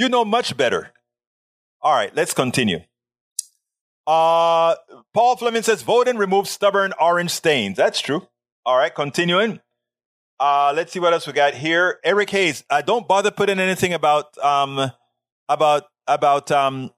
You 0.00 0.08
know 0.08 0.24
much 0.24 0.56
better. 0.56 0.92
All 1.82 1.92
right, 1.92 2.10
let's 2.16 2.32
continue. 2.32 2.80
Uh, 4.06 4.74
Paul 5.12 5.36
Fleming 5.36 5.62
says, 5.62 5.82
vote 5.82 6.08
removes 6.08 6.48
stubborn 6.48 6.94
orange 6.98 7.32
stains. 7.32 7.76
That's 7.76 8.00
true. 8.00 8.26
All 8.64 8.78
right, 8.78 8.94
continuing. 8.94 9.60
Uh, 10.40 10.72
let's 10.74 10.92
see 10.92 11.00
what 11.00 11.12
else 11.12 11.26
we 11.26 11.34
got 11.34 11.52
here. 11.52 11.98
Eric 12.02 12.30
Hayes, 12.30 12.64
uh, 12.70 12.80
don't 12.80 13.06
bother 13.06 13.30
putting 13.30 13.60
anything 13.60 13.92
about 13.92 14.38
um, 14.38 14.90
about 15.50 15.84
about 16.06 16.50
um, 16.50 16.92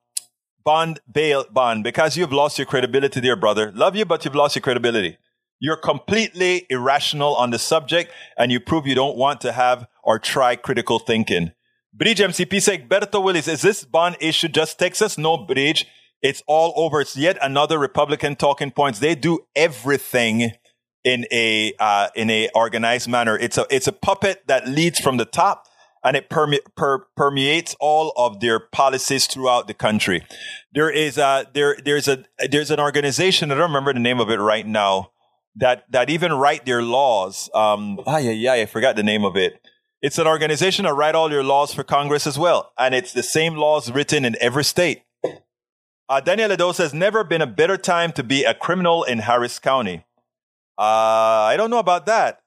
bond 0.65 1.01
bail 1.13 1.45
bond 1.51 1.83
because 1.83 2.17
you've 2.17 2.33
lost 2.33 2.57
your 2.57 2.67
credibility, 2.67 3.21
dear 3.21 3.35
brother. 3.35 3.73
Love 3.75 3.97
you, 3.97 4.05
but 4.05 4.25
you've 4.25 4.37
lost 4.37 4.55
your 4.55 4.63
credibility. 4.63 5.19
You're 5.59 5.77
completely 5.77 6.67
irrational 6.71 7.35
on 7.35 7.51
the 7.51 7.59
subject, 7.59 8.13
and 8.39 8.53
you 8.53 8.61
prove 8.61 8.87
you 8.87 8.95
don't 8.95 9.17
want 9.17 9.41
to 9.41 9.51
have 9.51 9.89
or 10.05 10.21
try 10.21 10.55
critical 10.55 11.01
thinking. 11.01 11.51
Bridge 11.95 12.21
MCP 12.21 12.63
said, 12.63 12.89
Berto 12.89 13.23
Willies, 13.23 13.49
is 13.49 13.63
this 13.63 13.85
bond 13.85 14.17
issue 14.21 14.49
just 14.49 14.79
Texas? 14.79 15.19
No, 15.19 15.37
Bridge. 15.37 15.87
It's 16.23 16.43
all 16.47 16.73
over. 16.77 17.01
It's 17.01 17.17
yet 17.17 17.37
another 17.43 17.79
Republican 17.79 18.37
talking 18.37 18.71
points. 18.71 19.01
They 19.01 19.15
do 19.15 19.41
everything 19.55 20.53
in 21.05 21.27
a 21.33 21.73
uh, 21.79 22.09
in 22.15 22.31
a 22.31 22.49
organized 22.55 23.09
manner. 23.09 23.37
It's 23.37 23.59
a 23.59 23.67
it's 23.71 23.89
a 23.89 23.93
puppet 23.93 24.45
that 24.47 24.69
leads 24.69 25.01
from 25.01 25.17
the 25.17 25.25
top 25.25 25.67
and 26.05 26.17
it 26.17 26.29
perme- 26.29 26.65
per- 26.77 27.07
permeates 27.17 27.77
all 27.81 28.13
of 28.17 28.41
their 28.41 28.59
policies 28.59 29.27
throughout 29.27 29.67
the 29.67 29.75
country. 29.75 30.25
There 30.73 30.91
is 30.91 31.19
a 31.19 31.47
there 31.55 31.77
there's 31.85 32.09
a 32.09 32.25
there's 32.51 32.71
an 32.71 32.81
organization 32.81 33.51
I 33.51 33.55
don't 33.57 33.65
remember 33.71 33.93
the 33.93 34.01
name 34.01 34.21
of 34.21 34.31
it 34.31 34.39
right 34.39 34.67
now 34.67 35.11
that 35.57 35.85
that 35.91 36.09
even 36.09 36.33
write 36.33 36.65
their 36.65 36.83
laws. 36.83 37.51
Um, 37.55 37.99
ah, 38.07 38.19
yeah, 38.19 38.31
yeah, 38.31 38.53
I 38.53 38.67
forgot 38.67 38.97
the 38.97 39.03
name 39.03 39.25
of 39.25 39.37
it. 39.37 39.61
It's 40.03 40.19
an 40.19 40.27
organization 40.27 40.85
that 40.85 40.95
write 40.95 41.15
all 41.15 41.31
your 41.31 41.45
laws 41.45 41.73
for 41.73 41.85
Congress 41.85 42.27
as 42.27 42.37
well, 42.37 42.73
and 42.77 42.93
it's 42.93 43.13
the 43.13 43.23
same 43.23 43.55
laws 43.55 43.91
written 43.91 44.25
in 44.25 44.37
every 44.41 44.65
state. 44.65 45.03
Uh, 46.09 46.21
Daniel 46.21 46.53
Edo 46.53 46.73
says, 46.73 46.93
never 46.93 47.23
been 47.23 47.41
a 47.41 47.47
better 47.47 47.77
time 47.77 48.11
to 48.13 48.25
be 48.25 48.43
a 48.43 48.53
criminal 48.53 49.05
in 49.05 49.21
Harris 49.21 49.61
County. 49.61 50.05
Uh, 50.77 50.83
I 51.49 51.55
don't 51.57 51.71
know 51.71 51.79
about 51.79 52.07
that. 52.07 52.41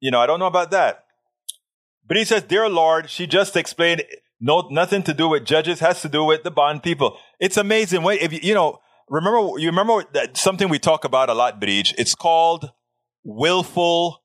You 0.00 0.10
know, 0.10 0.20
I 0.20 0.26
don't 0.26 0.38
know 0.38 0.46
about 0.46 0.70
that. 0.72 1.06
But 2.06 2.18
he 2.18 2.24
says, 2.24 2.42
Dear 2.42 2.68
Lord, 2.68 3.08
she 3.08 3.26
just 3.26 3.56
explained 3.56 4.04
no, 4.38 4.68
nothing 4.70 5.02
to 5.04 5.14
do 5.14 5.28
with 5.28 5.44
judges, 5.44 5.80
has 5.80 6.02
to 6.02 6.08
do 6.08 6.24
with 6.24 6.42
the 6.42 6.50
bond 6.50 6.82
people. 6.82 7.16
It's 7.40 7.56
amazing. 7.56 8.02
Wait, 8.02 8.20
if 8.20 8.32
you, 8.32 8.40
you 8.42 8.54
know, 8.54 8.80
remember, 9.08 9.58
you 9.58 9.68
remember 9.68 10.04
that 10.12 10.36
something 10.36 10.68
we 10.68 10.78
talk 10.78 11.04
about 11.04 11.30
a 11.30 11.34
lot, 11.34 11.60
Bridge. 11.60 11.94
It's 11.96 12.14
called 12.14 12.70
willful 13.24 14.22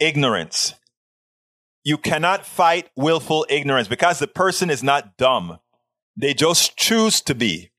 ignorance. 0.00 0.74
You 1.88 1.96
cannot 1.96 2.44
fight 2.44 2.90
willful 2.96 3.46
ignorance 3.48 3.88
because 3.88 4.18
the 4.18 4.26
person 4.26 4.68
is 4.68 4.82
not 4.82 5.16
dumb. 5.16 5.58
They 6.18 6.34
just 6.34 6.76
choose 6.76 7.22
to 7.22 7.34
be. 7.34 7.70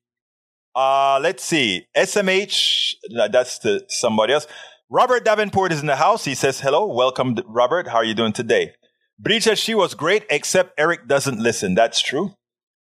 Uh, 0.73 1.19
let's 1.21 1.43
see. 1.43 1.85
SMH, 1.95 2.95
that's 3.31 3.59
somebody 3.89 4.33
else. 4.33 4.47
Robert 4.89 5.23
Davenport 5.23 5.71
is 5.71 5.81
in 5.81 5.85
the 5.85 5.97
house. 5.97 6.25
He 6.25 6.33
says, 6.33 6.59
hello, 6.59 6.87
welcome, 6.87 7.37
Robert. 7.45 7.89
How 7.89 7.97
are 7.97 8.03
you 8.03 8.15
doing 8.15 8.33
today? 8.33 8.73
Bree 9.19 9.39
says 9.39 9.59
she 9.59 9.75
was 9.75 9.93
great, 9.93 10.25
except 10.31 10.73
Eric 10.79 11.07
doesn't 11.07 11.37
listen. 11.39 11.75
That's 11.75 12.01
true. 12.01 12.33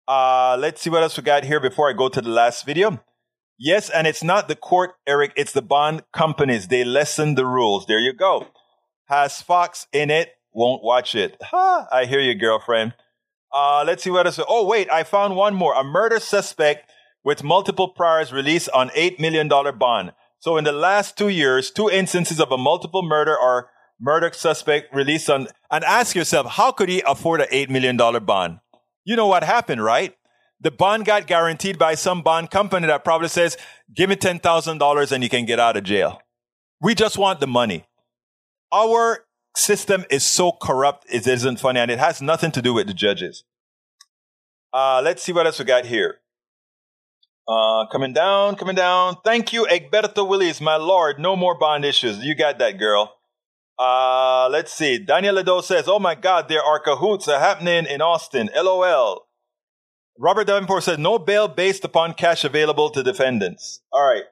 Uh, 0.06 0.56
let's 0.60 0.80
see 0.82 0.88
what 0.88 1.02
else 1.02 1.16
we 1.16 1.24
got 1.24 1.42
here 1.42 1.58
before 1.58 1.90
I 1.90 1.94
go 1.94 2.08
to 2.08 2.20
the 2.20 2.30
last 2.30 2.64
video. 2.64 3.02
Yes, 3.58 3.90
and 3.90 4.06
it's 4.06 4.22
not 4.22 4.46
the 4.46 4.54
court, 4.54 4.92
Eric. 5.04 5.32
It's 5.34 5.50
the 5.50 5.62
bond 5.62 6.04
companies. 6.12 6.68
They 6.68 6.84
lessen 6.84 7.34
the 7.34 7.44
rules. 7.44 7.86
There 7.86 7.98
you 7.98 8.12
go. 8.12 8.46
Has 9.06 9.42
Fox 9.42 9.88
in 9.92 10.10
it. 10.10 10.37
Won't 10.58 10.82
watch 10.82 11.14
it. 11.14 11.36
Ha, 11.52 11.86
I 11.92 12.04
hear 12.04 12.18
you, 12.18 12.34
girlfriend. 12.34 12.94
Uh, 13.54 13.84
let's 13.86 14.02
see 14.02 14.10
what 14.10 14.26
else. 14.26 14.40
Oh, 14.48 14.66
wait, 14.66 14.90
I 14.90 15.04
found 15.04 15.36
one 15.36 15.54
more. 15.54 15.72
A 15.72 15.84
murder 15.84 16.18
suspect 16.18 16.90
with 17.22 17.44
multiple 17.44 17.88
priors 17.88 18.32
released 18.32 18.68
on 18.74 18.88
$8 18.90 19.20
million 19.20 19.48
bond. 19.78 20.12
So 20.40 20.56
in 20.56 20.64
the 20.64 20.72
last 20.72 21.16
two 21.16 21.28
years, 21.28 21.70
two 21.70 21.88
instances 21.88 22.40
of 22.40 22.50
a 22.50 22.58
multiple 22.58 23.04
murder 23.04 23.38
or 23.38 23.70
murder 24.00 24.32
suspect 24.32 24.92
released 24.92 25.30
on, 25.30 25.46
and 25.70 25.84
ask 25.84 26.16
yourself, 26.16 26.48
how 26.48 26.72
could 26.72 26.88
he 26.88 27.04
afford 27.06 27.40
an 27.40 27.48
$8 27.52 27.70
million 27.70 27.96
bond? 27.96 28.58
You 29.04 29.14
know 29.14 29.28
what 29.28 29.44
happened, 29.44 29.84
right? 29.84 30.16
The 30.60 30.72
bond 30.72 31.04
got 31.04 31.28
guaranteed 31.28 31.78
by 31.78 31.94
some 31.94 32.22
bond 32.22 32.50
company 32.50 32.88
that 32.88 33.04
probably 33.04 33.28
says, 33.28 33.56
give 33.94 34.10
me 34.10 34.16
$10,000 34.16 35.12
and 35.12 35.22
you 35.22 35.30
can 35.30 35.44
get 35.44 35.60
out 35.60 35.76
of 35.76 35.84
jail. 35.84 36.20
We 36.80 36.96
just 36.96 37.16
want 37.16 37.38
the 37.38 37.46
money. 37.46 37.86
Our 38.72 39.24
system 39.58 40.04
is 40.10 40.24
so 40.24 40.52
corrupt, 40.52 41.06
it 41.10 41.26
isn't 41.26 41.60
funny, 41.60 41.80
and 41.80 41.90
it 41.90 41.98
has 41.98 42.22
nothing 42.22 42.50
to 42.52 42.62
do 42.62 42.72
with 42.72 42.86
the 42.86 42.94
judges. 42.94 43.44
Uh, 44.72 45.00
let's 45.02 45.22
see 45.22 45.32
what 45.32 45.46
else 45.46 45.58
we 45.58 45.64
got 45.64 45.86
here. 45.86 46.20
Uh, 47.48 47.86
coming 47.86 48.12
down, 48.12 48.56
coming 48.56 48.74
down. 48.74 49.16
Thank 49.24 49.52
you, 49.52 49.66
Egberto 49.66 50.28
Willies, 50.28 50.60
my 50.60 50.76
lord. 50.76 51.18
No 51.18 51.34
more 51.34 51.58
bond 51.58 51.84
issues. 51.84 52.22
You 52.22 52.34
got 52.34 52.58
that, 52.58 52.78
girl. 52.78 53.14
Uh, 53.78 54.48
let's 54.50 54.72
see. 54.72 54.98
Daniel 54.98 55.36
Ledo 55.36 55.62
says, 55.62 55.88
Oh 55.88 55.98
my 55.98 56.14
God, 56.14 56.48
there 56.48 56.62
are 56.62 56.80
cahoots 56.80 57.26
happening 57.26 57.86
in 57.86 58.02
Austin. 58.02 58.50
LOL. 58.54 59.26
Robert 60.18 60.46
Davenport 60.48 60.82
says, 60.82 60.98
No 60.98 61.18
bail 61.18 61.48
based 61.48 61.84
upon 61.84 62.14
cash 62.14 62.44
available 62.44 62.90
to 62.90 63.02
defendants. 63.02 63.80
All 63.92 64.06
right. 64.06 64.24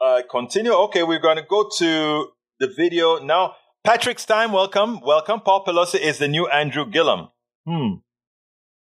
Uh, 0.00 0.22
continue. 0.28 0.72
Okay, 0.72 1.02
we're 1.02 1.18
going 1.20 1.36
to 1.36 1.44
go 1.48 1.68
to 1.78 2.28
the 2.60 2.68
video 2.68 3.18
now. 3.18 3.56
Patrick 3.82 4.18
Stein, 4.18 4.52
welcome. 4.52 5.00
Welcome. 5.00 5.40
Paul 5.40 5.64
Pelosi 5.64 5.98
is 5.98 6.18
the 6.18 6.28
new 6.28 6.46
Andrew 6.46 6.84
Gillum. 6.88 7.28
Hmm. 7.66 7.94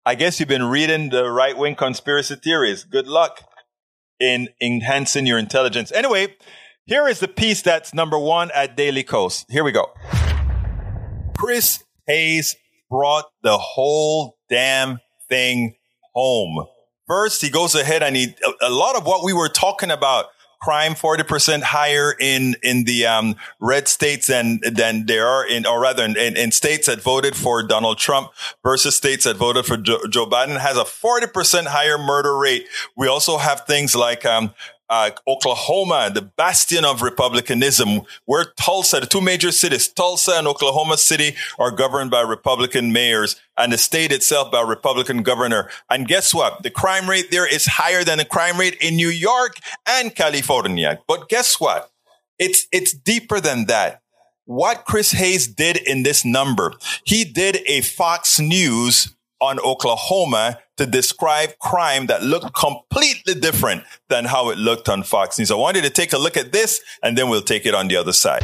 I 0.06 0.16
guess 0.16 0.40
you've 0.40 0.50
been 0.50 0.66
reading 0.66 1.10
the 1.10 1.30
right 1.32 1.58
wing 1.58 1.76
conspiracy 1.76 2.36
theories. 2.36 2.84
Good 2.84 3.08
luck 3.08 3.42
in 4.20 4.50
enhancing 4.62 5.26
your 5.26 5.38
intelligence. 5.38 5.92
Anyway, 5.94 6.36
here 6.86 7.08
is 7.08 7.20
the 7.20 7.28
piece 7.30 7.62
that's 7.62 7.94
number 7.94 8.20
one 8.20 8.52
at 8.52 8.76
Daily 8.76 9.04
Kos. 9.04 9.46
Here 9.50 9.64
we 9.64 9.72
go. 9.72 9.88
Chris 11.38 11.84
Hayes 12.08 12.58
brought 12.90 13.26
the 13.44 13.58
whole 13.58 14.38
damn 14.50 15.00
thing 15.30 15.76
home. 16.14 16.66
First, 17.08 17.42
he 17.42 17.50
goes 17.50 17.76
ahead 17.76 18.04
and 18.04 18.16
he, 18.16 18.36
a 18.62 18.70
lot 18.70 18.98
of 18.98 19.06
what 19.06 19.24
we 19.24 19.32
were 19.32 19.50
talking 19.50 19.92
about 19.92 20.26
crime 20.62 20.94
40% 20.94 21.62
higher 21.62 22.14
in, 22.20 22.56
in 22.64 22.84
the, 22.84 23.06
um, 23.06 23.36
red 23.60 23.88
states 23.88 24.28
than, 24.28 24.60
than 24.62 25.06
there 25.06 25.28
are 25.28 25.48
in, 25.48 25.66
or 25.66 25.82
rather 25.82 26.04
in, 26.04 26.18
in, 26.18 26.36
in, 26.36 26.52
states 26.52 26.88
that 26.88 27.02
voted 27.02 27.36
for 27.36 27.64
Donald 27.64 27.98
Trump 27.98 28.32
versus 28.64 28.96
states 28.96 29.24
that 29.24 29.38
voted 29.38 29.66
for 29.66 29.78
Joe, 29.78 30.00
Joe 30.10 30.26
Biden 30.26 30.60
has 30.60 30.78
a 30.78 30.84
40% 30.84 31.68
higher 31.68 31.98
murder 31.98 32.38
rate. 32.38 32.68
We 32.96 33.08
also 33.08 33.38
have 33.38 33.66
things 33.66 33.96
like, 33.96 34.26
um, 34.26 34.54
uh, 34.90 35.12
Oklahoma, 35.28 36.10
the 36.14 36.22
bastion 36.22 36.84
of 36.84 37.02
republicanism, 37.02 38.02
where 38.26 38.46
Tulsa, 38.58 39.00
the 39.00 39.06
two 39.06 39.22
major 39.22 39.52
cities, 39.52 39.88
Tulsa 39.88 40.34
and 40.34 40.48
Oklahoma 40.48 40.98
City, 40.98 41.36
are 41.60 41.72
governed 41.72 42.10
by 42.10 42.22
Republican 42.22 42.92
mayors, 42.92 43.36
and 43.58 43.72
the 43.72 43.78
state 43.78 44.12
itself 44.12 44.52
by 44.52 44.62
Republican 44.62 45.22
governor. 45.22 45.70
And 45.90 46.08
guess 46.08 46.34
what? 46.34 46.64
The 46.64 46.72
crime 46.72 47.10
rate 47.10 47.30
there 47.32 47.48
is 47.48 47.66
higher 47.66 48.04
than 48.04 48.18
the 48.18 48.26
crime 48.26 48.58
rate 48.58 48.78
in 48.82 48.96
New 48.96 49.10
York 49.10 49.58
and 49.86 50.16
California. 50.16 51.00
But 51.08 51.30
guess 51.30 51.60
what? 51.60 51.92
It's 52.40 52.68
it's 52.72 52.94
deeper 52.94 53.40
than 53.40 53.66
that. 53.66 54.02
What 54.46 54.86
Chris 54.86 55.12
Hayes 55.12 55.48
did 55.48 55.78
in 55.78 56.02
this 56.02 56.26
number, 56.26 56.74
he 57.04 57.24
did 57.24 57.60
a 57.68 57.82
Fox 57.82 58.40
News 58.40 59.14
on 59.40 59.60
Oklahoma 59.60 60.60
to 60.80 60.86
describe 60.86 61.60
crime 61.60 62.08
that 62.08 62.24
looked 62.24 62.54
completely 62.54 63.34
different 63.34 63.84
than 64.08 64.24
how 64.24 64.50
it 64.50 64.58
looked 64.58 64.88
on 64.88 65.04
Fox 65.04 65.38
News. 65.38 65.52
I 65.52 65.56
wanted 65.56 65.84
to 65.84 65.90
take 65.90 66.14
a 66.14 66.18
look 66.18 66.38
at 66.38 66.54
this 66.54 66.80
and 67.04 67.18
then 67.18 67.30
we'll 67.30 67.42
take 67.42 67.66
it 67.66 67.76
on 67.76 67.90
the 67.90 67.98
other 67.98 68.14
side. 68.14 68.44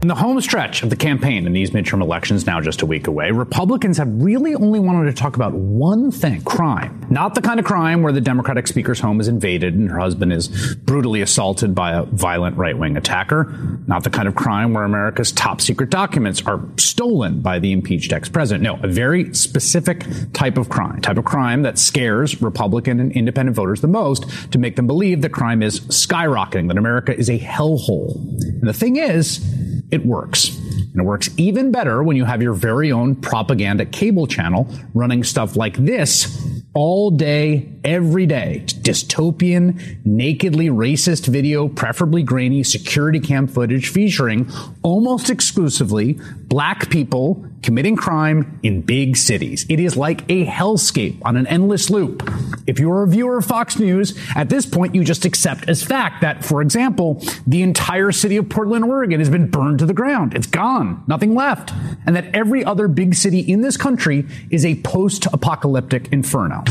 In 0.00 0.06
the 0.06 0.14
home 0.14 0.40
stretch 0.40 0.84
of 0.84 0.90
the 0.90 0.96
campaign 0.96 1.44
in 1.44 1.52
these 1.52 1.72
midterm 1.72 2.00
elections, 2.00 2.46
now 2.46 2.60
just 2.60 2.82
a 2.82 2.86
week 2.86 3.08
away, 3.08 3.32
Republicans 3.32 3.98
have 3.98 4.06
really 4.22 4.54
only 4.54 4.78
wanted 4.78 5.06
to 5.06 5.12
talk 5.12 5.34
about 5.34 5.54
one 5.54 6.12
thing 6.12 6.40
crime. 6.42 7.04
Not 7.10 7.34
the 7.34 7.42
kind 7.42 7.58
of 7.58 7.66
crime 7.66 8.02
where 8.02 8.12
the 8.12 8.20
Democratic 8.20 8.68
Speaker's 8.68 9.00
home 9.00 9.20
is 9.20 9.26
invaded 9.26 9.74
and 9.74 9.90
her 9.90 9.98
husband 9.98 10.32
is 10.32 10.76
brutally 10.76 11.20
assaulted 11.20 11.74
by 11.74 11.94
a 11.94 12.04
violent 12.04 12.56
right 12.56 12.78
wing 12.78 12.96
attacker. 12.96 13.52
Not 13.88 14.04
the 14.04 14.10
kind 14.10 14.28
of 14.28 14.36
crime 14.36 14.72
where 14.72 14.84
America's 14.84 15.32
top 15.32 15.60
secret 15.60 15.90
documents 15.90 16.46
are 16.46 16.60
stolen 16.76 17.40
by 17.40 17.58
the 17.58 17.72
impeached 17.72 18.12
ex 18.12 18.28
president. 18.28 18.62
No, 18.62 18.78
a 18.84 18.88
very 18.88 19.34
specific 19.34 20.06
type 20.32 20.58
of 20.58 20.68
crime. 20.68 21.00
Type 21.00 21.18
of 21.18 21.24
crime 21.24 21.62
that 21.62 21.76
scares 21.76 22.40
Republican 22.40 23.00
and 23.00 23.10
independent 23.10 23.56
voters 23.56 23.80
the 23.80 23.88
most 23.88 24.52
to 24.52 24.58
make 24.58 24.76
them 24.76 24.86
believe 24.86 25.22
that 25.22 25.30
crime 25.30 25.60
is 25.60 25.80
skyrocketing, 25.80 26.68
that 26.68 26.78
America 26.78 27.18
is 27.18 27.28
a 27.28 27.40
hellhole. 27.40 28.14
And 28.60 28.68
the 28.68 28.72
thing 28.72 28.94
is, 28.94 29.44
it 29.90 30.04
works. 30.04 30.67
And 30.78 30.96
it 30.96 31.04
works 31.04 31.30
even 31.36 31.72
better 31.72 32.02
when 32.02 32.16
you 32.16 32.24
have 32.24 32.42
your 32.42 32.54
very 32.54 32.92
own 32.92 33.14
propaganda 33.16 33.84
cable 33.84 34.26
channel 34.26 34.68
running 34.94 35.24
stuff 35.24 35.56
like 35.56 35.76
this 35.76 36.48
all 36.74 37.10
day, 37.10 37.68
every 37.82 38.26
day. 38.26 38.62
Dystopian, 38.66 39.98
nakedly 40.04 40.68
racist 40.68 41.26
video, 41.26 41.68
preferably 41.68 42.22
grainy 42.22 42.62
security 42.62 43.20
cam 43.20 43.48
footage 43.48 43.88
featuring 43.88 44.50
almost 44.82 45.30
exclusively 45.30 46.20
black 46.46 46.88
people 46.90 47.44
committing 47.62 47.96
crime 47.96 48.60
in 48.62 48.80
big 48.82 49.16
cities. 49.16 49.66
It 49.68 49.80
is 49.80 49.96
like 49.96 50.22
a 50.28 50.46
hellscape 50.46 51.18
on 51.24 51.36
an 51.36 51.46
endless 51.48 51.90
loop. 51.90 52.22
If 52.66 52.78
you're 52.78 53.02
a 53.02 53.08
viewer 53.08 53.38
of 53.38 53.46
Fox 53.46 53.78
News, 53.78 54.16
at 54.36 54.48
this 54.48 54.64
point 54.64 54.94
you 54.94 55.02
just 55.02 55.24
accept 55.24 55.68
as 55.68 55.82
fact 55.82 56.20
that, 56.20 56.44
for 56.44 56.62
example, 56.62 57.22
the 57.46 57.62
entire 57.62 58.12
city 58.12 58.36
of 58.36 58.48
Portland, 58.48 58.84
Oregon 58.84 59.18
has 59.18 59.30
been 59.30 59.50
burned 59.50 59.80
to 59.80 59.86
the 59.86 59.94
ground. 59.94 60.34
It's 60.34 60.46
gone. 60.46 60.67
Nothing 61.06 61.34
left. 61.34 61.72
And 62.06 62.14
that 62.14 62.34
every 62.34 62.64
other 62.64 62.88
big 62.88 63.14
city 63.14 63.40
in 63.40 63.62
this 63.62 63.76
country 63.76 64.26
is 64.50 64.64
a 64.64 64.74
post-apocalyptic 64.82 66.12
inferno. 66.12 66.62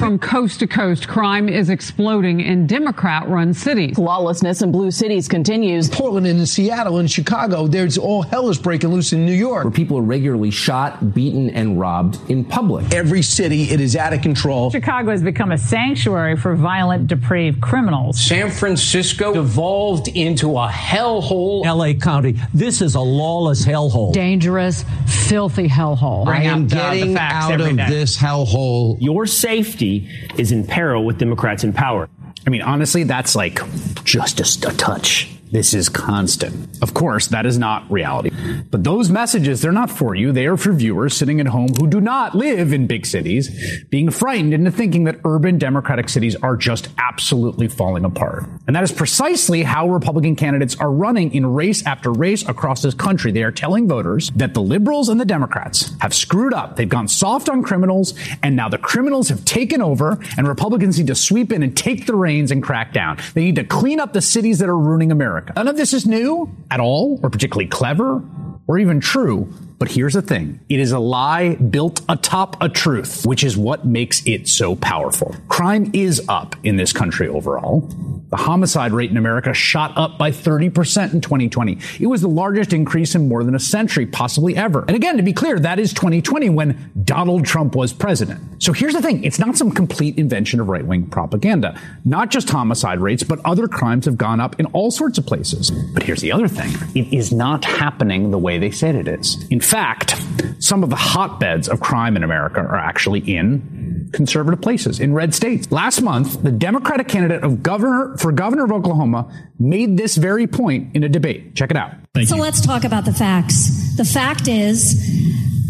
From 0.00 0.18
coast 0.18 0.60
to 0.60 0.66
coast, 0.66 1.08
crime 1.08 1.50
is 1.50 1.68
exploding 1.68 2.40
in 2.40 2.66
Democrat 2.66 3.28
run 3.28 3.52
cities. 3.52 3.98
Lawlessness 3.98 4.62
in 4.62 4.72
blue 4.72 4.90
cities 4.90 5.28
continues. 5.28 5.90
Portland 5.90 6.26
and 6.26 6.48
Seattle 6.48 6.96
and 6.96 7.10
Chicago, 7.10 7.66
there's 7.66 7.98
all 7.98 8.22
hell 8.22 8.48
is 8.48 8.56
breaking 8.56 8.88
loose 8.94 9.12
in 9.12 9.26
New 9.26 9.34
York. 9.34 9.64
Where 9.64 9.70
people 9.70 9.98
are 9.98 10.02
regularly 10.02 10.50
shot, 10.50 11.12
beaten, 11.12 11.50
and 11.50 11.78
robbed 11.78 12.18
in 12.30 12.46
public. 12.46 12.90
Every 12.94 13.20
city, 13.20 13.64
it 13.64 13.78
is 13.78 13.94
out 13.94 14.14
of 14.14 14.22
control. 14.22 14.70
Chicago 14.70 15.10
has 15.10 15.22
become 15.22 15.52
a 15.52 15.58
sanctuary 15.58 16.34
for 16.34 16.54
violent, 16.54 17.06
depraved 17.06 17.60
criminals. 17.60 18.18
San 18.18 18.50
Francisco 18.50 19.34
devolved 19.34 20.08
into 20.08 20.56
a 20.56 20.66
hellhole. 20.66 21.62
LA 21.66 21.92
County, 21.92 22.40
this 22.54 22.80
is 22.80 22.94
a 22.94 23.00
lawless 23.00 23.66
hellhole. 23.66 24.14
Dangerous, 24.14 24.82
filthy 25.06 25.68
hellhole. 25.68 26.26
I 26.26 26.44
am 26.44 26.64
uh, 26.64 26.68
getting 26.68 27.18
out 27.18 27.60
of 27.60 27.76
this 27.76 28.16
hellhole. 28.16 28.96
Your 28.98 29.26
safety 29.26 29.89
is 30.38 30.52
in 30.52 30.66
peril 30.66 31.04
with 31.04 31.18
Democrats 31.18 31.64
in 31.64 31.72
power. 31.72 32.08
I 32.46 32.50
mean, 32.50 32.62
honestly, 32.62 33.04
that's 33.04 33.34
like 33.34 33.60
just 34.04 34.40
a, 34.40 34.68
a 34.68 34.72
touch. 34.76 35.28
This 35.52 35.74
is 35.74 35.88
constant. 35.88 36.80
Of 36.80 36.94
course, 36.94 37.26
that 37.28 37.44
is 37.44 37.58
not 37.58 37.90
reality. 37.90 38.30
But 38.70 38.84
those 38.84 39.10
messages, 39.10 39.60
they're 39.60 39.72
not 39.72 39.90
for 39.90 40.14
you. 40.14 40.30
They 40.30 40.46
are 40.46 40.56
for 40.56 40.72
viewers 40.72 41.16
sitting 41.16 41.40
at 41.40 41.48
home 41.48 41.74
who 41.76 41.88
do 41.88 42.00
not 42.00 42.36
live 42.36 42.72
in 42.72 42.86
big 42.86 43.04
cities, 43.04 43.82
being 43.90 44.10
frightened 44.10 44.54
into 44.54 44.70
thinking 44.70 45.04
that 45.04 45.18
urban 45.24 45.58
Democratic 45.58 46.08
cities 46.08 46.36
are 46.36 46.56
just 46.56 46.88
absolutely 46.98 47.66
falling 47.66 48.04
apart. 48.04 48.44
And 48.68 48.76
that 48.76 48.84
is 48.84 48.92
precisely 48.92 49.64
how 49.64 49.88
Republican 49.88 50.36
candidates 50.36 50.76
are 50.76 50.90
running 50.90 51.34
in 51.34 51.44
race 51.46 51.84
after 51.84 52.12
race 52.12 52.48
across 52.48 52.82
this 52.82 52.94
country. 52.94 53.32
They 53.32 53.42
are 53.42 53.50
telling 53.50 53.88
voters 53.88 54.30
that 54.36 54.54
the 54.54 54.62
liberals 54.62 55.08
and 55.08 55.20
the 55.20 55.24
Democrats 55.24 55.92
have 56.00 56.14
screwed 56.14 56.54
up. 56.54 56.76
They've 56.76 56.88
gone 56.88 57.08
soft 57.08 57.48
on 57.48 57.64
criminals, 57.64 58.14
and 58.44 58.54
now 58.54 58.68
the 58.68 58.78
criminals 58.78 59.28
have 59.30 59.44
taken 59.44 59.82
over, 59.82 60.20
and 60.36 60.46
Republicans 60.46 60.96
need 60.96 61.08
to 61.08 61.16
sweep 61.16 61.52
in 61.52 61.64
and 61.64 61.76
take 61.76 62.06
the 62.06 62.14
reins 62.14 62.52
and 62.52 62.62
crack 62.62 62.92
down. 62.92 63.18
They 63.34 63.42
need 63.42 63.56
to 63.56 63.64
clean 63.64 63.98
up 63.98 64.12
the 64.12 64.22
cities 64.22 64.60
that 64.60 64.68
are 64.68 64.78
ruining 64.78 65.10
America. 65.10 65.39
None 65.56 65.68
of 65.68 65.76
this 65.76 65.92
is 65.92 66.06
new 66.06 66.50
at 66.70 66.80
all, 66.80 67.20
or 67.22 67.30
particularly 67.30 67.68
clever, 67.68 68.22
or 68.66 68.78
even 68.78 69.00
true. 69.00 69.52
But 69.80 69.90
here's 69.90 70.12
the 70.12 70.20
thing. 70.20 70.60
It 70.68 70.78
is 70.78 70.92
a 70.92 70.98
lie 70.98 71.54
built 71.54 72.02
atop 72.06 72.62
a 72.62 72.68
truth, 72.68 73.24
which 73.24 73.42
is 73.42 73.56
what 73.56 73.86
makes 73.86 74.22
it 74.26 74.46
so 74.46 74.76
powerful. 74.76 75.34
Crime 75.48 75.90
is 75.94 76.22
up 76.28 76.54
in 76.62 76.76
this 76.76 76.92
country 76.92 77.26
overall. 77.28 77.88
The 78.28 78.36
homicide 78.36 78.92
rate 78.92 79.10
in 79.10 79.16
America 79.16 79.54
shot 79.54 79.96
up 79.96 80.18
by 80.18 80.32
30% 80.32 81.14
in 81.14 81.22
2020. 81.22 81.78
It 81.98 82.06
was 82.06 82.20
the 82.20 82.28
largest 82.28 82.74
increase 82.74 83.14
in 83.14 83.26
more 83.26 83.42
than 83.42 83.54
a 83.54 83.58
century, 83.58 84.04
possibly 84.04 84.54
ever. 84.54 84.84
And 84.86 84.94
again, 84.94 85.16
to 85.16 85.22
be 85.22 85.32
clear, 85.32 85.58
that 85.58 85.78
is 85.78 85.94
2020 85.94 86.50
when 86.50 86.92
Donald 87.02 87.46
Trump 87.46 87.74
was 87.74 87.92
president. 87.92 88.62
So 88.62 88.72
here's 88.74 88.92
the 88.92 89.02
thing. 89.02 89.24
It's 89.24 89.38
not 89.38 89.56
some 89.56 89.70
complete 89.70 90.18
invention 90.18 90.60
of 90.60 90.68
right-wing 90.68 91.06
propaganda. 91.06 91.80
Not 92.04 92.30
just 92.30 92.50
homicide 92.50 93.00
rates, 93.00 93.22
but 93.22 93.40
other 93.46 93.66
crimes 93.66 94.04
have 94.04 94.18
gone 94.18 94.40
up 94.40 94.60
in 94.60 94.66
all 94.66 94.90
sorts 94.90 95.16
of 95.16 95.24
places. 95.24 95.70
But 95.70 96.02
here's 96.02 96.20
the 96.20 96.30
other 96.32 96.48
thing. 96.48 96.70
It 96.94 97.12
is 97.12 97.32
not 97.32 97.64
happening 97.64 98.30
the 98.30 98.38
way 98.38 98.58
they 98.58 98.70
said 98.70 98.94
it 98.94 99.08
is. 99.08 99.44
In 99.48 99.60
fact, 99.70 100.20
some 100.58 100.82
of 100.82 100.90
the 100.90 100.96
hotbeds 100.96 101.68
of 101.68 101.80
crime 101.80 102.16
in 102.16 102.24
America 102.24 102.60
are 102.60 102.76
actually 102.76 103.20
in 103.20 104.10
conservative 104.12 104.60
places, 104.60 104.98
in 104.98 105.14
red 105.14 105.32
states. 105.32 105.70
Last 105.70 106.02
month, 106.02 106.42
the 106.42 106.50
Democratic 106.50 107.06
candidate 107.06 107.44
of 107.44 107.62
governor 107.62 108.16
for 108.18 108.32
governor 108.32 108.64
of 108.64 108.72
Oklahoma 108.72 109.32
made 109.60 109.96
this 109.96 110.16
very 110.16 110.48
point 110.48 110.96
in 110.96 111.04
a 111.04 111.08
debate. 111.08 111.54
Check 111.54 111.70
it 111.70 111.76
out. 111.76 111.92
Thank 112.14 112.28
so 112.28 112.34
you. 112.34 112.42
let's 112.42 112.60
talk 112.60 112.82
about 112.82 113.04
the 113.04 113.12
facts. 113.12 113.96
The 113.96 114.04
fact 114.04 114.48
is 114.48 114.98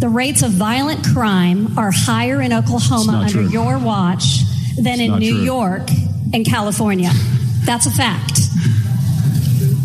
the 0.01 0.09
rates 0.09 0.43
of 0.43 0.53
violent 0.53 1.05
crime 1.05 1.79
are 1.79 1.91
higher 1.93 2.41
in 2.41 2.55
Oklahoma 2.55 3.19
under 3.19 3.33
true. 3.33 3.49
your 3.51 3.79
watch 3.79 4.41
than 4.77 4.99
it's 4.99 5.13
in 5.13 5.19
New 5.19 5.35
true. 5.35 5.45
York 5.45 5.91
and 6.33 6.47
California. 6.47 7.11
That's 7.67 7.85
a 7.85 7.91
fact. 7.91 8.41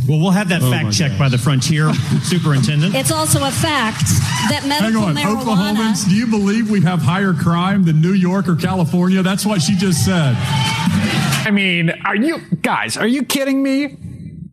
Well, 0.07 0.19
we'll 0.19 0.31
have 0.31 0.49
that 0.49 0.61
oh 0.61 0.71
fact 0.71 0.93
checked 0.93 1.17
by 1.17 1.29
the 1.29 1.37
Frontier 1.37 1.93
Superintendent. 2.23 2.93
It's 2.95 3.11
also 3.11 3.43
a 3.43 3.51
fact 3.51 4.03
that 4.49 4.65
medical 4.67 5.01
Hang 5.01 5.17
on, 5.17 5.23
marijuana. 5.23 5.75
Oklahomans, 5.75 6.07
do 6.07 6.15
you 6.15 6.27
believe 6.27 6.69
we 6.69 6.81
have 6.81 7.01
higher 7.01 7.33
crime 7.33 7.83
than 7.83 8.01
New 8.01 8.13
York 8.13 8.47
or 8.47 8.55
California? 8.55 9.23
That's 9.23 9.45
what 9.45 9.61
she 9.61 9.75
just 9.75 10.05
said. 10.05 10.35
I 10.37 11.51
mean, 11.51 11.91
are 12.05 12.15
you 12.15 12.39
guys? 12.61 12.97
Are 12.97 13.07
you 13.07 13.23
kidding 13.23 13.61
me? 13.63 13.97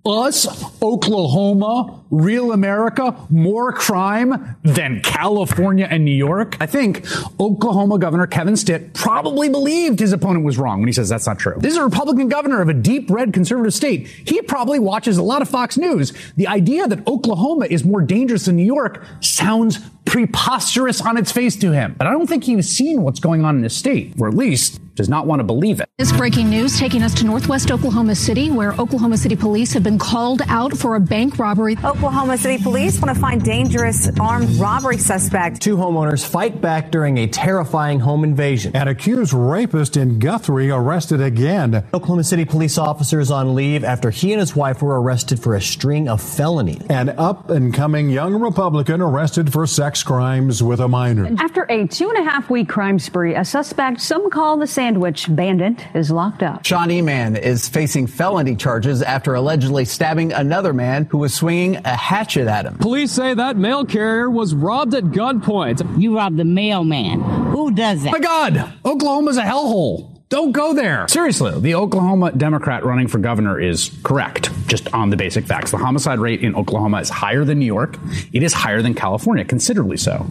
Us, 0.05 0.47
Oklahoma, 0.83 2.01
real 2.11 2.53
America, 2.53 3.17
more 3.31 3.73
crime 3.73 4.57
than 4.63 5.01
California 5.01 5.87
and 5.89 6.05
New 6.05 6.11
York? 6.11 6.57
I 6.61 6.67
think 6.67 7.07
Oklahoma 7.39 7.99
Governor 7.99 8.27
Kevin 8.27 8.57
Stitt 8.57 8.95
probably 8.95 9.49
believed 9.49 10.01
his 10.01 10.13
opponent 10.13 10.45
was 10.45 10.59
wrong 10.59 10.81
when 10.81 10.89
he 10.89 10.93
says 10.93 11.09
that's 11.09 11.27
not 11.27 11.39
true. 11.39 11.55
This 11.59 11.73
is 11.73 11.79
a 11.79 11.85
Republican 11.85 12.29
governor 12.29 12.61
of 12.61 12.69
a 12.69 12.75
deep 12.75 13.11
red 13.11 13.33
conservative 13.33 13.75
state. 13.75 14.09
He 14.09 14.43
probably 14.43 14.79
watches 14.79 15.19
a 15.19 15.23
lot 15.23 15.41
of 15.41 15.49
Fox 15.49 15.77
News. 15.77 16.13
The 16.37 16.49
idea 16.49 16.89
that 16.89 17.07
Oklahoma 17.07 17.67
is 17.67 17.85
more 17.85 18.03
dangerous 18.03 18.47
than 18.47 18.57
New 18.57 18.65
York 18.65 19.05
sounds 19.21 19.79
preposterous 20.05 21.01
on 21.01 21.17
its 21.17 21.31
face 21.31 21.57
to 21.57 21.73
him. 21.73 21.95
But 21.97 22.07
I 22.07 22.11
don't 22.11 22.27
think 22.27 22.45
he's 22.45 22.69
seen 22.69 23.03
what's 23.03 23.21
going 23.21 23.45
on 23.45 23.57
in 23.57 23.63
his 23.63 23.75
state, 23.75 24.15
or 24.19 24.29
at 24.29 24.35
least 24.35 24.81
does 25.03 25.09
not 25.09 25.27
want 25.27 25.41
to 25.41 25.45
believe 25.45 25.81
it. 25.81 25.89
This 25.99 26.13
breaking 26.13 26.49
news 26.49 26.79
taking 26.79 27.03
us 27.03 27.13
to 27.15 27.27
northwest 27.27 27.73
Oklahoma 27.73 28.15
City, 28.15 28.53
where 28.53 28.73
Oklahoma 28.75 29.17
City 29.17 29.35
police 29.35 29.73
have 29.73 29.83
been 29.83 29.99
called 29.99 30.43
out 30.47 30.77
for 30.77 30.95
a 30.95 31.01
bank 31.01 31.41
robbery. 31.41 31.77
Oklahoma 31.85 32.39
City 32.39 32.63
police 32.63 33.01
want 33.01 33.13
to 33.13 33.21
find 33.21 33.45
dangerous 33.45 34.09
armed 34.21 34.49
robbery 34.61 34.99
suspect. 34.99 35.61
Two 35.61 35.77
homeowners 35.77 36.25
fight 36.25 36.61
back 36.61 36.93
during 36.93 37.19
a 37.19 37.27
terrifying 37.27 37.99
home 37.99 38.23
invasion. 38.23 38.77
An 38.77 38.87
accused 38.87 39.33
rapist 39.33 39.97
in 39.97 40.21
Guthrie 40.21 40.71
arrested 40.71 41.21
again. 41.21 41.85
Oklahoma 41.93 42.23
City 42.23 42.45
police 42.45 42.79
officers 42.79 43.33
on 43.33 43.57
leave 43.57 43.83
after 43.83 44.11
he 44.11 44.33
and 44.33 44.39
his 44.39 44.55
wife 44.55 44.83
were 44.83 45.03
arrested 45.03 45.41
for 45.41 45.57
a 45.57 45.61
string 45.61 46.09
of 46.09 46.23
felonies. 46.23 46.87
An 46.91 47.09
up 47.11 47.51
and 47.51 47.75
coming 47.75 48.09
young 48.09 48.35
Republican 48.41 49.01
arrested 49.01 49.53
for 49.53 49.67
sex 49.67 50.05
crimes 50.05 50.63
with 50.63 50.79
a 50.79 50.87
minor. 50.87 51.29
After 51.41 51.63
a 51.69 51.89
two 51.89 52.09
and 52.09 52.19
a 52.25 52.31
half 52.31 52.49
week 52.49 52.69
crime 52.69 53.01
spree, 53.01 53.35
a 53.35 53.45
suspect 53.45 54.01
some 54.01 54.31
call 54.31 54.57
the 54.59 54.69
sandwich 54.93 55.35
bandit 55.35 55.87
is 55.95 56.11
locked 56.11 56.43
up. 56.43 56.67
Sean 56.67 56.89
Eman 56.89 57.41
is 57.41 57.67
facing 57.67 58.07
felony 58.07 58.55
charges 58.55 59.01
after 59.01 59.35
allegedly 59.35 59.87
stabbing 59.87 60.35
another 60.35 60.75
man 60.75 61.07
who 61.07 61.17
was 61.17 61.33
swinging 61.33 61.77
a 61.87 61.97
hatchet 61.97 62.47
at 62.47 62.67
him. 62.67 62.77
Police 62.77 63.11
say 63.11 63.33
that 63.33 63.57
mail 63.57 63.87
carrier 63.87 64.29
was 64.29 64.55
robbed 64.55 64.93
at 64.93 65.05
gunpoint. 65.05 65.99
You 65.99 66.17
robbed 66.17 66.37
the 66.37 66.45
mailman. 66.45 67.23
Who 67.23 67.71
does 67.71 68.03
that? 68.03 68.13
My 68.13 68.19
God, 68.19 68.71
Oklahoma's 68.85 69.39
a 69.39 69.43
hellhole. 69.43 70.11
Don't 70.29 70.53
go 70.53 70.75
there. 70.75 71.09
Seriously, 71.09 71.59
the 71.61 71.75
Oklahoma 71.75 72.33
Democrat 72.33 72.85
running 72.85 73.09
for 73.09 73.19
governor 73.19 73.59
is 73.59 73.91
correct, 74.03 74.51
just 74.67 74.93
on 74.93 75.09
the 75.09 75.17
basic 75.17 75.47
facts. 75.47 75.71
The 75.71 75.79
homicide 75.79 76.19
rate 76.19 76.43
in 76.43 76.55
Oklahoma 76.55 77.01
is 77.01 77.09
higher 77.09 77.45
than 77.45 77.59
New 77.59 77.67
York. 77.67 77.99
It 78.33 78.43
is 78.43 78.53
higher 78.53 78.83
than 78.83 78.93
California, 78.95 79.45
considerably 79.45 79.97
so. 79.97 80.27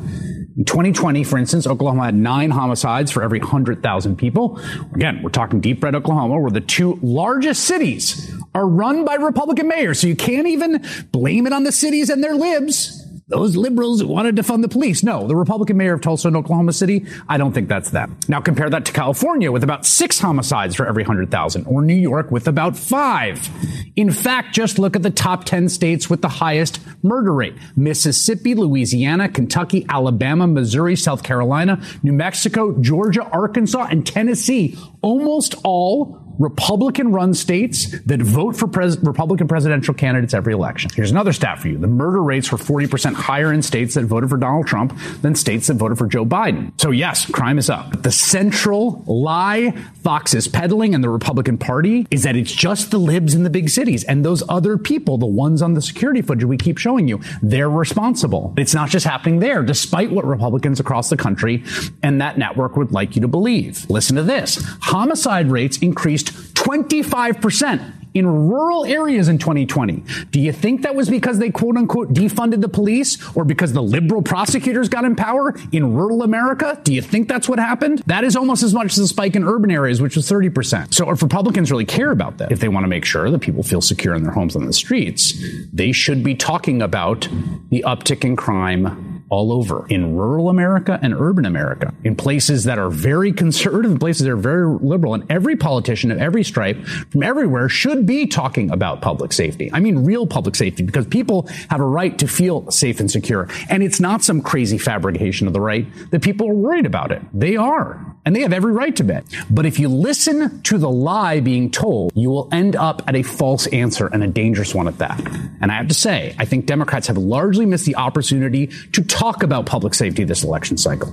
In 0.58 0.66
2020, 0.66 1.24
for 1.24 1.38
instance, 1.38 1.66
Oklahoma 1.66 2.06
had 2.06 2.16
nine 2.16 2.52
homicides 2.52 3.10
for 3.10 3.24
every 3.24 3.40
100,000 3.40 4.18
people. 4.18 4.60
Again, 4.94 5.22
we're 5.24 5.30
talking 5.30 5.62
deep 5.62 5.82
red 5.82 5.96
Oklahoma, 5.96 6.40
where 6.40 6.52
the 6.52 6.60
two 6.60 7.00
largest 7.02 7.64
cities 7.64 8.34
are 8.54 8.68
run 8.68 9.06
by 9.06 9.16
Republican 9.16 9.70
mayors. 9.70 10.02
So 10.02 10.08
you 10.08 10.16
can't 10.16 10.48
even 10.48 10.86
blame 11.12 11.48
it 11.48 11.54
on 11.54 11.64
the 11.64 11.72
cities 11.72 12.10
and 12.10 12.22
their 12.22 12.36
libs 12.36 13.01
those 13.32 13.56
liberals 13.56 14.04
wanted 14.04 14.36
to 14.36 14.44
fund 14.44 14.64
the 14.64 14.68
police. 14.68 15.04
No, 15.04 15.28
the 15.28 15.36
Republican 15.36 15.78
mayor 15.78 15.94
of 15.94 16.02
Tulsa 16.02 16.28
and 16.28 16.38
Oklahoma 16.38 16.74
City, 16.74 17.06
I 17.28 17.38
don't 17.38 17.54
think 17.54 17.70
that's 17.70 17.90
them. 17.90 18.18
Now 18.28 18.42
compare 18.42 18.70
that 18.70 18.86
to 18.86 18.92
California 18.92 19.52
with 19.52 19.64
about 19.64 19.86
six 19.86 20.20
homicides 20.20 20.76
for 20.76 20.86
every 20.86 21.04
100,000, 21.04 21.66
or 21.66 21.82
New 21.82 21.96
York 21.96 22.30
with 22.30 22.48
about 22.48 22.78
five. 22.78 23.50
In 23.96 24.12
fact, 24.12 24.54
just 24.54 24.78
look 24.78 24.96
at 24.96 25.02
the 25.02 25.10
top 25.10 25.46
10 25.46 25.70
states 25.70 26.10
with 26.10 26.22
the 26.22 26.30
highest 26.30 26.80
murder 27.04 27.34
rate. 27.34 27.56
Mississippi, 27.76 28.54
Louisiana, 28.54 29.30
Kentucky, 29.30 29.86
Alabama, 29.88 30.46
Missouri, 30.46 30.96
South 30.96 31.24
Carolina, 31.24 31.82
New 32.04 32.14
Mexico, 32.14 32.78
Georgia, 32.82 33.24
Arkansas, 33.24 33.88
and 33.90 34.06
Tennessee. 34.06 34.78
Almost 35.02 35.56
all 35.64 36.22
Republican 36.42 37.12
run 37.12 37.34
states 37.36 37.92
that 38.02 38.22
vote 38.22 38.56
for 38.56 38.68
pres- 38.68 38.98
Republican 39.00 39.48
presidential 39.48 39.94
candidates 39.94 40.34
every 40.34 40.54
election. 40.54 40.90
Here's 40.96 41.12
another 41.12 41.34
stat 41.34 41.60
for 41.60 41.68
you. 41.68 41.78
The 41.78 41.88
murder 41.88 42.22
rates 42.24 42.52
were 42.52 42.58
40% 42.58 43.14
higher 43.14 43.54
in 43.54 43.62
states 43.62 43.94
that 43.94 44.06
voted 44.06 44.30
for 44.30 44.38
Donald 44.38 44.66
Trump 44.66 44.98
than 45.22 45.36
states 45.36 45.68
that 45.68 45.76
voted 45.76 46.00
for 46.00 46.08
Joe 46.08 46.26
Biden. 46.26 46.72
So 46.82 46.90
yes, 46.90 47.30
crime 47.30 47.60
is 47.60 47.70
up. 47.70 48.02
The 48.02 48.12
central 48.12 49.04
lie 49.06 49.74
Fox 50.04 50.34
is 50.34 50.48
peddling 50.48 50.96
and 50.96 51.04
the 51.04 51.10
Republican 51.10 51.60
Party 51.60 52.08
is 52.10 52.24
that 52.24 52.36
it's 52.36 52.52
just 52.52 52.90
the 52.90 52.98
libs 52.98 53.36
in 53.36 53.44
the 53.44 53.50
big 53.52 53.70
cities 53.70 54.04
and 54.06 54.26
those 54.26 54.42
other 54.50 54.78
people, 54.78 55.20
the 55.20 55.28
ones 55.28 55.62
on 55.62 55.76
the 55.76 55.82
security 55.82 56.24
footage 56.24 56.44
we 56.44 56.58
keep 56.58 56.80
showing 56.80 57.08
you, 57.08 57.22
they're 57.44 57.70
responsible. 57.70 58.54
It's 58.58 58.74
not 58.74 58.90
just 58.90 59.06
happening 59.06 59.40
there, 59.40 59.62
despite 59.62 60.12
what 60.12 60.26
Republicans 60.26 60.80
across 60.80 61.10
the 61.10 61.18
country 61.18 61.64
and 62.02 62.20
that 62.20 62.40
network 62.40 62.76
would 62.78 62.92
like 62.92 63.16
you 63.16 63.22
to 63.22 63.28
believe. 63.28 63.88
Listen 63.90 64.16
to 64.16 64.24
this. 64.24 64.56
Homicide 64.82 65.52
rates 65.52 65.78
increased 65.78 66.31
25% 66.62 67.94
in 68.14 68.28
rural 68.28 68.86
areas 68.86 69.28
in 69.28 69.38
2020. 69.38 70.04
Do 70.32 70.40
you 70.40 70.52
think 70.52 70.82
that 70.82 70.96
was 70.96 71.10
because 71.10 71.40
they 71.40 71.50
quote 71.50 71.78
unquote 71.78 72.14
defunded 72.14 72.62
the 72.62 72.70
police 72.70 73.18
or 73.36 73.46
because 73.46 73.74
the 73.74 73.82
liberal 73.82 74.22
prosecutors 74.22 74.90
got 74.90 75.06
in 75.06 75.16
power 75.16 75.56
in 75.72 75.94
rural 75.94 76.24
America? 76.24 76.80
Do 76.84 76.94
you 76.94 77.02
think 77.02 77.28
that's 77.28 77.48
what 77.48 77.60
happened? 77.60 78.04
That 78.06 78.24
is 78.24 78.36
almost 78.36 78.64
as 78.64 78.74
much 78.74 78.92
as 78.92 78.98
the 78.98 79.08
spike 79.08 79.36
in 79.36 79.44
urban 79.44 79.72
areas, 79.72 80.02
which 80.02 80.16
was 80.16 80.30
30%. 80.30 80.94
So 80.94 81.10
if 81.10 81.22
Republicans 81.22 81.72
really 81.72 81.86
care 81.86 82.12
about 82.12 82.38
that, 82.38 82.52
if 82.52 82.60
they 82.60 82.68
want 82.68 82.84
to 82.84 82.90
make 82.90 83.06
sure 83.06 83.32
that 83.32 83.40
people 83.40 83.64
feel 83.64 83.82
secure 83.82 84.14
in 84.14 84.24
their 84.24 84.34
homes 84.34 84.56
on 84.56 84.66
the 84.66 84.74
streets, 84.74 85.34
they 85.72 85.92
should 85.92 86.24
be 86.24 86.36
talking 86.36 86.82
about 86.82 87.28
the 87.70 87.84
uptick 87.88 88.24
in 88.26 88.36
crime 88.36 89.11
all 89.32 89.52
over 89.54 89.88
in 89.88 90.16
rural 90.16 90.50
America 90.50 91.00
and 91.02 91.14
urban 91.14 91.46
America, 91.46 91.94
in 92.04 92.16
places 92.16 92.66
that 92.66 92.78
are 92.78 92.90
very 92.90 93.32
conservative 93.32 93.90
and 93.90 94.00
places 94.00 94.26
that 94.26 94.32
are 94.32 94.36
very 94.36 94.68
liberal. 94.68 95.14
And 95.14 95.24
every 95.32 95.56
politician 95.56 96.12
of 96.12 96.20
every 96.20 96.44
stripe 96.44 96.86
from 97.10 97.24
everywhere 97.24 97.70
should 97.70 98.06
be 98.06 98.28
talking 98.28 98.70
about 98.70 99.02
public 99.02 99.32
safety. 99.32 99.72
I 99.74 99.80
mean, 99.80 100.06
real 100.06 100.28
public 100.28 100.56
safety, 100.56 100.84
because 100.84 101.08
people 101.08 101.48
have 101.70 101.80
a 101.80 101.86
right 101.86 102.18
to 102.20 102.28
feel 102.28 102.70
safe 102.70 103.00
and 103.00 103.10
secure. 103.10 103.48
And 103.70 103.82
it's 103.82 104.00
not 104.02 104.22
some 104.22 104.42
crazy 104.42 104.78
fabrication 104.78 105.48
of 105.48 105.54
the 105.54 105.62
right 105.62 105.88
that 106.12 106.22
people 106.22 106.50
are 106.50 106.54
worried 106.54 106.86
about 106.86 107.12
it. 107.12 107.22
They 107.34 107.56
are. 107.56 108.11
And 108.26 108.36
they 108.36 108.42
have 108.42 108.54
every 108.54 108.72
right 108.72 108.96
to 108.98 109.04
bet. 109.04 109.26
But 109.50 109.66
if 109.66 109.80
you 109.80 109.90
listen 109.90 110.62
to 110.64 110.78
the 110.78 110.90
lie 110.90 111.40
being 111.40 111.72
told, 111.72 112.12
you 112.16 112.30
will 112.30 112.48
end 112.52 112.76
up 112.76 113.02
at 113.08 113.16
a 113.16 113.24
false 113.24 113.68
answer 113.68 114.08
and 114.08 114.24
a 114.24 114.28
dangerous 114.28 114.76
one 114.76 114.88
at 114.88 115.00
that. 115.00 115.20
And 115.62 115.72
I 115.72 115.76
have 115.76 115.88
to 115.88 115.94
say, 115.94 116.36
I 116.38 116.46
think 116.46 116.66
Democrats 116.66 117.08
have 117.08 117.18
largely 117.18 117.66
missed 117.66 117.86
the 117.86 117.96
opportunity 117.96 118.68
to 118.68 119.04
talk 119.04 119.44
about 119.44 119.66
public 119.66 119.94
safety 119.94 120.24
this 120.24 120.44
election 120.44 120.78
cycle. 120.78 121.12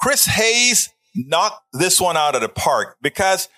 Chris 0.00 0.26
Hayes 0.26 0.90
knocked 1.14 1.62
this 1.72 2.00
one 2.00 2.16
out 2.16 2.34
of 2.34 2.40
the 2.40 2.48
park 2.48 2.96
because 3.02 3.48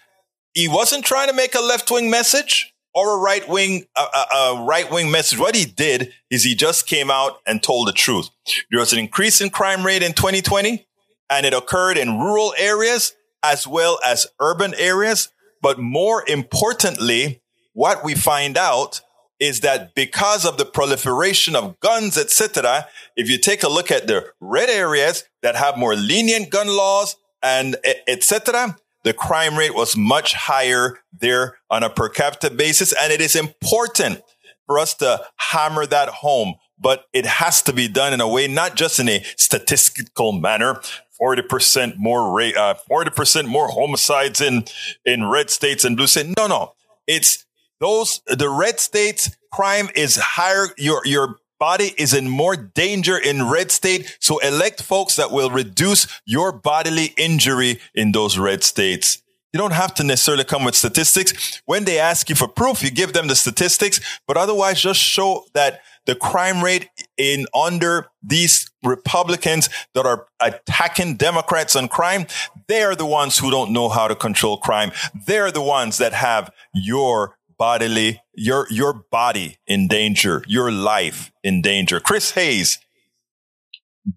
he 0.53 0.68
wasn't 0.68 1.05
trying 1.05 1.28
to 1.28 1.35
make 1.35 1.55
a 1.55 1.61
left 1.61 1.91
wing 1.91 2.11
message 2.11 2.74
or 2.95 3.16
a 3.16 3.18
right 3.18 3.49
wing 3.49 3.85
a, 3.97 4.01
a, 4.01 4.64
right 4.66 4.91
wing 4.91 5.11
message. 5.11 5.39
What 5.39 5.55
he 5.55 5.64
did 5.64 6.12
is 6.30 6.45
he 6.45 6.55
just 6.55 6.87
came 6.87 7.11
out 7.11 7.41
and 7.47 7.62
told 7.62 7.89
the 7.89 7.93
truth. 7.93 8.30
There 8.70 8.80
was 8.80 8.93
an 8.93 8.99
increase 8.99 9.41
in 9.41 9.51
crime 9.51 9.85
rate 9.85 10.03
in 10.03 10.12
2020, 10.12 10.87
and 11.31 11.47
it 11.47 11.55
occurred 11.55 11.97
in 11.97 12.18
rural 12.18 12.55
areas 12.59 13.14
as 13.43 13.66
well 13.66 13.99
as 14.05 14.27
urban 14.41 14.75
areas. 14.77 15.31
But 15.61 15.79
more 15.79 16.25
importantly, 16.29 17.43
what 17.72 18.05
we 18.05 18.14
find 18.14 18.57
out 18.57 19.01
is 19.41 19.61
that 19.61 19.95
because 19.95 20.45
of 20.45 20.57
the 20.59 20.64
proliferation 20.64 21.57
of 21.57 21.79
guns, 21.81 22.16
etc., 22.16 22.87
if 23.16 23.29
you 23.29 23.39
take 23.39 23.62
a 23.62 23.68
look 23.68 23.91
at 23.91 24.07
the 24.07 24.27
red 24.41 24.70
areas 24.70 25.25
that 25.43 25.57
have 25.57 25.77
more 25.77 25.95
lenient 25.95 26.51
gun 26.51 26.68
laws 26.68 27.16
and 27.43 27.77
etc., 28.07 28.77
the 29.03 29.12
crime 29.12 29.57
rate 29.57 29.75
was 29.75 29.97
much 29.97 30.33
higher 30.33 30.99
there 31.12 31.59
on 31.68 31.83
a 31.83 31.91
per 31.91 32.09
capita 32.09 32.51
basis. 32.51 32.95
And 32.99 33.12
it 33.12 33.20
is 33.20 33.37
important 33.37 34.22
for 34.66 34.79
us 34.79 34.95
to 34.95 35.22
hammer 35.37 35.85
that 35.87 36.09
home, 36.09 36.55
but 36.79 37.05
it 37.12 37.27
has 37.27 37.61
to 37.62 37.72
be 37.72 37.87
done 37.87 38.14
in 38.14 38.20
a 38.22 38.29
way, 38.29 38.49
not 38.49 38.77
just 38.77 38.99
in 38.99 39.09
a 39.09 39.22
statistical 39.37 40.33
manner. 40.33 40.81
40% 41.21 41.97
more 41.97 42.33
rate, 42.33 42.57
uh, 42.57 42.75
40% 42.91 43.47
more 43.47 43.69
homicides 43.69 44.41
in, 44.41 44.65
in 45.05 45.29
red 45.29 45.51
states 45.51 45.85
and 45.85 45.97
blue 45.97 46.07
states. 46.07 46.33
No, 46.37 46.47
no. 46.47 46.75
It's 47.07 47.45
those, 47.81 48.21
the 48.27 48.49
red 48.49 48.81
states 48.81 49.37
crime 49.53 49.89
is 49.95 50.17
higher. 50.17 50.69
Your, 50.77 51.03
your 51.05 51.39
body 51.59 51.95
is 51.97 52.12
in 52.12 52.29
more 52.29 52.57
danger 52.57 53.17
in 53.17 53.49
red 53.49 53.71
state. 53.71 54.17
So 54.21 54.39
elect 54.39 54.83
folks 54.83 55.17
that 55.17 55.31
will 55.31 55.51
reduce 55.51 56.07
your 56.27 56.53
bodily 56.53 57.15
injury 57.17 57.81
in 57.95 58.12
those 58.12 58.37
red 58.37 58.65
states. 58.65 59.23
You 59.53 59.59
don't 59.59 59.73
have 59.73 59.95
to 59.95 60.05
necessarily 60.05 60.43
come 60.43 60.65
with 60.65 60.75
statistics. 60.75 61.62
When 61.65 61.85
they 61.85 62.01
ask 62.01 62.29
you 62.29 62.35
for 62.35 62.49
proof, 62.49 62.83
you 62.83 62.91
give 62.91 63.12
them 63.12 63.29
the 63.29 63.37
statistics, 63.37 64.01
but 64.27 64.37
otherwise 64.37 64.81
just 64.81 64.99
show 64.99 65.45
that 65.55 65.81
the 66.07 66.15
crime 66.15 66.63
rate 66.63 66.89
in 67.17 67.47
under 67.55 68.09
these 68.23 68.71
Republicans 68.83 69.69
that 69.95 70.07
are 70.07 70.27
attacking 70.41 71.17
Democrats 71.17 71.75
on 71.77 71.89
crime, 71.89 72.27
they 72.69 72.83
are 72.83 72.95
the 72.95 73.07
ones 73.07 73.39
who 73.39 73.51
don't 73.51 73.73
know 73.73 73.89
how 73.89 74.09
to 74.09 74.15
control 74.15 74.57
crime. 74.57 74.93
They're 75.27 75.51
the 75.51 75.63
ones 75.63 75.99
that 75.99 76.13
have 76.13 76.51
your 76.75 77.37
bodily, 77.59 78.21
your, 78.35 78.67
your 78.71 78.93
body 79.11 79.59
in 79.67 79.89
danger, 79.89 80.43
your 80.47 80.71
life 80.71 81.33
in 81.43 81.63
danger. 81.63 82.01
Chris 82.01 82.33
Hayes, 82.33 82.79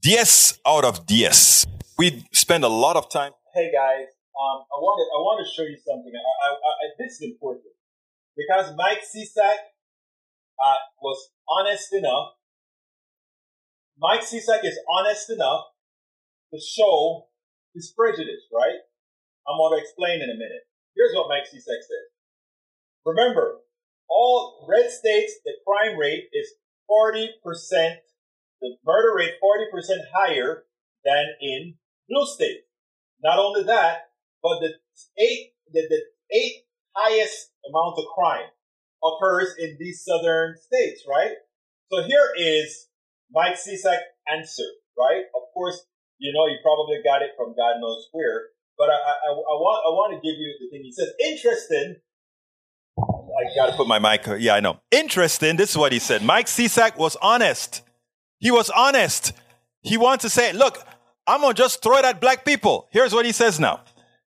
diez 0.02 0.60
out 0.66 0.84
of 0.84 1.06
diez. 1.06 1.66
We 1.98 2.26
spend 2.32 2.64
a 2.64 2.70
lot 2.70 2.96
of 2.96 3.10
time. 3.10 3.32
Hey 3.54 3.72
guys, 3.72 4.08
um, 4.38 4.62
I 4.70 4.78
want 4.78 4.98
to, 5.00 5.06
I 5.16 5.20
want 5.22 5.46
to 5.46 5.52
show 5.52 5.64
you 5.64 5.78
something. 5.78 6.12
I, 6.14 6.50
I, 6.50 6.54
I, 6.54 6.86
this 7.00 7.14
is 7.14 7.22
important 7.22 7.74
because 8.36 8.76
Mike 8.76 9.02
Cisak 9.02 9.56
uh, 10.64 10.76
was 11.02 11.30
honest 11.50 11.94
enough. 11.94 12.34
Mike 14.00 14.22
Cisak 14.22 14.64
is 14.64 14.78
honest 14.90 15.30
enough 15.30 15.66
to 16.54 16.60
show 16.60 17.28
his 17.74 17.94
prejudice, 17.96 18.46
right? 18.54 18.80
I'm 19.48 19.58
going 19.58 19.78
to 19.78 19.82
explain 19.82 20.22
in 20.22 20.30
a 20.30 20.38
minute. 20.38 20.68
Here's 20.96 21.14
what 21.16 21.30
Mike 21.30 21.46
Cisak 21.46 21.82
said. 21.82 22.06
Remember, 23.06 23.60
all 24.10 24.68
red 24.70 24.92
states, 24.92 25.34
the 25.46 25.54
crime 25.66 25.98
rate 25.98 26.26
is 26.34 26.54
40%, 26.90 27.30
the 28.62 28.76
murder 28.86 29.16
rate 29.16 29.34
40% 29.42 30.00
higher 30.14 30.64
than 31.06 31.26
in 31.42 31.76
blue 32.10 32.26
states. 32.26 32.66
Not 33.24 33.40
only 33.40 33.64
that, 33.64 34.10
but 34.44 34.60
the 34.60 34.74
eight, 35.18 35.54
the, 35.72 35.88
the 35.90 36.02
eight 36.38 36.66
highest 36.96 37.52
amount 37.70 37.98
of 37.98 38.06
crime 38.14 38.50
occurs 39.04 39.54
in 39.60 39.78
these 39.80 40.04
southern 40.04 40.56
states, 40.58 41.04
right? 41.10 41.32
So 41.92 42.04
here 42.04 42.30
is 42.38 42.88
Mike 43.32 43.56
Cisak 43.56 44.00
answer, 44.28 44.64
right? 44.98 45.24
Of 45.36 45.44
course, 45.54 45.86
you 46.20 46.34
know, 46.34 46.48
you 46.48 46.58
probably 46.64 46.98
got 47.04 47.22
it 47.22 47.32
from 47.38 47.56
God 47.56 47.80
knows 47.80 48.08
where, 48.12 48.48
but 48.78 48.90
I, 48.90 48.94
I, 48.94 49.30
I 49.32 49.56
want, 49.62 49.84
I 49.86 49.90
want 49.90 50.14
to 50.14 50.28
give 50.28 50.38
you 50.38 50.54
the 50.60 50.70
thing. 50.70 50.84
He 50.84 50.92
says, 50.92 51.12
interesting. 51.24 51.96
I 52.98 53.56
got 53.56 53.72
to 53.72 53.78
put 53.78 53.88
my 53.88 54.00
mic. 54.00 54.26
Yeah, 54.40 54.56
I 54.56 54.60
know. 54.60 54.80
Interesting. 54.92 55.58
This 55.58 55.72
is 55.72 55.78
what 55.78 55.92
he 55.92 56.00
said. 56.00 56.24
Mike 56.24 56.48
Cisak 56.48 56.98
was 56.98 57.16
honest. 57.22 57.84
He 58.40 58.50
was 58.50 58.70
honest. 58.72 59.34
He 59.82 59.98
wants 59.98 60.24
to 60.24 60.30
say, 60.30 60.54
look, 60.54 60.84
I'm 61.28 61.42
going 61.42 61.54
to 61.54 61.62
just 61.62 61.84
throw 61.84 61.98
it 61.98 62.06
at 62.06 62.20
black 62.20 62.46
people. 62.46 62.88
Here's 62.92 63.14
what 63.14 63.26
he 63.26 63.32
says 63.32 63.60
now. 63.60 63.82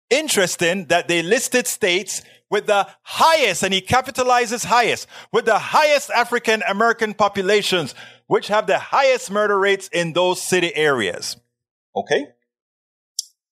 Interesting 0.09 0.85
that 0.85 1.07
they 1.07 1.21
listed 1.21 1.67
states 1.67 2.21
with 2.49 2.65
the 2.65 2.87
highest, 3.03 3.63
and 3.63 3.73
he 3.73 3.81
capitalizes 3.81 4.65
highest, 4.65 5.07
with 5.31 5.45
the 5.45 5.59
highest 5.59 6.09
African 6.09 6.63
American 6.67 7.13
populations, 7.13 7.93
which 8.27 8.47
have 8.47 8.65
the 8.65 8.79
highest 8.79 9.29
murder 9.29 9.57
rates 9.59 9.87
in 9.89 10.13
those 10.13 10.41
city 10.41 10.75
areas. 10.75 11.37
Okay? 11.95 12.27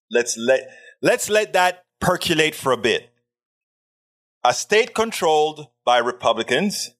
Let's 0.09 0.37
let, 0.37 0.61
let's 1.01 1.29
let 1.29 1.53
that 1.53 1.85
percolate 1.99 2.55
for 2.55 2.71
a 2.71 2.77
bit. 2.77 3.09
A 4.43 4.53
state 4.53 4.95
controlled 4.95 5.67
by 5.85 5.97
Republicans, 5.99 6.91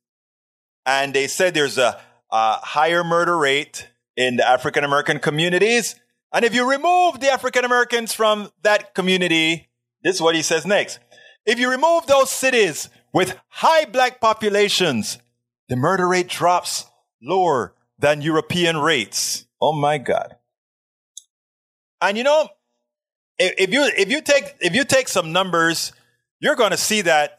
and 0.86 1.14
they 1.14 1.28
said 1.28 1.54
there's 1.54 1.78
a, 1.78 2.00
a 2.32 2.54
higher 2.58 3.04
murder 3.04 3.38
rate 3.38 3.88
in 4.16 4.38
the 4.38 4.48
African 4.48 4.84
American 4.84 5.20
communities. 5.20 5.96
And 6.34 6.44
if 6.44 6.54
you 6.54 6.70
remove 6.70 7.20
the 7.20 7.30
African 7.30 7.66
Americans 7.66 8.14
from 8.14 8.50
that 8.64 8.94
community, 8.94 9.70
this 10.04 10.16
is 10.16 10.22
what 10.22 10.36
he 10.36 10.42
says 10.42 10.66
next. 10.66 11.00
If 11.46 11.60
you 11.60 11.70
remove 11.70 12.06
those 12.06 12.30
cities 12.30 12.90
with 13.14 13.40
high 13.48 13.86
black 13.86 14.20
populations, 14.20 15.18
the 15.70 15.76
murder 15.76 16.08
rate 16.08 16.28
drops 16.28 16.86
lower 17.22 17.74
than 17.98 18.22
European 18.22 18.78
rates. 18.78 19.46
Oh 19.62 19.74
my 19.74 19.98
God. 19.98 20.36
And 22.02 22.18
you 22.18 22.24
know, 22.24 22.50
if 23.40 23.72
you, 23.72 23.90
if 23.98 24.10
you 24.10 24.22
take, 24.22 24.56
if 24.60 24.76
you 24.76 24.84
take 24.84 25.08
some 25.08 25.32
numbers, 25.32 25.94
you're 26.40 26.56
going 26.56 26.72
to 26.72 26.78
see 26.78 27.02
that 27.02 27.38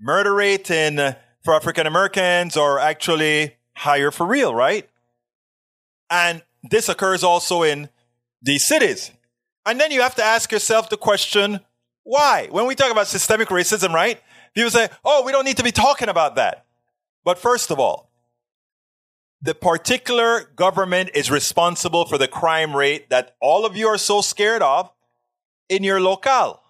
murder 0.00 0.34
rate 0.34 0.70
in, 0.70 0.98
uh, 0.98 1.14
for 1.44 1.54
African 1.54 1.86
Americans 1.86 2.56
are 2.56 2.78
actually 2.78 3.56
higher 3.76 4.10
for 4.10 4.26
real, 4.26 4.54
right? 4.54 4.88
And 6.10 6.42
this 6.70 6.88
occurs 6.88 7.22
also 7.22 7.62
in 7.62 7.88
these 8.44 8.64
cities. 8.64 9.10
And 9.66 9.80
then 9.80 9.90
you 9.90 10.02
have 10.02 10.14
to 10.16 10.24
ask 10.24 10.52
yourself 10.52 10.90
the 10.90 10.96
question, 10.96 11.60
why? 12.02 12.48
When 12.50 12.66
we 12.66 12.74
talk 12.74 12.92
about 12.92 13.06
systemic 13.06 13.48
racism, 13.48 13.92
right? 13.92 14.20
People 14.54 14.70
say, 14.70 14.88
oh, 15.04 15.24
we 15.24 15.32
don't 15.32 15.44
need 15.44 15.56
to 15.56 15.64
be 15.64 15.72
talking 15.72 16.08
about 16.08 16.36
that. 16.36 16.66
But 17.24 17.38
first 17.38 17.70
of 17.70 17.80
all, 17.80 18.10
the 19.40 19.54
particular 19.54 20.50
government 20.56 21.10
is 21.14 21.30
responsible 21.30 22.04
for 22.04 22.18
the 22.18 22.28
crime 22.28 22.76
rate 22.76 23.10
that 23.10 23.34
all 23.40 23.66
of 23.66 23.76
you 23.76 23.88
are 23.88 23.98
so 23.98 24.20
scared 24.20 24.62
of 24.62 24.90
in 25.68 25.82
your 25.82 26.00
locale. 26.00 26.62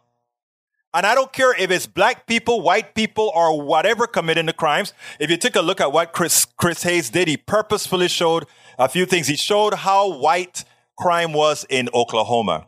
And 0.92 1.04
I 1.04 1.16
don't 1.16 1.32
care 1.32 1.52
if 1.60 1.72
it's 1.72 1.86
black 1.86 2.26
people, 2.26 2.62
white 2.62 2.94
people, 2.94 3.32
or 3.34 3.60
whatever 3.60 4.06
committing 4.06 4.46
the 4.46 4.52
crimes. 4.52 4.92
If 5.18 5.28
you 5.28 5.36
take 5.36 5.56
a 5.56 5.60
look 5.60 5.80
at 5.80 5.92
what 5.92 6.12
Chris, 6.12 6.44
Chris 6.44 6.84
Hayes 6.84 7.10
did, 7.10 7.26
he 7.26 7.36
purposefully 7.36 8.06
showed 8.06 8.46
a 8.78 8.88
few 8.88 9.04
things. 9.04 9.26
He 9.26 9.36
showed 9.36 9.74
how 9.74 10.16
white 10.16 10.64
crime 10.96 11.32
was 11.32 11.66
in 11.68 11.88
Oklahoma 11.94 12.66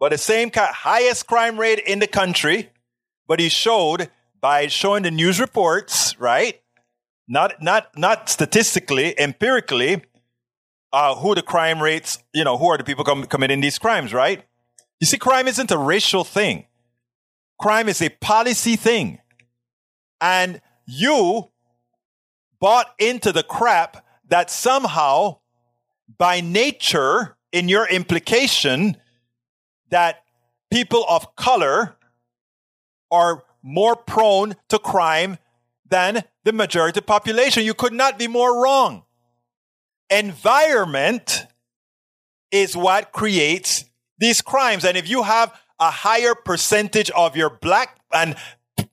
but 0.00 0.12
the 0.12 0.18
same 0.18 0.50
highest 0.54 1.26
crime 1.26 1.60
rate 1.60 1.78
in 1.78 1.98
the 1.98 2.06
country. 2.06 2.70
But 3.28 3.38
he 3.38 3.48
showed 3.50 4.10
by 4.40 4.66
showing 4.66 5.04
the 5.04 5.10
news 5.10 5.38
reports, 5.38 6.18
right? 6.18 6.60
Not 7.28 7.62
not 7.62 7.96
not 7.96 8.28
statistically, 8.28 9.14
empirically, 9.20 10.02
uh, 10.92 11.14
who 11.14 11.36
the 11.36 11.42
crime 11.42 11.80
rates, 11.80 12.18
you 12.32 12.42
know, 12.42 12.56
who 12.58 12.66
are 12.68 12.78
the 12.78 12.82
people 12.82 13.04
com- 13.04 13.26
committing 13.26 13.60
these 13.60 13.78
crimes, 13.78 14.12
right? 14.12 14.42
You 14.98 15.06
see, 15.06 15.18
crime 15.18 15.46
isn't 15.46 15.70
a 15.70 15.78
racial 15.78 16.24
thing. 16.24 16.66
Crime 17.60 17.88
is 17.88 18.02
a 18.02 18.08
policy 18.08 18.74
thing. 18.74 19.20
And 20.20 20.60
you 20.86 21.50
bought 22.58 22.94
into 22.98 23.32
the 23.32 23.42
crap 23.42 24.04
that 24.28 24.50
somehow, 24.50 25.38
by 26.18 26.40
nature, 26.40 27.36
in 27.52 27.68
your 27.68 27.86
implication, 27.88 28.96
that 29.90 30.22
people 30.70 31.04
of 31.08 31.34
color 31.36 31.96
are 33.10 33.42
more 33.62 33.96
prone 33.96 34.56
to 34.68 34.78
crime 34.78 35.38
than 35.88 36.22
the 36.44 36.52
majority 36.52 37.00
population. 37.00 37.64
You 37.64 37.74
could 37.74 37.92
not 37.92 38.18
be 38.18 38.28
more 38.28 38.62
wrong. 38.62 39.02
Environment 40.08 41.46
is 42.50 42.76
what 42.76 43.12
creates 43.12 43.84
these 44.18 44.40
crimes. 44.40 44.84
And 44.84 44.96
if 44.96 45.08
you 45.08 45.22
have 45.22 45.52
a 45.78 45.90
higher 45.90 46.34
percentage 46.34 47.10
of 47.10 47.36
your 47.36 47.50
black 47.50 47.98
and 48.12 48.36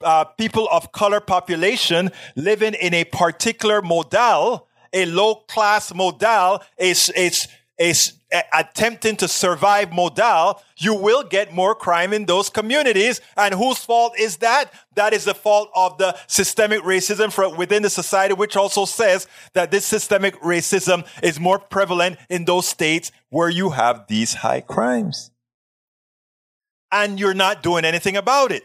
uh, 0.01 0.23
people 0.23 0.67
of 0.71 0.91
color 0.91 1.19
population 1.19 2.11
living 2.35 2.73
in 2.73 2.93
a 2.93 3.03
particular 3.03 3.81
model, 3.81 4.67
a 4.93 5.05
low 5.05 5.35
class 5.35 5.93
model, 5.93 6.61
a, 6.79 6.91
a, 7.15 7.31
a, 7.79 7.93
eh, 8.31 8.41
attempting 8.53 9.15
to 9.17 9.27
survive 9.27 9.91
modal, 9.91 10.61
you 10.77 10.93
will 10.93 11.23
get 11.23 11.53
more 11.53 11.75
crime 11.75 12.13
in 12.13 12.25
those 12.25 12.49
communities. 12.49 13.21
And 13.35 13.53
whose 13.53 13.77
fault 13.77 14.13
is 14.19 14.37
that? 14.37 14.71
That 14.95 15.13
is 15.13 15.25
the 15.25 15.35
fault 15.35 15.69
of 15.75 15.97
the 15.97 16.17
systemic 16.27 16.81
racism 16.81 17.55
within 17.55 17.83
the 17.83 17.89
society, 17.89 18.33
which 18.33 18.55
also 18.55 18.85
says 18.85 19.27
that 19.53 19.71
this 19.71 19.85
systemic 19.85 20.39
racism 20.41 21.05
is 21.21 21.39
more 21.39 21.59
prevalent 21.59 22.17
in 22.29 22.45
those 22.45 22.67
states 22.67 23.11
where 23.29 23.49
you 23.49 23.71
have 23.71 24.07
these 24.07 24.35
high 24.35 24.61
crimes. 24.61 25.31
And 26.91 27.19
you're 27.19 27.33
not 27.33 27.63
doing 27.63 27.85
anything 27.85 28.15
about 28.17 28.51
it. 28.51 28.63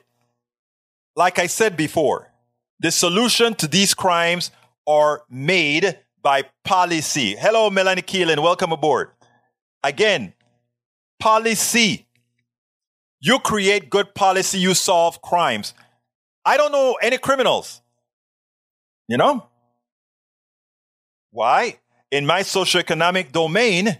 Like 1.16 1.38
I 1.38 1.46
said 1.46 1.76
before, 1.76 2.32
the 2.80 2.90
solution 2.90 3.54
to 3.56 3.68
these 3.68 3.94
crimes 3.94 4.50
are 4.86 5.22
made 5.28 5.98
by 6.22 6.44
policy. 6.64 7.34
Hello, 7.36 7.68
Melanie 7.70 8.02
Keelan. 8.02 8.42
Welcome 8.42 8.72
aboard. 8.72 9.10
Again, 9.82 10.34
policy. 11.18 12.06
You 13.20 13.38
create 13.38 13.90
good 13.90 14.14
policy, 14.14 14.58
you 14.58 14.74
solve 14.74 15.22
crimes. 15.22 15.74
I 16.44 16.56
don't 16.56 16.72
know 16.72 16.96
any 17.00 17.18
criminals. 17.18 17.80
You 19.08 19.16
know? 19.16 19.48
Why? 21.30 21.78
In 22.10 22.26
my 22.26 22.40
socioeconomic 22.40 23.32
domain, 23.32 23.98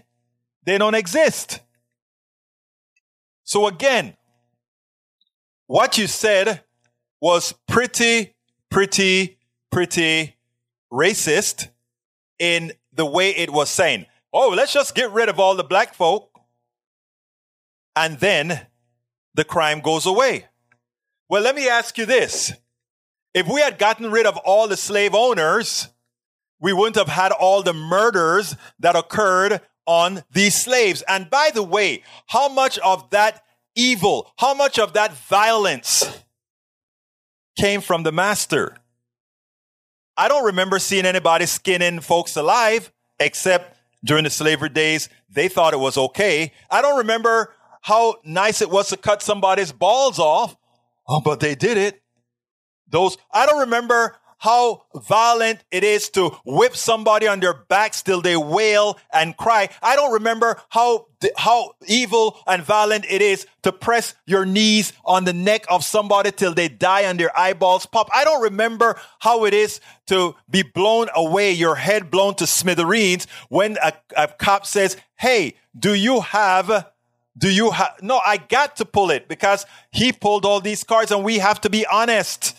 they 0.65 0.77
don't 0.77 0.95
exist. 0.95 1.61
So 3.43 3.67
again, 3.67 4.15
what 5.67 5.97
you 5.97 6.07
said 6.07 6.63
was 7.21 7.53
pretty, 7.67 8.35
pretty, 8.69 9.37
pretty 9.71 10.35
racist 10.91 11.69
in 12.43 12.73
the 12.91 13.05
way 13.05 13.29
it 13.29 13.49
was 13.49 13.69
saying 13.69 14.05
oh, 14.33 14.49
let's 14.49 14.73
just 14.73 14.95
get 14.95 15.11
rid 15.11 15.29
of 15.29 15.39
all 15.39 15.55
the 15.55 15.63
black 15.63 15.93
folk. 15.93 16.29
And 17.95 18.19
then 18.19 18.65
the 19.35 19.43
crime 19.43 19.79
goes 19.79 20.05
away. 20.05 20.45
Well, 21.29 21.43
let 21.43 21.55
me 21.55 21.69
ask 21.69 21.97
you 21.97 22.05
this. 22.05 22.51
If 23.33 23.47
we 23.47 23.61
had 23.61 23.77
gotten 23.77 24.11
rid 24.11 24.25
of 24.25 24.37
all 24.37 24.67
the 24.67 24.77
slave 24.77 25.13
owners, 25.13 25.89
we 26.59 26.73
wouldn't 26.73 26.95
have 26.95 27.09
had 27.09 27.31
all 27.31 27.61
the 27.61 27.73
murders 27.73 28.55
that 28.79 28.95
occurred 28.95 29.61
on 29.85 30.23
these 30.31 30.55
slaves. 30.55 31.03
And 31.07 31.29
by 31.29 31.51
the 31.53 31.63
way, 31.63 32.03
how 32.27 32.49
much 32.49 32.79
of 32.79 33.09
that 33.11 33.43
evil, 33.75 34.31
how 34.37 34.53
much 34.53 34.79
of 34.79 34.93
that 34.93 35.13
violence 35.13 36.23
came 37.55 37.81
from 37.81 38.03
the 38.03 38.11
master? 38.11 38.77
I 40.15 40.27
don't 40.27 40.45
remember 40.45 40.79
seeing 40.79 41.05
anybody 41.05 41.45
skinning 41.45 41.99
folks 41.99 42.35
alive 42.35 42.91
except 43.19 43.77
during 44.03 44.25
the 44.25 44.29
slavery 44.29 44.69
days, 44.69 45.09
they 45.29 45.47
thought 45.47 45.73
it 45.73 45.79
was 45.79 45.97
okay. 45.97 46.51
I 46.69 46.81
don't 46.81 46.97
remember 46.99 47.53
how 47.81 48.15
nice 48.23 48.61
it 48.61 48.69
was 48.69 48.89
to 48.89 48.97
cut 48.97 49.21
somebody's 49.21 49.71
balls 49.71 50.19
off. 50.19 50.55
Oh, 51.07 51.21
but 51.21 51.39
they 51.39 51.55
did 51.55 51.77
it. 51.77 52.01
Those, 52.87 53.17
I 53.31 53.45
don't 53.45 53.61
remember 53.61 54.15
how 54.43 54.83
violent 54.93 55.63
it 55.71 55.85
is 55.85 56.09
to 56.09 56.29
whip 56.43 56.75
somebody 56.75 57.25
on 57.27 57.39
their 57.39 57.53
backs 57.53 58.01
till 58.03 58.19
they 58.19 58.35
wail 58.35 58.99
and 59.13 59.37
cry. 59.37 59.69
I 59.81 59.95
don't 59.95 60.11
remember 60.11 60.59
how, 60.67 61.07
how 61.37 61.75
evil 61.87 62.37
and 62.45 62.61
violent 62.61 63.05
it 63.09 63.21
is 63.21 63.47
to 63.61 63.71
press 63.71 64.15
your 64.25 64.45
knees 64.45 64.91
on 65.05 65.23
the 65.23 65.31
neck 65.31 65.63
of 65.69 65.85
somebody 65.85 66.29
till 66.29 66.53
they 66.53 66.67
die 66.67 67.03
and 67.03 67.17
their 67.17 67.31
eyeballs 67.39 67.85
pop. 67.85 68.09
I 68.13 68.25
don't 68.25 68.41
remember 68.41 68.99
how 69.19 69.45
it 69.45 69.53
is 69.53 69.79
to 70.07 70.35
be 70.49 70.61
blown 70.61 71.07
away, 71.15 71.53
your 71.53 71.75
head 71.75 72.11
blown 72.11 72.35
to 72.35 72.45
smithereens 72.45 73.27
when 73.47 73.77
a, 73.81 73.93
a 74.17 74.27
cop 74.27 74.65
says, 74.65 74.97
Hey, 75.15 75.55
do 75.79 75.93
you 75.93 76.19
have 76.19 76.91
Do 77.37 77.49
you 77.49 77.71
have, 77.71 77.95
no, 78.01 78.19
I 78.25 78.37
got 78.37 78.75
to 78.75 78.85
pull 78.85 79.09
it 79.09 79.27
because 79.27 79.65
he 79.89 80.11
pulled 80.11 80.45
all 80.45 80.59
these 80.61 80.83
cards 80.83 81.11
and 81.11 81.23
we 81.23 81.39
have 81.39 81.61
to 81.61 81.69
be 81.69 81.85
honest. 81.87 82.53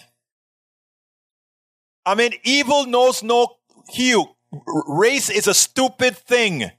I 2.07 2.15
mean, 2.15 2.33
evil 2.45 2.87
knows 2.87 3.23
no 3.23 3.57
hue. 3.89 4.27
Race 4.87 5.31
is 5.31 5.47
a 5.47 5.55
stupid 5.55 6.17
thing. 6.17 6.71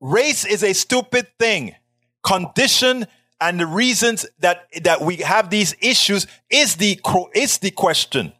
Race 0.00 0.44
is 0.44 0.62
a 0.62 0.72
stupid 0.72 1.28
thing. 1.38 1.74
Condition 2.22 3.06
and 3.40 3.58
the 3.58 3.66
reasons 3.66 4.26
that, 4.40 4.68
that 4.82 5.00
we 5.00 5.16
have 5.16 5.50
these 5.50 5.74
issues 5.80 6.26
is 6.50 6.76
the, 6.76 7.00
is 7.34 7.58
the 7.58 7.70
question. 7.70 8.32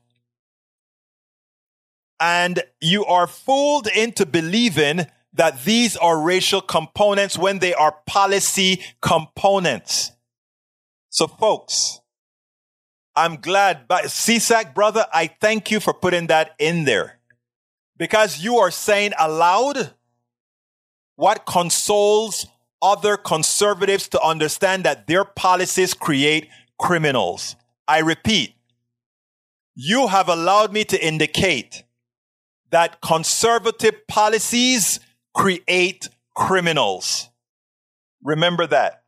And 2.21 2.63
you 2.81 3.05
are 3.05 3.27
fooled 3.27 3.89
into 3.89 4.27
believing 4.27 5.07
that 5.35 5.65
these 5.65 5.97
are 5.97 6.21
racial 6.21 6.61
components 6.61 7.39
when 7.39 7.59
they 7.59 7.75
are 7.75 7.97
policy 8.07 8.83
components. 9.01 10.13
So 11.11 11.27
folks, 11.27 12.02
I'm 13.15 13.37
glad, 13.37 13.87
but 13.89 14.05
Cisak 14.05 14.75
brother, 14.75 15.07
I 15.13 15.27
thank 15.27 15.71
you 15.71 15.81
for 15.81 15.93
putting 15.93 16.29
that 16.29 16.55
in 16.59 16.85
there 16.85 17.19
because 17.99 18.41
you 18.41 18.57
are 18.57 18.71
saying 18.71 19.13
aloud 19.19 19.93
what 21.17 21.45
consoles 21.47 22.47
other 22.81 23.17
conservatives 23.17 24.09
to 24.09 24.21
understand 24.21 24.85
that 24.85 25.07
their 25.07 25.25
policies 25.25 25.95
create 25.95 26.49
criminals. 26.79 27.55
I 27.87 27.99
repeat, 28.01 28.55
you 29.75 30.09
have 30.09 30.29
allowed 30.29 30.73
me 30.73 30.85
to 30.85 31.07
indicate 31.07 31.85
that 32.71 33.01
conservative 33.01 34.07
policies 34.09 34.99
create 35.35 36.09
criminals. 36.35 37.29
Remember 38.23 38.67
that. 38.67 39.02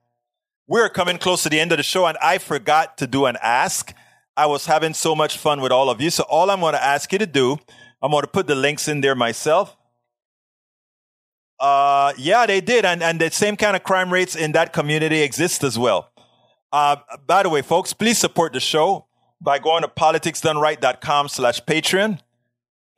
We're 0.67 0.89
coming 0.89 1.19
close 1.19 1.43
to 1.43 1.49
the 1.49 1.61
end 1.61 1.73
of 1.73 1.79
the 1.79 1.83
show, 1.83 2.07
and 2.07 2.17
I 2.23 2.39
forgot 2.39 2.97
to 2.99 3.07
do 3.07 3.27
an 3.27 3.37
ask. 3.43 3.93
I 4.37 4.47
was 4.47 4.67
having 4.67 4.95
so 4.95 5.15
much 5.15 5.39
fun 5.39 5.61
with 5.61 5.73
all 5.73 5.91
of 5.91 6.01
you. 6.01 6.11
So, 6.11 6.25
all 6.25 6.51
I'm 6.51 6.61
going 6.61 6.75
to 6.75 6.83
ask 6.83 7.12
you 7.12 7.19
to 7.19 7.27
do, 7.27 7.59
I'm 8.03 8.11
going 8.11 8.23
to 8.23 8.29
put 8.29 8.47
the 8.47 8.55
links 8.55 8.89
in 8.89 9.01
there 9.01 9.15
myself. 9.15 9.77
Uh, 11.61 12.12
yeah, 12.19 12.47
they 12.47 12.61
did. 12.61 12.85
And, 12.85 13.03
and 13.03 13.21
the 13.21 13.31
same 13.31 13.57
kind 13.57 13.77
of 13.77 13.85
crime 13.85 14.12
rates 14.12 14.35
in 14.35 14.53
that 14.53 14.73
community 14.73 15.21
exist 15.23 15.62
as 15.62 15.79
well. 15.79 16.11
Uh, 16.73 16.97
by 17.27 17.43
the 17.43 17.49
way, 17.49 17.62
folks, 17.62 17.93
please 17.93 18.19
support 18.19 18.53
the 18.53 18.61
show 18.61 19.07
by 19.41 19.59
going 19.59 19.83
to 19.83 19.89
politicsdoneright.com 19.89 21.29
slash 21.29 21.62
Patreon 21.65 22.21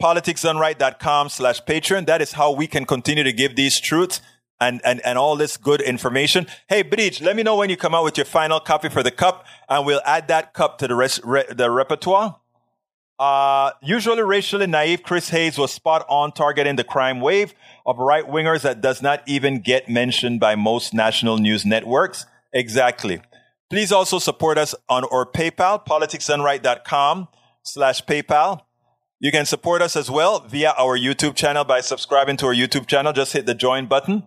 politicsdoneright.com 0.03 1.29
slash 1.29 1.62
Patreon. 1.62 2.07
That 2.07 2.23
is 2.23 2.33
how 2.33 2.53
we 2.53 2.67
can 2.67 2.85
continue 2.85 3.25
to 3.25 3.33
give 3.33 3.57
these 3.57 3.81
truths 3.81 4.21
and, 4.61 4.81
and, 4.85 5.01
and 5.05 5.19
all 5.19 5.37
this 5.37 5.57
good 5.57 5.81
information. 5.81 6.47
Hey, 6.69 6.83
Bridge, 6.83 7.21
let 7.21 7.37
me 7.37 7.43
know 7.43 7.57
when 7.57 7.71
you 7.71 7.77
come 7.77 7.95
out 7.95 8.05
with 8.05 8.17
your 8.17 8.27
final 8.27 8.61
copy 8.61 8.89
for 8.89 9.03
the 9.03 9.11
cup 9.11 9.47
and 9.69 9.85
we'll 9.85 10.01
add 10.05 10.29
that 10.29 10.55
cup 10.55 10.79
to 10.79 10.89
the 10.89 10.95
rest, 10.95 11.21
re, 11.25 11.45
the 11.51 11.71
repertoire. 11.71 12.39
Uh, 13.19 13.71
usually 13.83 14.23
racially 14.23 14.67
naive, 14.67 15.03
Chris 15.03 15.31
Hayes 15.31 15.57
was 15.57 15.73
spot 15.73 16.05
on 16.09 16.33
targeting 16.33 16.77
the 16.77 16.85
crime 16.85 17.21
wave 17.21 17.55
of 17.87 17.99
right 17.99 18.25
wingers 18.25 18.63
that 18.63 18.83
does 18.83 19.01
not 19.01 19.23
even 19.27 19.61
get 19.61 19.89
mentioned 19.89 20.39
by 20.39 20.55
most 20.55 20.93
national 20.93 21.39
news 21.39 21.65
networks. 21.65 22.27
Exactly. 22.53 23.23
Please 23.71 23.91
also 23.91 24.19
support 24.19 24.59
us 24.59 24.75
on 24.89 25.05
our 25.07 25.25
PayPal, 25.25 25.85
politicsdoneright.com 25.85 27.29
slash 27.63 28.05
PayPal. 28.05 28.61
You 29.19 29.33
can 29.33 29.47
support 29.47 29.81
us 29.81 29.97
as 29.97 30.11
well 30.11 30.41
via 30.41 30.75
our 30.79 30.99
YouTube 30.99 31.35
channel 31.35 31.65
by 31.65 31.81
subscribing 31.81 32.37
to 32.39 32.47
our 32.47 32.55
YouTube 32.55 32.87
channel. 32.87 33.15
Just 33.15 33.33
hit 33.33 33.47
the 33.47 33.55
join 33.55 33.87
button. 33.87 34.25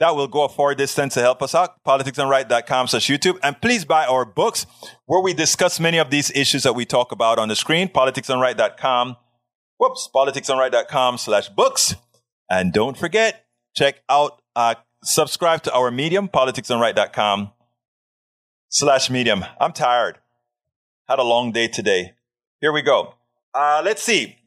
That 0.00 0.16
will 0.16 0.26
go 0.26 0.42
a 0.44 0.48
far 0.48 0.74
distance 0.74 1.14
to 1.14 1.20
help 1.20 1.42
us 1.42 1.54
out. 1.54 1.82
Politicsdoneright.com 1.84 2.88
slash 2.88 3.08
YouTube. 3.08 3.38
And 3.42 3.60
please 3.60 3.84
buy 3.84 4.06
our 4.06 4.24
books 4.24 4.66
where 5.06 5.20
we 5.20 5.34
discuss 5.34 5.78
many 5.78 5.98
of 5.98 6.10
these 6.10 6.30
issues 6.32 6.64
that 6.64 6.74
we 6.74 6.84
talk 6.84 7.12
about 7.12 7.38
on 7.38 7.48
the 7.48 7.56
screen. 7.56 7.88
Politicsdoneright.com. 7.88 9.16
Whoops. 9.78 10.08
Politicsdoneright.com 10.14 11.18
slash 11.18 11.48
books. 11.48 11.94
And 12.50 12.72
don't 12.72 12.98
forget, 12.98 13.46
check 13.76 14.02
out, 14.08 14.42
uh, 14.56 14.74
subscribe 15.02 15.62
to 15.62 15.72
our 15.72 15.90
medium, 15.90 16.28
politicsdoneright.com 16.28 17.52
slash 18.68 19.10
medium. 19.10 19.44
I'm 19.60 19.72
tired. 19.72 20.18
Had 21.08 21.18
a 21.18 21.22
long 21.22 21.52
day 21.52 21.68
today. 21.68 22.14
Here 22.60 22.72
we 22.72 22.82
go. 22.82 23.14
Uh, 23.54 23.80
let's 23.84 24.02
see. 24.02 24.38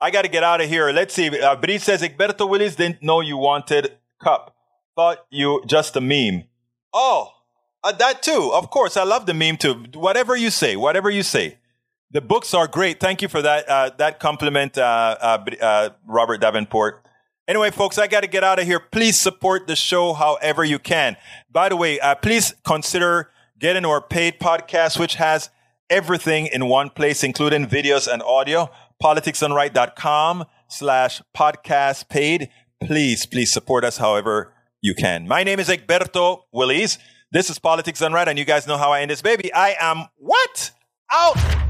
I 0.00 0.10
got 0.10 0.22
to 0.22 0.28
get 0.28 0.42
out 0.42 0.60
of 0.60 0.68
here. 0.68 0.90
Let's 0.92 1.12
see. 1.12 1.28
Uh, 1.38 1.56
Bri 1.56 1.78
says 1.78 2.02
Egberto 2.02 2.48
Willies 2.48 2.76
didn't 2.76 3.02
know 3.02 3.20
you 3.20 3.36
wanted 3.36 3.96
cup. 4.22 4.54
Thought 4.96 5.24
you 5.30 5.62
just 5.66 5.96
a 5.96 6.00
meme. 6.00 6.44
Oh, 6.92 7.30
uh, 7.82 7.92
that 7.92 8.22
too. 8.22 8.50
Of 8.52 8.70
course, 8.70 8.96
I 8.96 9.04
love 9.04 9.26
the 9.26 9.34
meme 9.34 9.56
too. 9.56 9.84
Whatever 9.94 10.36
you 10.36 10.50
say, 10.50 10.76
whatever 10.76 11.10
you 11.10 11.22
say. 11.22 11.58
The 12.12 12.20
books 12.20 12.54
are 12.54 12.66
great. 12.66 12.98
Thank 12.98 13.22
you 13.22 13.28
for 13.28 13.40
that. 13.40 13.68
Uh, 13.68 13.90
that 13.98 14.18
compliment, 14.18 14.76
uh, 14.76 15.16
uh, 15.20 15.44
uh, 15.62 15.90
Robert 16.06 16.40
Davenport. 16.40 17.06
Anyway, 17.46 17.70
folks, 17.70 17.98
I 17.98 18.08
got 18.08 18.22
to 18.22 18.28
get 18.28 18.42
out 18.42 18.58
of 18.58 18.66
here. 18.66 18.80
Please 18.80 19.18
support 19.18 19.66
the 19.68 19.76
show 19.76 20.12
however 20.12 20.64
you 20.64 20.78
can. 20.78 21.16
By 21.50 21.68
the 21.68 21.76
way, 21.76 21.98
please 22.20 22.54
consider 22.64 23.30
getting 23.58 23.84
our 23.84 24.00
paid 24.00 24.40
podcast, 24.40 24.98
which 24.98 25.14
has 25.16 25.50
everything 25.88 26.46
in 26.46 26.66
one 26.66 26.90
place, 26.90 27.22
including 27.24 27.66
videos 27.66 28.12
and 28.12 28.22
audio. 28.22 28.70
Politicsdoneright.com 29.02 30.44
slash 30.68 31.22
podcast 31.36 32.08
paid. 32.08 32.50
Please, 32.80 33.26
please 33.26 33.52
support 33.52 33.84
us 33.84 33.96
however 33.96 34.52
you 34.82 34.94
can. 34.94 35.28
My 35.28 35.44
name 35.44 35.60
is 35.60 35.68
Egberto 35.68 36.42
Willies. 36.52 36.98
This 37.32 37.50
is 37.50 37.58
Politics 37.58 38.00
Right, 38.00 38.28
and 38.28 38.38
you 38.38 38.44
guys 38.44 38.66
know 38.66 38.76
how 38.76 38.92
I 38.92 39.02
end 39.02 39.10
this 39.10 39.22
baby. 39.22 39.52
I 39.52 39.76
am 39.78 40.06
what? 40.16 40.72
Out! 41.12 41.69